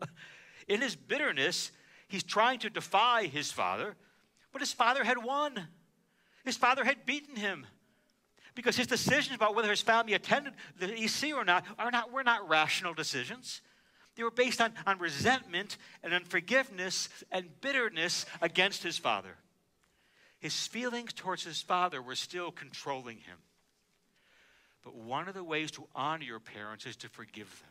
In 0.68 0.80
his 0.80 0.96
bitterness, 0.96 1.72
he's 2.08 2.22
trying 2.22 2.60
to 2.60 2.70
defy 2.70 3.26
his 3.26 3.50
father, 3.50 3.96
but 4.52 4.62
his 4.62 4.72
father 4.72 5.04
had 5.04 5.22
won. 5.22 5.68
His 6.44 6.56
father 6.56 6.84
had 6.84 7.04
beaten 7.04 7.36
him. 7.36 7.66
Because 8.54 8.76
his 8.76 8.86
decisions 8.86 9.36
about 9.36 9.54
whether 9.54 9.70
his 9.70 9.80
family 9.80 10.14
attended 10.14 10.54
the 10.78 10.92
EC 10.92 11.34
or 11.34 11.44
not 11.44 11.64
are 11.78 11.90
not 11.90 12.10
were 12.10 12.24
not 12.24 12.48
rational 12.48 12.94
decisions. 12.94 13.62
They 14.16 14.22
were 14.22 14.30
based 14.30 14.60
on, 14.60 14.72
on 14.86 14.98
resentment 14.98 15.76
and 16.02 16.12
unforgiveness 16.12 17.08
and 17.30 17.48
bitterness 17.60 18.26
against 18.42 18.82
his 18.82 18.98
father. 18.98 19.36
His 20.38 20.66
feelings 20.66 21.12
towards 21.12 21.44
his 21.44 21.62
father 21.62 22.00
were 22.00 22.14
still 22.14 22.50
controlling 22.50 23.18
him. 23.18 23.38
But 24.82 24.94
one 24.94 25.28
of 25.28 25.34
the 25.34 25.44
ways 25.44 25.70
to 25.72 25.86
honor 25.94 26.24
your 26.24 26.40
parents 26.40 26.86
is 26.86 26.96
to 26.96 27.08
forgive 27.08 27.48
them. 27.60 27.70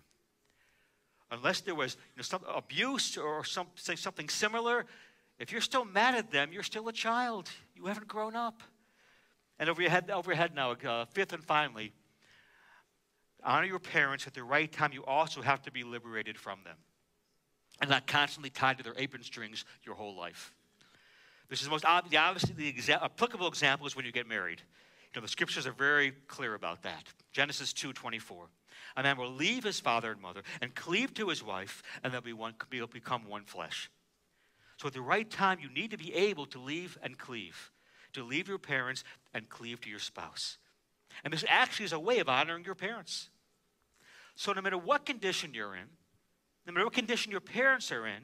Unless 1.31 1.61
there 1.61 1.75
was 1.75 1.95
you 1.95 2.17
know, 2.17 2.23
some 2.23 2.41
abuse 2.47 3.17
or 3.17 3.43
some, 3.43 3.67
something 3.75 4.29
similar, 4.29 4.85
if 5.39 5.51
you're 5.51 5.61
still 5.61 5.85
mad 5.85 6.15
at 6.15 6.31
them, 6.31 6.51
you're 6.51 6.63
still 6.63 6.87
a 6.87 6.93
child. 6.93 7.49
You 7.75 7.85
haven't 7.85 8.07
grown 8.07 8.35
up. 8.35 8.61
And 9.57 9.69
over 9.69 9.81
your 9.81 9.91
head, 9.91 10.09
over 10.09 10.31
your 10.31 10.37
head 10.37 10.55
now, 10.55 10.71
uh, 10.71 11.05
fifth 11.05 11.33
and 11.33 11.43
finally, 11.43 11.93
honor 13.43 13.65
your 13.65 13.79
parents 13.79 14.27
at 14.27 14.33
the 14.33 14.43
right 14.43 14.71
time, 14.71 14.91
you 14.93 15.05
also 15.05 15.41
have 15.41 15.61
to 15.63 15.71
be 15.71 15.83
liberated 15.83 16.37
from 16.37 16.59
them 16.63 16.77
and 17.81 17.89
not 17.89 18.07
constantly 18.07 18.49
tied 18.49 18.77
to 18.77 18.83
their 18.83 18.95
apron 18.97 19.23
strings 19.23 19.65
your 19.83 19.95
whole 19.95 20.15
life. 20.15 20.53
This 21.49 21.59
is 21.59 21.65
the 21.65 21.71
most 21.71 21.85
obvious, 21.85 22.21
obviously 22.21 22.53
the 22.53 22.71
exa- 22.71 23.03
applicable 23.03 23.47
example 23.47 23.87
is 23.87 23.95
when 23.95 24.05
you 24.05 24.11
get 24.11 24.27
married. 24.27 24.61
You 25.13 25.19
know, 25.19 25.25
the 25.25 25.31
scriptures 25.31 25.65
are 25.65 25.71
very 25.71 26.11
clear 26.27 26.53
about 26.53 26.83
that. 26.83 27.03
Genesis 27.31 27.73
2:24. 27.73 28.49
A 28.95 29.03
man 29.03 29.17
will 29.17 29.31
leave 29.31 29.63
his 29.63 29.79
father 29.79 30.11
and 30.11 30.21
mother 30.21 30.43
and 30.61 30.75
cleave 30.75 31.13
to 31.15 31.29
his 31.29 31.43
wife, 31.43 31.81
and 32.03 32.13
they'll 32.13 32.21
be 32.21 32.33
one, 32.33 32.53
they'll 32.69 32.87
become 32.87 33.25
one 33.25 33.45
flesh. 33.45 33.89
So 34.77 34.87
at 34.87 34.93
the 34.93 35.01
right 35.01 35.29
time, 35.29 35.59
you 35.59 35.69
need 35.69 35.91
to 35.91 35.97
be 35.97 36.13
able 36.13 36.45
to 36.47 36.59
leave 36.59 36.97
and 37.01 37.17
cleave, 37.17 37.71
to 38.13 38.23
leave 38.23 38.47
your 38.47 38.59
parents 38.59 39.03
and 39.33 39.49
cleave 39.49 39.81
to 39.81 39.89
your 39.89 39.99
spouse. 39.99 40.57
And 41.23 41.33
this 41.33 41.45
actually 41.47 41.85
is 41.85 41.93
a 41.93 41.99
way 41.99 42.19
of 42.19 42.29
honoring 42.29 42.63
your 42.63 42.75
parents. 42.75 43.29
So, 44.35 44.53
no 44.53 44.61
matter 44.61 44.77
what 44.77 45.05
condition 45.05 45.53
you're 45.53 45.75
in, 45.75 45.87
no 46.65 46.73
matter 46.73 46.85
what 46.85 46.93
condition 46.93 47.31
your 47.31 47.41
parents 47.41 47.91
are 47.91 48.07
in, 48.07 48.23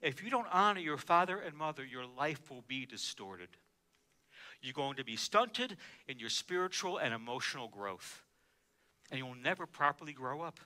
if 0.00 0.22
you 0.22 0.30
don't 0.30 0.46
honor 0.50 0.80
your 0.80 0.96
father 0.96 1.38
and 1.38 1.54
mother, 1.54 1.84
your 1.84 2.06
life 2.06 2.50
will 2.50 2.64
be 2.66 2.86
distorted. 2.86 3.48
You're 4.62 4.72
going 4.72 4.96
to 4.96 5.04
be 5.04 5.16
stunted 5.16 5.76
in 6.08 6.18
your 6.18 6.28
spiritual 6.28 6.98
and 6.98 7.12
emotional 7.12 7.68
growth. 7.68 8.22
And 9.10 9.18
you 9.18 9.26
will 9.26 9.34
never 9.34 9.66
properly 9.66 10.12
grow 10.12 10.40
up 10.40 10.58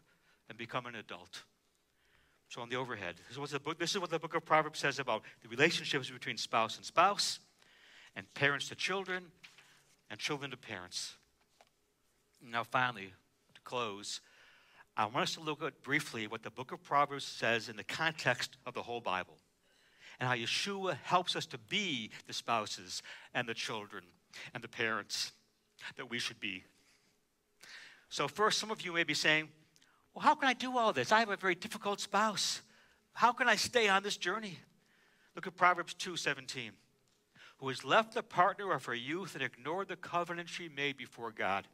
and 0.49 0.57
become 0.57 0.87
an 0.87 0.95
adult. 0.95 1.43
So, 2.49 2.63
on 2.63 2.69
the 2.69 2.77
overhead, 2.77 3.17
this 3.29 3.37
is, 3.37 3.51
the 3.51 3.59
book, 3.59 3.79
this 3.79 3.91
is 3.91 4.01
what 4.01 4.11
the 4.11 4.19
book 4.19 4.35
of 4.35 4.45
Proverbs 4.45 4.79
says 4.79 4.99
about 4.99 5.23
the 5.43 5.49
relationships 5.49 6.09
between 6.09 6.37
spouse 6.37 6.77
and 6.77 6.87
spouse, 6.87 7.41
and 8.15 8.33
parents 8.35 8.69
to 8.69 8.77
children, 8.77 9.25
and 10.09 10.21
children 10.21 10.53
to 10.53 10.57
parents. 10.57 11.17
Now, 12.43 12.65
finally, 12.65 13.13
to 13.55 13.61
close, 13.63 14.21
I 14.97 15.05
want 15.05 15.25
us 15.25 15.35
to 15.35 15.41
look 15.41 15.63
at 15.63 15.83
briefly 15.83 16.27
what 16.27 16.43
the 16.43 16.51
book 16.51 16.73
of 16.73 16.83
Proverbs 16.83 17.25
says 17.25 17.69
in 17.69 17.77
the 17.77 17.85
context 17.85 18.57
of 18.67 18.75
the 18.75 18.83
whole 18.83 19.01
Bible 19.01 19.37
and 20.19 20.29
how 20.29 20.35
Yeshua 20.35 20.97
helps 21.03 21.37
us 21.37 21.47
to 21.47 21.59
be 21.59 22.11
the 22.27 22.33
spouses 22.33 23.03
and 23.35 23.49
the 23.49 23.55
children 23.55 24.05
and 24.55 24.63
the 24.63 24.69
parents 24.69 25.33
that 25.97 26.09
we 26.09 26.19
should 26.19 26.41
be. 26.41 26.65
So, 28.09 28.29
first, 28.29 28.59
some 28.59 28.71
of 28.71 28.83
you 28.83 28.93
may 28.93 29.05
be 29.05 29.15
saying, 29.15 29.49
Well, 30.15 30.23
how 30.23 30.35
can 30.35 30.49
I 30.49 30.55
do 30.55 30.79
all 30.79 30.93
this? 30.93 31.13
I 31.13 31.19
have 31.21 31.31
a 31.31 31.37
very 31.37 31.55
difficult 31.55 32.01
spouse. 32.01 32.63
How 33.13 33.33
can 33.33 33.49
I 33.49 33.57
stay 33.57 33.89
on 33.89 34.03
this 34.03 34.17
journey? 34.17 34.59
Look 35.35 35.47
at 35.47 35.57
Proverbs 35.57 35.95
2 35.95 36.17
17. 36.17 36.73
Who 37.59 37.69
has 37.69 37.85
left 37.85 38.15
the 38.15 38.23
partner 38.23 38.73
of 38.73 38.85
her 38.85 38.95
youth 38.95 39.35
and 39.35 39.43
ignored 39.43 39.89
the 39.89 39.97
covenant 39.97 40.49
she 40.49 40.69
made 40.69 40.97
before 40.97 41.31
God. 41.31 41.67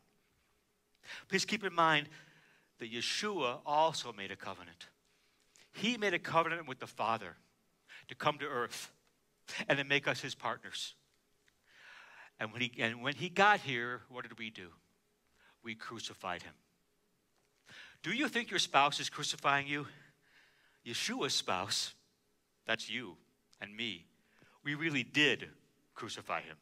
Please 1.28 1.44
keep 1.44 1.64
in 1.64 1.74
mind 1.74 2.08
that 2.78 2.92
Yeshua 2.92 3.60
also 3.64 4.12
made 4.12 4.30
a 4.30 4.36
covenant. 4.36 4.86
He 5.72 5.96
made 5.96 6.14
a 6.14 6.18
covenant 6.18 6.68
with 6.68 6.78
the 6.78 6.86
Father 6.86 7.36
to 8.08 8.14
come 8.14 8.38
to 8.38 8.46
earth 8.46 8.90
and 9.68 9.78
to 9.78 9.84
make 9.84 10.06
us 10.06 10.20
his 10.20 10.34
partners. 10.34 10.94
And 12.38 12.52
when 12.52 12.62
he, 12.62 12.72
and 12.78 13.02
when 13.02 13.14
he 13.14 13.28
got 13.28 13.60
here, 13.60 14.02
what 14.08 14.28
did 14.28 14.38
we 14.38 14.50
do? 14.50 14.68
We 15.62 15.74
crucified 15.74 16.42
him. 16.42 16.54
Do 18.02 18.10
you 18.10 18.28
think 18.28 18.50
your 18.50 18.58
spouse 18.58 18.98
is 18.98 19.08
crucifying 19.08 19.66
you? 19.66 19.86
Yeshua's 20.84 21.34
spouse, 21.34 21.94
that's 22.66 22.90
you 22.90 23.16
and 23.60 23.76
me, 23.76 24.06
we 24.64 24.74
really 24.74 25.04
did 25.04 25.48
crucify 25.94 26.40
him. 26.40 26.56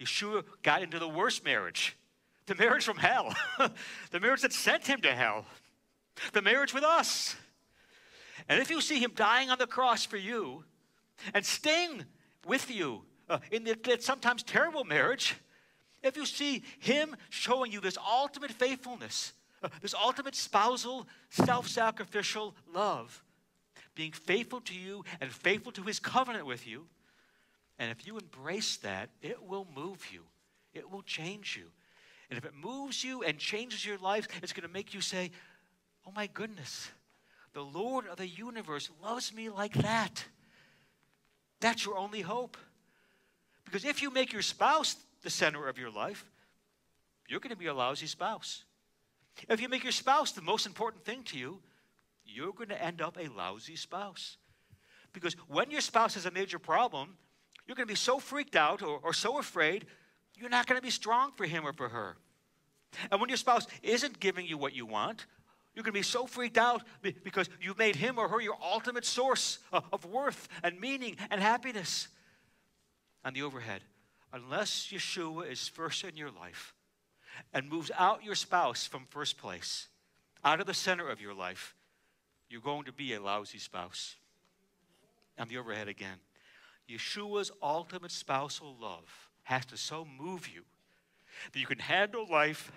Yeshua 0.00 0.44
got 0.62 0.82
into 0.82 0.98
the 0.98 1.08
worst 1.08 1.44
marriage 1.44 1.96
the 2.50 2.56
marriage 2.56 2.84
from 2.84 2.96
hell, 2.96 3.32
the 4.10 4.18
marriage 4.18 4.42
that 4.42 4.52
sent 4.52 4.84
him 4.84 5.00
to 5.00 5.14
hell, 5.14 5.44
the 6.32 6.42
marriage 6.42 6.74
with 6.74 6.82
us. 6.82 7.36
And 8.48 8.60
if 8.60 8.70
you 8.70 8.80
see 8.80 8.98
him 8.98 9.12
dying 9.14 9.50
on 9.50 9.58
the 9.58 9.68
cross 9.68 10.04
for 10.04 10.16
you 10.16 10.64
and 11.32 11.46
staying 11.46 12.04
with 12.44 12.68
you 12.68 13.02
uh, 13.28 13.38
in 13.52 13.62
that 13.62 14.02
sometimes 14.02 14.42
terrible 14.42 14.82
marriage, 14.82 15.36
if 16.02 16.16
you 16.16 16.26
see 16.26 16.64
him 16.80 17.14
showing 17.28 17.70
you 17.70 17.80
this 17.80 17.96
ultimate 17.98 18.50
faithfulness, 18.50 19.32
uh, 19.62 19.68
this 19.80 19.94
ultimate 19.94 20.34
spousal, 20.34 21.06
self 21.28 21.68
sacrificial 21.68 22.56
love, 22.74 23.22
being 23.94 24.10
faithful 24.10 24.60
to 24.62 24.74
you 24.74 25.04
and 25.20 25.30
faithful 25.30 25.70
to 25.70 25.82
his 25.82 26.00
covenant 26.00 26.46
with 26.46 26.66
you, 26.66 26.88
and 27.78 27.92
if 27.92 28.08
you 28.08 28.18
embrace 28.18 28.76
that, 28.78 29.10
it 29.22 29.40
will 29.40 29.68
move 29.72 30.08
you, 30.12 30.24
it 30.74 30.90
will 30.90 31.02
change 31.02 31.56
you. 31.56 31.70
And 32.30 32.38
if 32.38 32.44
it 32.44 32.54
moves 32.54 33.02
you 33.02 33.22
and 33.22 33.38
changes 33.38 33.84
your 33.84 33.98
life, 33.98 34.28
it's 34.42 34.52
going 34.52 34.66
to 34.66 34.72
make 34.72 34.94
you 34.94 35.00
say, 35.00 35.32
Oh 36.06 36.12
my 36.14 36.28
goodness, 36.28 36.90
the 37.52 37.60
Lord 37.60 38.06
of 38.06 38.16
the 38.16 38.26
universe 38.26 38.88
loves 39.02 39.34
me 39.34 39.50
like 39.50 39.74
that. 39.74 40.24
That's 41.60 41.84
your 41.84 41.98
only 41.98 42.22
hope. 42.22 42.56
Because 43.64 43.84
if 43.84 44.00
you 44.00 44.10
make 44.10 44.32
your 44.32 44.42
spouse 44.42 44.96
the 45.22 45.30
center 45.30 45.68
of 45.68 45.78
your 45.78 45.90
life, 45.90 46.24
you're 47.28 47.40
going 47.40 47.50
to 47.50 47.56
be 47.56 47.66
a 47.66 47.74
lousy 47.74 48.06
spouse. 48.06 48.64
If 49.48 49.60
you 49.60 49.68
make 49.68 49.82
your 49.82 49.92
spouse 49.92 50.32
the 50.32 50.42
most 50.42 50.66
important 50.66 51.04
thing 51.04 51.22
to 51.24 51.38
you, 51.38 51.60
you're 52.24 52.52
going 52.52 52.70
to 52.70 52.82
end 52.82 53.02
up 53.02 53.18
a 53.18 53.28
lousy 53.28 53.76
spouse. 53.76 54.38
Because 55.12 55.34
when 55.48 55.70
your 55.70 55.80
spouse 55.80 56.14
has 56.14 56.26
a 56.26 56.30
major 56.30 56.58
problem, 56.58 57.16
you're 57.66 57.76
going 57.76 57.86
to 57.86 57.92
be 57.92 57.96
so 57.96 58.18
freaked 58.18 58.56
out 58.56 58.82
or, 58.82 59.00
or 59.02 59.12
so 59.12 59.38
afraid 59.38 59.86
you're 60.40 60.50
not 60.50 60.66
going 60.66 60.78
to 60.78 60.82
be 60.82 60.90
strong 60.90 61.32
for 61.36 61.44
him 61.44 61.66
or 61.66 61.72
for 61.72 61.88
her. 61.88 62.16
And 63.10 63.20
when 63.20 63.28
your 63.28 63.36
spouse 63.36 63.66
isn't 63.82 64.18
giving 64.18 64.46
you 64.46 64.58
what 64.58 64.74
you 64.74 64.86
want, 64.86 65.26
you're 65.74 65.84
going 65.84 65.92
to 65.92 65.98
be 65.98 66.02
so 66.02 66.26
freaked 66.26 66.58
out 66.58 66.82
because 67.22 67.48
you've 67.60 67.78
made 67.78 67.96
him 67.96 68.18
or 68.18 68.28
her 68.28 68.40
your 68.40 68.58
ultimate 68.62 69.04
source 69.04 69.58
of 69.72 70.04
worth 70.04 70.48
and 70.64 70.80
meaning 70.80 71.16
and 71.30 71.40
happiness. 71.40 72.08
On 73.24 73.34
the 73.34 73.42
overhead, 73.42 73.82
unless 74.32 74.88
Yeshua 74.90 75.50
is 75.50 75.68
first 75.68 76.04
in 76.04 76.16
your 76.16 76.30
life 76.30 76.74
and 77.52 77.68
moves 77.68 77.90
out 77.96 78.24
your 78.24 78.34
spouse 78.34 78.86
from 78.86 79.06
first 79.10 79.38
place, 79.38 79.88
out 80.42 80.60
of 80.60 80.66
the 80.66 80.74
center 80.74 81.08
of 81.08 81.20
your 81.20 81.34
life, 81.34 81.74
you're 82.48 82.60
going 82.60 82.84
to 82.84 82.92
be 82.92 83.14
a 83.14 83.20
lousy 83.20 83.58
spouse. 83.58 84.16
On 85.38 85.46
the 85.46 85.58
overhead 85.58 85.86
again, 85.86 86.18
Yeshua's 86.88 87.52
ultimate 87.62 88.10
spousal 88.10 88.74
love 88.80 89.29
has 89.44 89.64
to 89.66 89.76
so 89.76 90.06
move 90.18 90.48
you 90.48 90.62
that 91.52 91.58
you 91.58 91.66
can 91.66 91.78
handle 91.78 92.26
life 92.30 92.72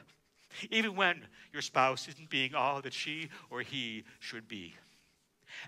even 0.70 0.96
when 0.96 1.26
your 1.52 1.62
spouse 1.62 2.08
isn't 2.08 2.30
being 2.30 2.56
all 2.56 2.82
that 2.82 2.94
she 2.94 3.30
or 3.50 3.62
he 3.62 4.04
should 4.20 4.48
be. 4.48 4.76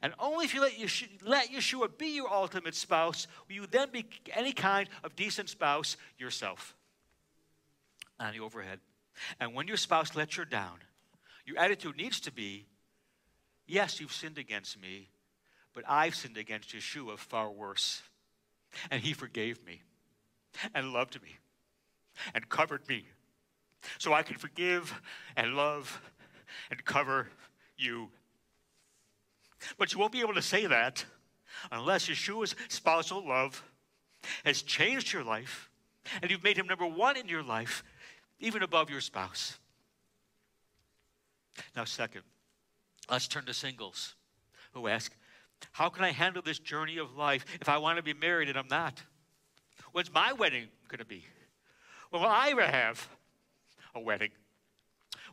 And 0.01 0.13
only 0.19 0.45
if 0.45 0.53
you 0.53 0.61
let, 0.61 0.73
Yeshua, 0.73 1.07
let 1.23 1.51
Yeshua 1.51 1.95
be 1.97 2.07
your 2.07 2.31
ultimate 2.31 2.75
spouse 2.75 3.27
will 3.47 3.55
you 3.55 3.67
then 3.67 3.89
be 3.91 4.05
any 4.33 4.51
kind 4.51 4.89
of 5.03 5.15
decent 5.15 5.49
spouse 5.49 5.97
yourself. 6.17 6.75
On 8.19 8.33
the 8.33 8.39
overhead. 8.39 8.79
And 9.39 9.53
when 9.53 9.67
your 9.67 9.77
spouse 9.77 10.15
lets 10.15 10.37
you 10.37 10.45
down, 10.45 10.79
your 11.45 11.59
attitude 11.59 11.97
needs 11.97 12.19
to 12.21 12.31
be 12.31 12.65
yes, 13.67 13.99
you've 13.99 14.13
sinned 14.13 14.37
against 14.37 14.79
me, 14.79 15.09
but 15.73 15.83
I've 15.87 16.15
sinned 16.15 16.37
against 16.37 16.69
Yeshua 16.69 17.17
far 17.17 17.51
worse. 17.51 18.01
And 18.91 19.01
he 19.01 19.13
forgave 19.13 19.63
me 19.65 19.81
and 20.73 20.93
loved 20.93 21.21
me 21.21 21.37
and 22.33 22.47
covered 22.49 22.87
me 22.87 23.05
so 23.97 24.13
I 24.13 24.23
can 24.23 24.37
forgive 24.37 25.01
and 25.35 25.55
love 25.55 26.01
and 26.69 26.83
cover 26.85 27.27
you. 27.77 28.09
But 29.77 29.93
you 29.93 29.99
won't 29.99 30.11
be 30.11 30.21
able 30.21 30.33
to 30.33 30.41
say 30.41 30.65
that 30.65 31.05
unless 31.71 32.07
Yeshua's 32.07 32.55
spousal 32.67 33.25
love 33.27 33.63
has 34.43 34.61
changed 34.61 35.13
your 35.13 35.23
life 35.23 35.69
and 36.21 36.29
you've 36.29 36.43
made 36.43 36.57
him 36.57 36.67
number 36.67 36.85
one 36.85 37.17
in 37.17 37.27
your 37.27 37.43
life, 37.43 37.83
even 38.39 38.63
above 38.63 38.89
your 38.89 39.01
spouse. 39.01 39.57
Now, 41.75 41.85
second, 41.85 42.21
let's 43.09 43.27
turn 43.27 43.45
to 43.45 43.53
singles 43.53 44.15
who 44.73 44.87
ask, 44.87 45.13
How 45.71 45.89
can 45.89 46.03
I 46.03 46.11
handle 46.11 46.41
this 46.41 46.59
journey 46.59 46.97
of 46.97 47.15
life 47.15 47.45
if 47.61 47.69
I 47.69 47.77
want 47.77 47.97
to 47.97 48.03
be 48.03 48.13
married 48.13 48.49
and 48.49 48.57
I'm 48.57 48.67
not? 48.67 49.01
When's 49.95 50.13
my 50.13 50.33
wedding 50.33 50.67
going 50.89 50.99
to 50.99 51.05
be? 51.05 51.23
When 52.09 52.21
will 52.21 52.27
I 52.27 52.49
ever 52.49 52.63
have 52.63 53.07
a 53.95 53.99
wedding? 54.01 54.31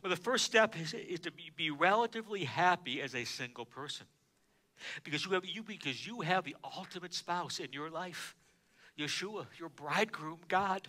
Well, 0.01 0.09
the 0.09 0.15
first 0.15 0.45
step 0.45 0.79
is, 0.79 0.93
is 0.93 1.19
to 1.19 1.31
be, 1.31 1.51
be 1.53 1.69
relatively 1.69 2.45
happy 2.45 3.01
as 3.01 3.13
a 3.13 3.25
single 3.25 3.65
person. 3.65 4.05
Because 5.03 5.25
you, 5.25 5.33
have, 5.33 5.43
you, 5.43 5.63
because 5.63 6.07
you 6.07 6.21
have 6.21 6.45
the 6.45 6.55
ultimate 6.77 7.13
spouse 7.13 7.59
in 7.59 7.73
your 7.73 7.89
life, 7.89 8.37
Yeshua, 8.97 9.47
your 9.59 9.67
bridegroom, 9.67 10.39
God. 10.47 10.87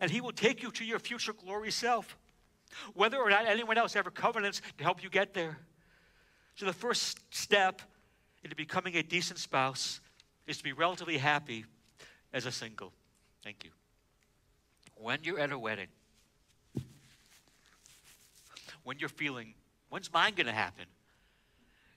And 0.00 0.10
he 0.10 0.22
will 0.22 0.32
take 0.32 0.62
you 0.62 0.70
to 0.70 0.82
your 0.82 0.98
future 0.98 1.34
glory 1.34 1.70
self, 1.70 2.16
whether 2.94 3.18
or 3.18 3.28
not 3.28 3.44
anyone 3.44 3.76
else 3.76 3.96
ever 3.96 4.10
covenants 4.10 4.62
to 4.78 4.82
help 4.82 5.02
you 5.02 5.10
get 5.10 5.34
there. 5.34 5.58
So 6.54 6.64
the 6.64 6.72
first 6.72 7.20
step 7.28 7.82
into 8.42 8.56
becoming 8.56 8.96
a 8.96 9.02
decent 9.02 9.40
spouse 9.40 10.00
is 10.46 10.56
to 10.56 10.64
be 10.64 10.72
relatively 10.72 11.18
happy 11.18 11.66
as 12.32 12.46
a 12.46 12.52
single. 12.52 12.92
Thank 13.42 13.64
you. 13.64 13.70
When 14.96 15.20
you're 15.22 15.38
at 15.38 15.52
a 15.52 15.58
wedding, 15.58 15.88
when 18.84 18.98
you're 18.98 19.08
feeling, 19.08 19.54
when's 19.90 20.12
mine 20.12 20.34
going 20.34 20.46
to 20.46 20.52
happen? 20.52 20.86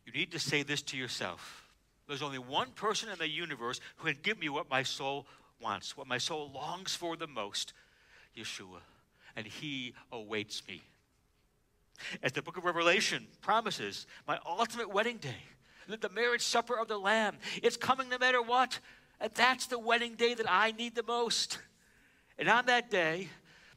You 0.06 0.14
need 0.14 0.32
to 0.32 0.40
say 0.40 0.64
this 0.64 0.82
to 0.84 0.98
yourself. 0.98 1.70
There's 2.08 2.22
only 2.22 2.40
one 2.40 2.72
person 2.72 3.10
in 3.10 3.18
the 3.18 3.30
universe 3.30 3.80
who 3.98 4.08
can 4.08 4.18
give 4.22 4.40
me 4.40 4.50
what 4.50 4.70
my 4.70 4.84
soul 4.84 5.26
wants, 5.62 5.96
what 5.96 6.08
my 6.08 6.18
soul 6.18 6.52
longs 6.54 6.96
for 6.96 7.16
the 7.16 7.28
most 7.28 7.74
Yeshua. 8.38 8.82
And 9.36 9.46
he 9.48 9.94
awaits 10.12 10.64
me. 10.68 10.82
As 12.22 12.32
the 12.34 12.42
book 12.42 12.58
of 12.58 12.66
Revelation 12.66 13.28
promises, 13.42 14.08
my 14.28 14.40
ultimate 14.46 14.92
wedding 14.92 15.18
day, 15.18 15.44
the 15.88 16.10
marriage 16.10 16.42
supper 16.42 16.78
of 16.78 16.88
the 16.88 16.98
Lamb, 16.98 17.38
it's 17.62 17.78
coming 17.78 18.10
no 18.10 18.18
matter 18.18 18.42
what. 18.42 18.80
And 19.22 19.32
that's 19.36 19.68
the 19.68 19.78
wedding 19.78 20.16
day 20.16 20.34
that 20.34 20.50
I 20.50 20.72
need 20.72 20.96
the 20.96 21.04
most. 21.04 21.60
And 22.40 22.50
on 22.50 22.66
that 22.66 22.90
day, 22.90 23.30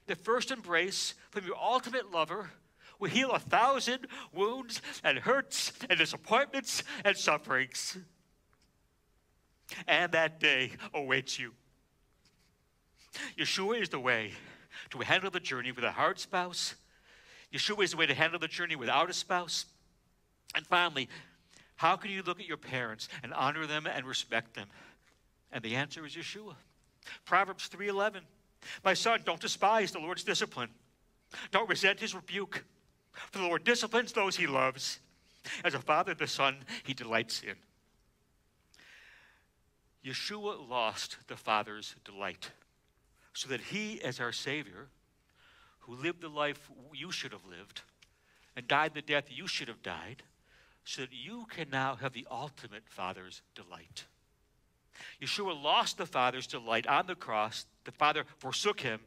the 0.06 0.16
first 0.16 0.50
embrace 0.50 1.14
from 1.30 1.44
your 1.44 1.56
ultimate 1.56 2.10
lover 2.10 2.50
will 2.98 3.10
heal 3.10 3.30
a 3.30 3.38
thousand 3.38 4.06
wounds 4.32 4.80
and 5.04 5.18
hurts 5.18 5.72
and 5.90 5.98
disappointments 5.98 6.82
and 7.04 7.14
sufferings. 7.16 7.98
And 9.86 10.12
that 10.12 10.40
day 10.40 10.72
awaits 10.94 11.38
you. 11.38 11.52
Yeshua 13.38 13.82
is 13.82 13.90
the 13.90 14.00
way 14.00 14.32
to 14.90 14.98
handle 15.00 15.30
the 15.30 15.40
journey 15.40 15.72
with 15.72 15.84
a 15.84 15.90
hard 15.90 16.18
spouse. 16.18 16.74
Yeshua 17.52 17.84
is 17.84 17.90
the 17.90 17.96
way 17.98 18.06
to 18.06 18.14
handle 18.14 18.38
the 18.38 18.48
journey 18.48 18.76
without 18.76 19.10
a 19.10 19.12
spouse. 19.12 19.66
And 20.54 20.66
finally, 20.66 21.08
how 21.76 21.96
can 21.96 22.10
you 22.10 22.22
look 22.22 22.40
at 22.40 22.46
your 22.46 22.56
parents 22.56 23.08
and 23.22 23.34
honor 23.34 23.66
them 23.66 23.86
and 23.86 24.06
respect 24.06 24.54
them? 24.54 24.68
And 25.54 25.62
the 25.62 25.76
answer 25.76 26.04
is 26.04 26.16
Yeshua. 26.16 26.56
Proverbs 27.24 27.68
3:11. 27.68 28.26
My 28.82 28.92
son, 28.92 29.22
don't 29.24 29.40
despise 29.40 29.92
the 29.92 30.00
Lord's 30.00 30.24
discipline. 30.24 30.70
Don't 31.52 31.68
resent 31.68 32.00
his 32.00 32.14
rebuke. 32.14 32.64
For 33.30 33.38
the 33.38 33.44
Lord 33.44 33.62
disciplines 33.62 34.12
those 34.12 34.36
he 34.36 34.48
loves. 34.48 34.98
As 35.62 35.74
a 35.74 35.80
father, 35.80 36.12
the 36.12 36.26
son 36.26 36.64
he 36.82 36.92
delights 36.92 37.42
in. 37.42 37.56
Yeshua 40.04 40.68
lost 40.68 41.18
the 41.28 41.36
Father's 41.36 41.94
delight 42.04 42.50
so 43.32 43.48
that 43.48 43.60
he, 43.60 44.02
as 44.02 44.20
our 44.20 44.32
Savior, 44.32 44.88
who 45.80 45.94
lived 45.94 46.20
the 46.20 46.28
life 46.28 46.70
you 46.92 47.12
should 47.12 47.32
have 47.32 47.44
lived 47.44 47.82
and 48.56 48.66
died 48.66 48.94
the 48.94 49.02
death 49.02 49.30
you 49.30 49.46
should 49.46 49.68
have 49.68 49.82
died, 49.82 50.22
so 50.84 51.02
that 51.02 51.12
you 51.12 51.46
can 51.46 51.70
now 51.70 51.96
have 51.96 52.12
the 52.12 52.26
ultimate 52.30 52.88
Father's 52.88 53.42
delight. 53.54 54.04
Yeshua 55.22 55.60
lost 55.60 55.98
the 55.98 56.06
Father's 56.06 56.46
delight 56.46 56.86
on 56.86 57.06
the 57.06 57.14
cross. 57.14 57.66
The 57.84 57.92
Father 57.92 58.24
forsook 58.38 58.80
him 58.80 59.00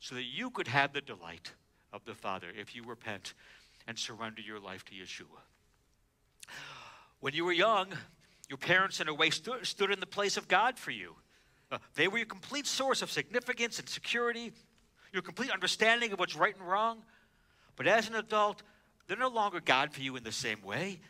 so 0.00 0.14
that 0.14 0.24
you 0.24 0.50
could 0.50 0.68
have 0.68 0.92
the 0.92 1.00
delight 1.00 1.52
of 1.92 2.04
the 2.04 2.14
Father 2.14 2.48
if 2.58 2.74
you 2.74 2.84
repent 2.84 3.34
and 3.86 3.98
surrender 3.98 4.40
your 4.40 4.60
life 4.60 4.84
to 4.86 4.92
Yeshua. 4.92 5.40
When 7.20 7.34
you 7.34 7.44
were 7.44 7.52
young, 7.52 7.88
your 8.48 8.58
parents, 8.58 9.00
in 9.00 9.08
a 9.08 9.14
way, 9.14 9.30
stood, 9.30 9.66
stood 9.66 9.90
in 9.90 10.00
the 10.00 10.06
place 10.06 10.36
of 10.36 10.48
God 10.48 10.78
for 10.78 10.90
you. 10.90 11.16
Uh, 11.70 11.78
they 11.94 12.08
were 12.08 12.18
your 12.18 12.26
complete 12.26 12.66
source 12.66 13.02
of 13.02 13.10
significance 13.10 13.78
and 13.78 13.88
security, 13.88 14.52
your 15.12 15.22
complete 15.22 15.50
understanding 15.50 16.12
of 16.12 16.18
what's 16.18 16.36
right 16.36 16.56
and 16.56 16.66
wrong. 16.66 17.02
But 17.76 17.86
as 17.86 18.08
an 18.08 18.14
adult, 18.14 18.62
they're 19.06 19.16
no 19.16 19.28
longer 19.28 19.60
God 19.60 19.92
for 19.92 20.00
you 20.00 20.16
in 20.16 20.24
the 20.24 20.32
same 20.32 20.62
way. 20.62 21.00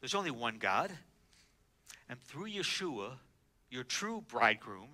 There's 0.00 0.14
only 0.14 0.30
one 0.30 0.58
God. 0.58 0.90
And 2.08 2.20
through 2.20 2.50
Yeshua, 2.50 3.12
your 3.72 3.84
true 3.84 4.22
bridegroom, 4.28 4.88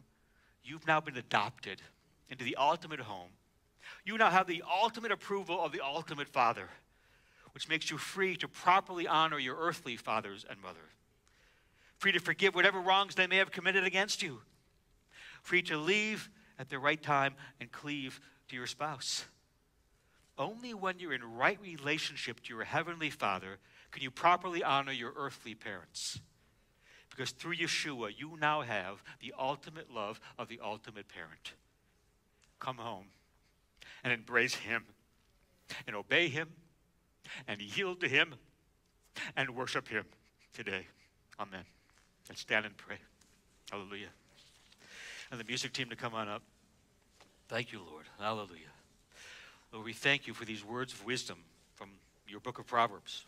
you've 0.62 0.86
now 0.86 1.00
been 1.00 1.16
adopted 1.16 1.82
into 2.30 2.44
the 2.44 2.56
ultimate 2.56 3.00
home 3.00 3.30
you 4.04 4.16
now 4.16 4.30
have 4.30 4.46
the 4.46 4.62
ultimate 4.82 5.12
approval 5.12 5.62
of 5.62 5.72
the 5.72 5.84
ultimate 5.84 6.28
Father, 6.28 6.68
which 7.52 7.68
makes 7.68 7.90
you 7.90 7.98
free 7.98 8.36
to 8.36 8.48
properly 8.48 9.06
honor 9.06 9.38
your 9.38 9.56
earthly 9.56 9.96
fathers 9.96 10.44
and 10.48 10.60
mother, 10.60 10.92
free 11.96 12.12
to 12.12 12.20
forgive 12.20 12.54
whatever 12.54 12.80
wrongs 12.80 13.14
they 13.14 13.26
may 13.26 13.36
have 13.36 13.50
committed 13.50 13.84
against 13.84 14.22
you, 14.22 14.40
free 15.42 15.62
to 15.62 15.76
leave 15.76 16.30
at 16.58 16.68
the 16.68 16.78
right 16.78 17.02
time 17.02 17.34
and 17.60 17.70
cleave 17.72 18.20
to 18.48 18.56
your 18.56 18.66
spouse. 18.66 19.24
Only 20.36 20.72
when 20.72 20.98
you're 20.98 21.12
in 21.12 21.36
right 21.36 21.60
relationship 21.60 22.40
to 22.42 22.54
your 22.54 22.64
heavenly 22.64 23.10
Father 23.10 23.58
can 23.90 24.02
you 24.02 24.10
properly 24.10 24.62
honor 24.62 24.92
your 24.92 25.12
earthly 25.16 25.54
parents. 25.54 26.20
Because 27.18 27.32
through 27.32 27.56
Yeshua, 27.56 28.12
you 28.16 28.38
now 28.40 28.60
have 28.60 29.02
the 29.18 29.34
ultimate 29.36 29.92
love 29.92 30.20
of 30.38 30.46
the 30.46 30.60
ultimate 30.62 31.08
parent. 31.08 31.54
Come 32.60 32.76
home 32.76 33.06
and 34.04 34.12
embrace 34.12 34.54
Him 34.54 34.84
and 35.88 35.96
obey 35.96 36.28
Him 36.28 36.48
and 37.48 37.60
yield 37.60 38.00
to 38.02 38.08
Him 38.08 38.36
and 39.36 39.50
worship 39.56 39.88
Him 39.88 40.04
today. 40.52 40.86
Amen. 41.40 41.64
Let's 42.28 42.42
stand 42.42 42.66
and 42.66 42.76
pray. 42.76 42.98
Hallelujah. 43.68 44.10
And 45.32 45.40
the 45.40 45.44
music 45.44 45.72
team 45.72 45.88
to 45.90 45.96
come 45.96 46.14
on 46.14 46.28
up. 46.28 46.42
Thank 47.48 47.72
you, 47.72 47.80
Lord. 47.80 48.04
Hallelujah. 48.20 48.70
Lord, 49.72 49.84
we 49.84 49.92
thank 49.92 50.28
you 50.28 50.34
for 50.34 50.44
these 50.44 50.64
words 50.64 50.92
of 50.92 51.04
wisdom 51.04 51.38
from 51.74 51.90
your 52.28 52.38
book 52.38 52.60
of 52.60 52.66
Proverbs. 52.68 53.24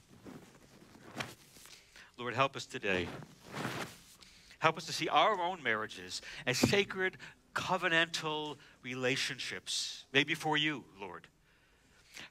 Lord, 2.17 2.35
help 2.35 2.55
us 2.55 2.67
today. 2.67 3.09
Help 4.59 4.77
us 4.77 4.85
to 4.87 4.93
see 4.93 5.09
our 5.09 5.41
own 5.41 5.63
marriages 5.63 6.21
as 6.47 6.59
sacred, 6.59 7.17
covenantal 7.55 8.57
relationships, 8.83 10.05
maybe 10.13 10.35
for 10.35 10.57
you, 10.57 10.85
Lord. 11.01 11.27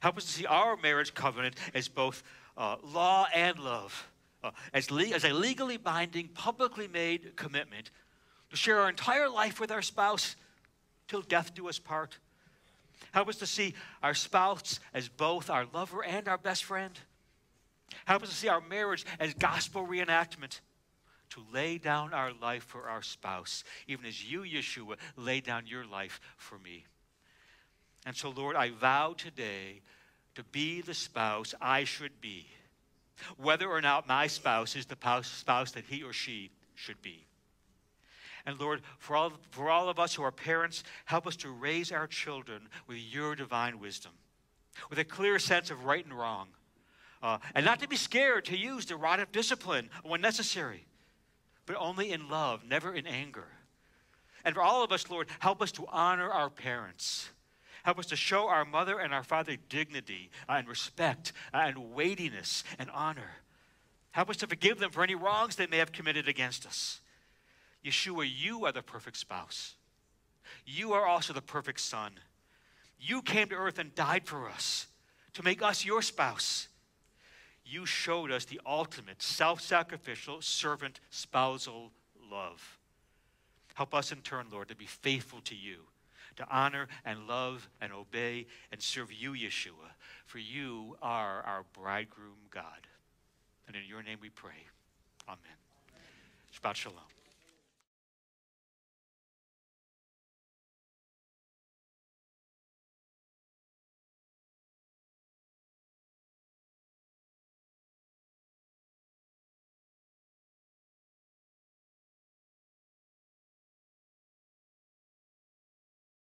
Help 0.00 0.16
us 0.16 0.24
to 0.24 0.30
see 0.30 0.46
our 0.46 0.76
marriage 0.76 1.12
covenant 1.12 1.56
as 1.74 1.88
both 1.88 2.22
uh, 2.56 2.76
law 2.84 3.26
and 3.34 3.58
love, 3.58 4.08
uh, 4.44 4.52
as, 4.72 4.90
le- 4.90 5.08
as 5.08 5.24
a 5.24 5.32
legally 5.32 5.76
binding, 5.76 6.28
publicly 6.28 6.86
made 6.86 7.36
commitment 7.36 7.90
to 8.50 8.56
share 8.56 8.80
our 8.80 8.88
entire 8.88 9.28
life 9.28 9.60
with 9.60 9.72
our 9.72 9.82
spouse 9.82 10.36
till 11.08 11.22
death 11.22 11.54
do 11.54 11.68
us 11.68 11.78
part. 11.78 12.18
Help 13.12 13.28
us 13.28 13.36
to 13.36 13.46
see 13.46 13.74
our 14.02 14.14
spouse 14.14 14.78
as 14.94 15.08
both 15.08 15.50
our 15.50 15.66
lover 15.72 16.04
and 16.04 16.28
our 16.28 16.38
best 16.38 16.64
friend. 16.64 16.92
Help 18.04 18.22
us 18.22 18.28
to 18.28 18.34
see 18.34 18.48
our 18.48 18.60
marriage 18.60 19.04
as 19.18 19.34
gospel 19.34 19.84
reenactment 19.84 20.60
to 21.30 21.42
lay 21.52 21.78
down 21.78 22.12
our 22.12 22.32
life 22.40 22.64
for 22.64 22.88
our 22.88 23.02
spouse, 23.02 23.64
even 23.86 24.04
as 24.04 24.24
you, 24.30 24.40
Yeshua, 24.40 24.96
lay 25.16 25.40
down 25.40 25.66
your 25.66 25.84
life 25.84 26.20
for 26.36 26.58
me. 26.58 26.84
And 28.06 28.16
so, 28.16 28.30
Lord, 28.30 28.56
I 28.56 28.70
vow 28.70 29.14
today 29.16 29.82
to 30.34 30.44
be 30.44 30.80
the 30.80 30.94
spouse 30.94 31.54
I 31.60 31.84
should 31.84 32.20
be, 32.20 32.46
whether 33.36 33.68
or 33.68 33.80
not 33.80 34.08
my 34.08 34.26
spouse 34.26 34.76
is 34.76 34.86
the 34.86 35.22
spouse 35.22 35.72
that 35.72 35.84
he 35.84 36.02
or 36.02 36.12
she 36.12 36.50
should 36.74 37.00
be. 37.02 37.26
And 38.46 38.58
Lord, 38.58 38.80
for 38.98 39.16
all, 39.16 39.32
for 39.50 39.68
all 39.68 39.88
of 39.88 39.98
us 39.98 40.14
who 40.14 40.22
are 40.22 40.32
parents, 40.32 40.82
help 41.04 41.26
us 41.26 41.36
to 41.36 41.50
raise 41.50 41.92
our 41.92 42.06
children 42.06 42.68
with 42.86 42.98
your 42.98 43.34
divine 43.34 43.78
wisdom, 43.78 44.12
with 44.88 44.98
a 44.98 45.04
clear 45.04 45.38
sense 45.38 45.70
of 45.70 45.84
right 45.84 46.04
and 46.04 46.14
wrong, 46.14 46.48
uh, 47.22 47.38
and 47.54 47.66
not 47.66 47.80
to 47.80 47.88
be 47.88 47.96
scared 47.96 48.46
to 48.46 48.56
use 48.56 48.86
the 48.86 48.96
rod 48.96 49.20
of 49.20 49.30
discipline 49.30 49.90
when 50.02 50.22
necessary, 50.22 50.86
but 51.70 51.78
only 51.78 52.10
in 52.10 52.28
love, 52.28 52.64
never 52.68 52.92
in 52.92 53.06
anger. 53.06 53.46
And 54.44 54.56
for 54.56 54.60
all 54.60 54.82
of 54.82 54.90
us, 54.90 55.08
Lord, 55.08 55.28
help 55.38 55.62
us 55.62 55.70
to 55.72 55.86
honor 55.86 56.28
our 56.28 56.50
parents. 56.50 57.30
Help 57.84 58.00
us 58.00 58.06
to 58.06 58.16
show 58.16 58.48
our 58.48 58.64
mother 58.64 58.98
and 58.98 59.14
our 59.14 59.22
father 59.22 59.56
dignity 59.68 60.30
and 60.48 60.66
respect 60.66 61.32
and 61.54 61.94
weightiness 61.94 62.64
and 62.80 62.90
honor. 62.90 63.30
Help 64.10 64.30
us 64.30 64.36
to 64.38 64.48
forgive 64.48 64.80
them 64.80 64.90
for 64.90 65.04
any 65.04 65.14
wrongs 65.14 65.54
they 65.54 65.68
may 65.68 65.76
have 65.76 65.92
committed 65.92 66.26
against 66.26 66.66
us. 66.66 67.02
Yeshua, 67.84 68.28
you 68.28 68.64
are 68.64 68.72
the 68.72 68.82
perfect 68.82 69.18
spouse. 69.18 69.76
You 70.66 70.92
are 70.94 71.06
also 71.06 71.32
the 71.32 71.40
perfect 71.40 71.78
son. 71.78 72.14
You 72.98 73.22
came 73.22 73.48
to 73.50 73.54
earth 73.54 73.78
and 73.78 73.94
died 73.94 74.26
for 74.26 74.48
us 74.48 74.88
to 75.34 75.44
make 75.44 75.62
us 75.62 75.84
your 75.84 76.02
spouse. 76.02 76.66
You 77.70 77.86
showed 77.86 78.32
us 78.32 78.44
the 78.44 78.60
ultimate 78.66 79.22
self 79.22 79.60
sacrificial, 79.60 80.42
servant, 80.42 80.98
spousal 81.10 81.92
love. 82.30 82.78
Help 83.74 83.94
us 83.94 84.10
in 84.10 84.18
turn, 84.18 84.46
Lord, 84.50 84.68
to 84.68 84.76
be 84.76 84.86
faithful 84.86 85.40
to 85.42 85.54
you, 85.54 85.76
to 86.36 86.46
honor 86.50 86.88
and 87.04 87.28
love 87.28 87.68
and 87.80 87.92
obey 87.92 88.46
and 88.72 88.82
serve 88.82 89.12
you, 89.12 89.32
Yeshua, 89.32 89.94
for 90.26 90.38
you 90.38 90.96
are 91.00 91.42
our 91.42 91.64
bridegroom 91.72 92.38
God. 92.50 92.88
And 93.68 93.76
in 93.76 93.82
your 93.88 94.02
name 94.02 94.18
we 94.20 94.30
pray. 94.30 94.66
Amen. 95.28 95.38
Shabbat 96.52 96.74
Shalom. 96.74 97.19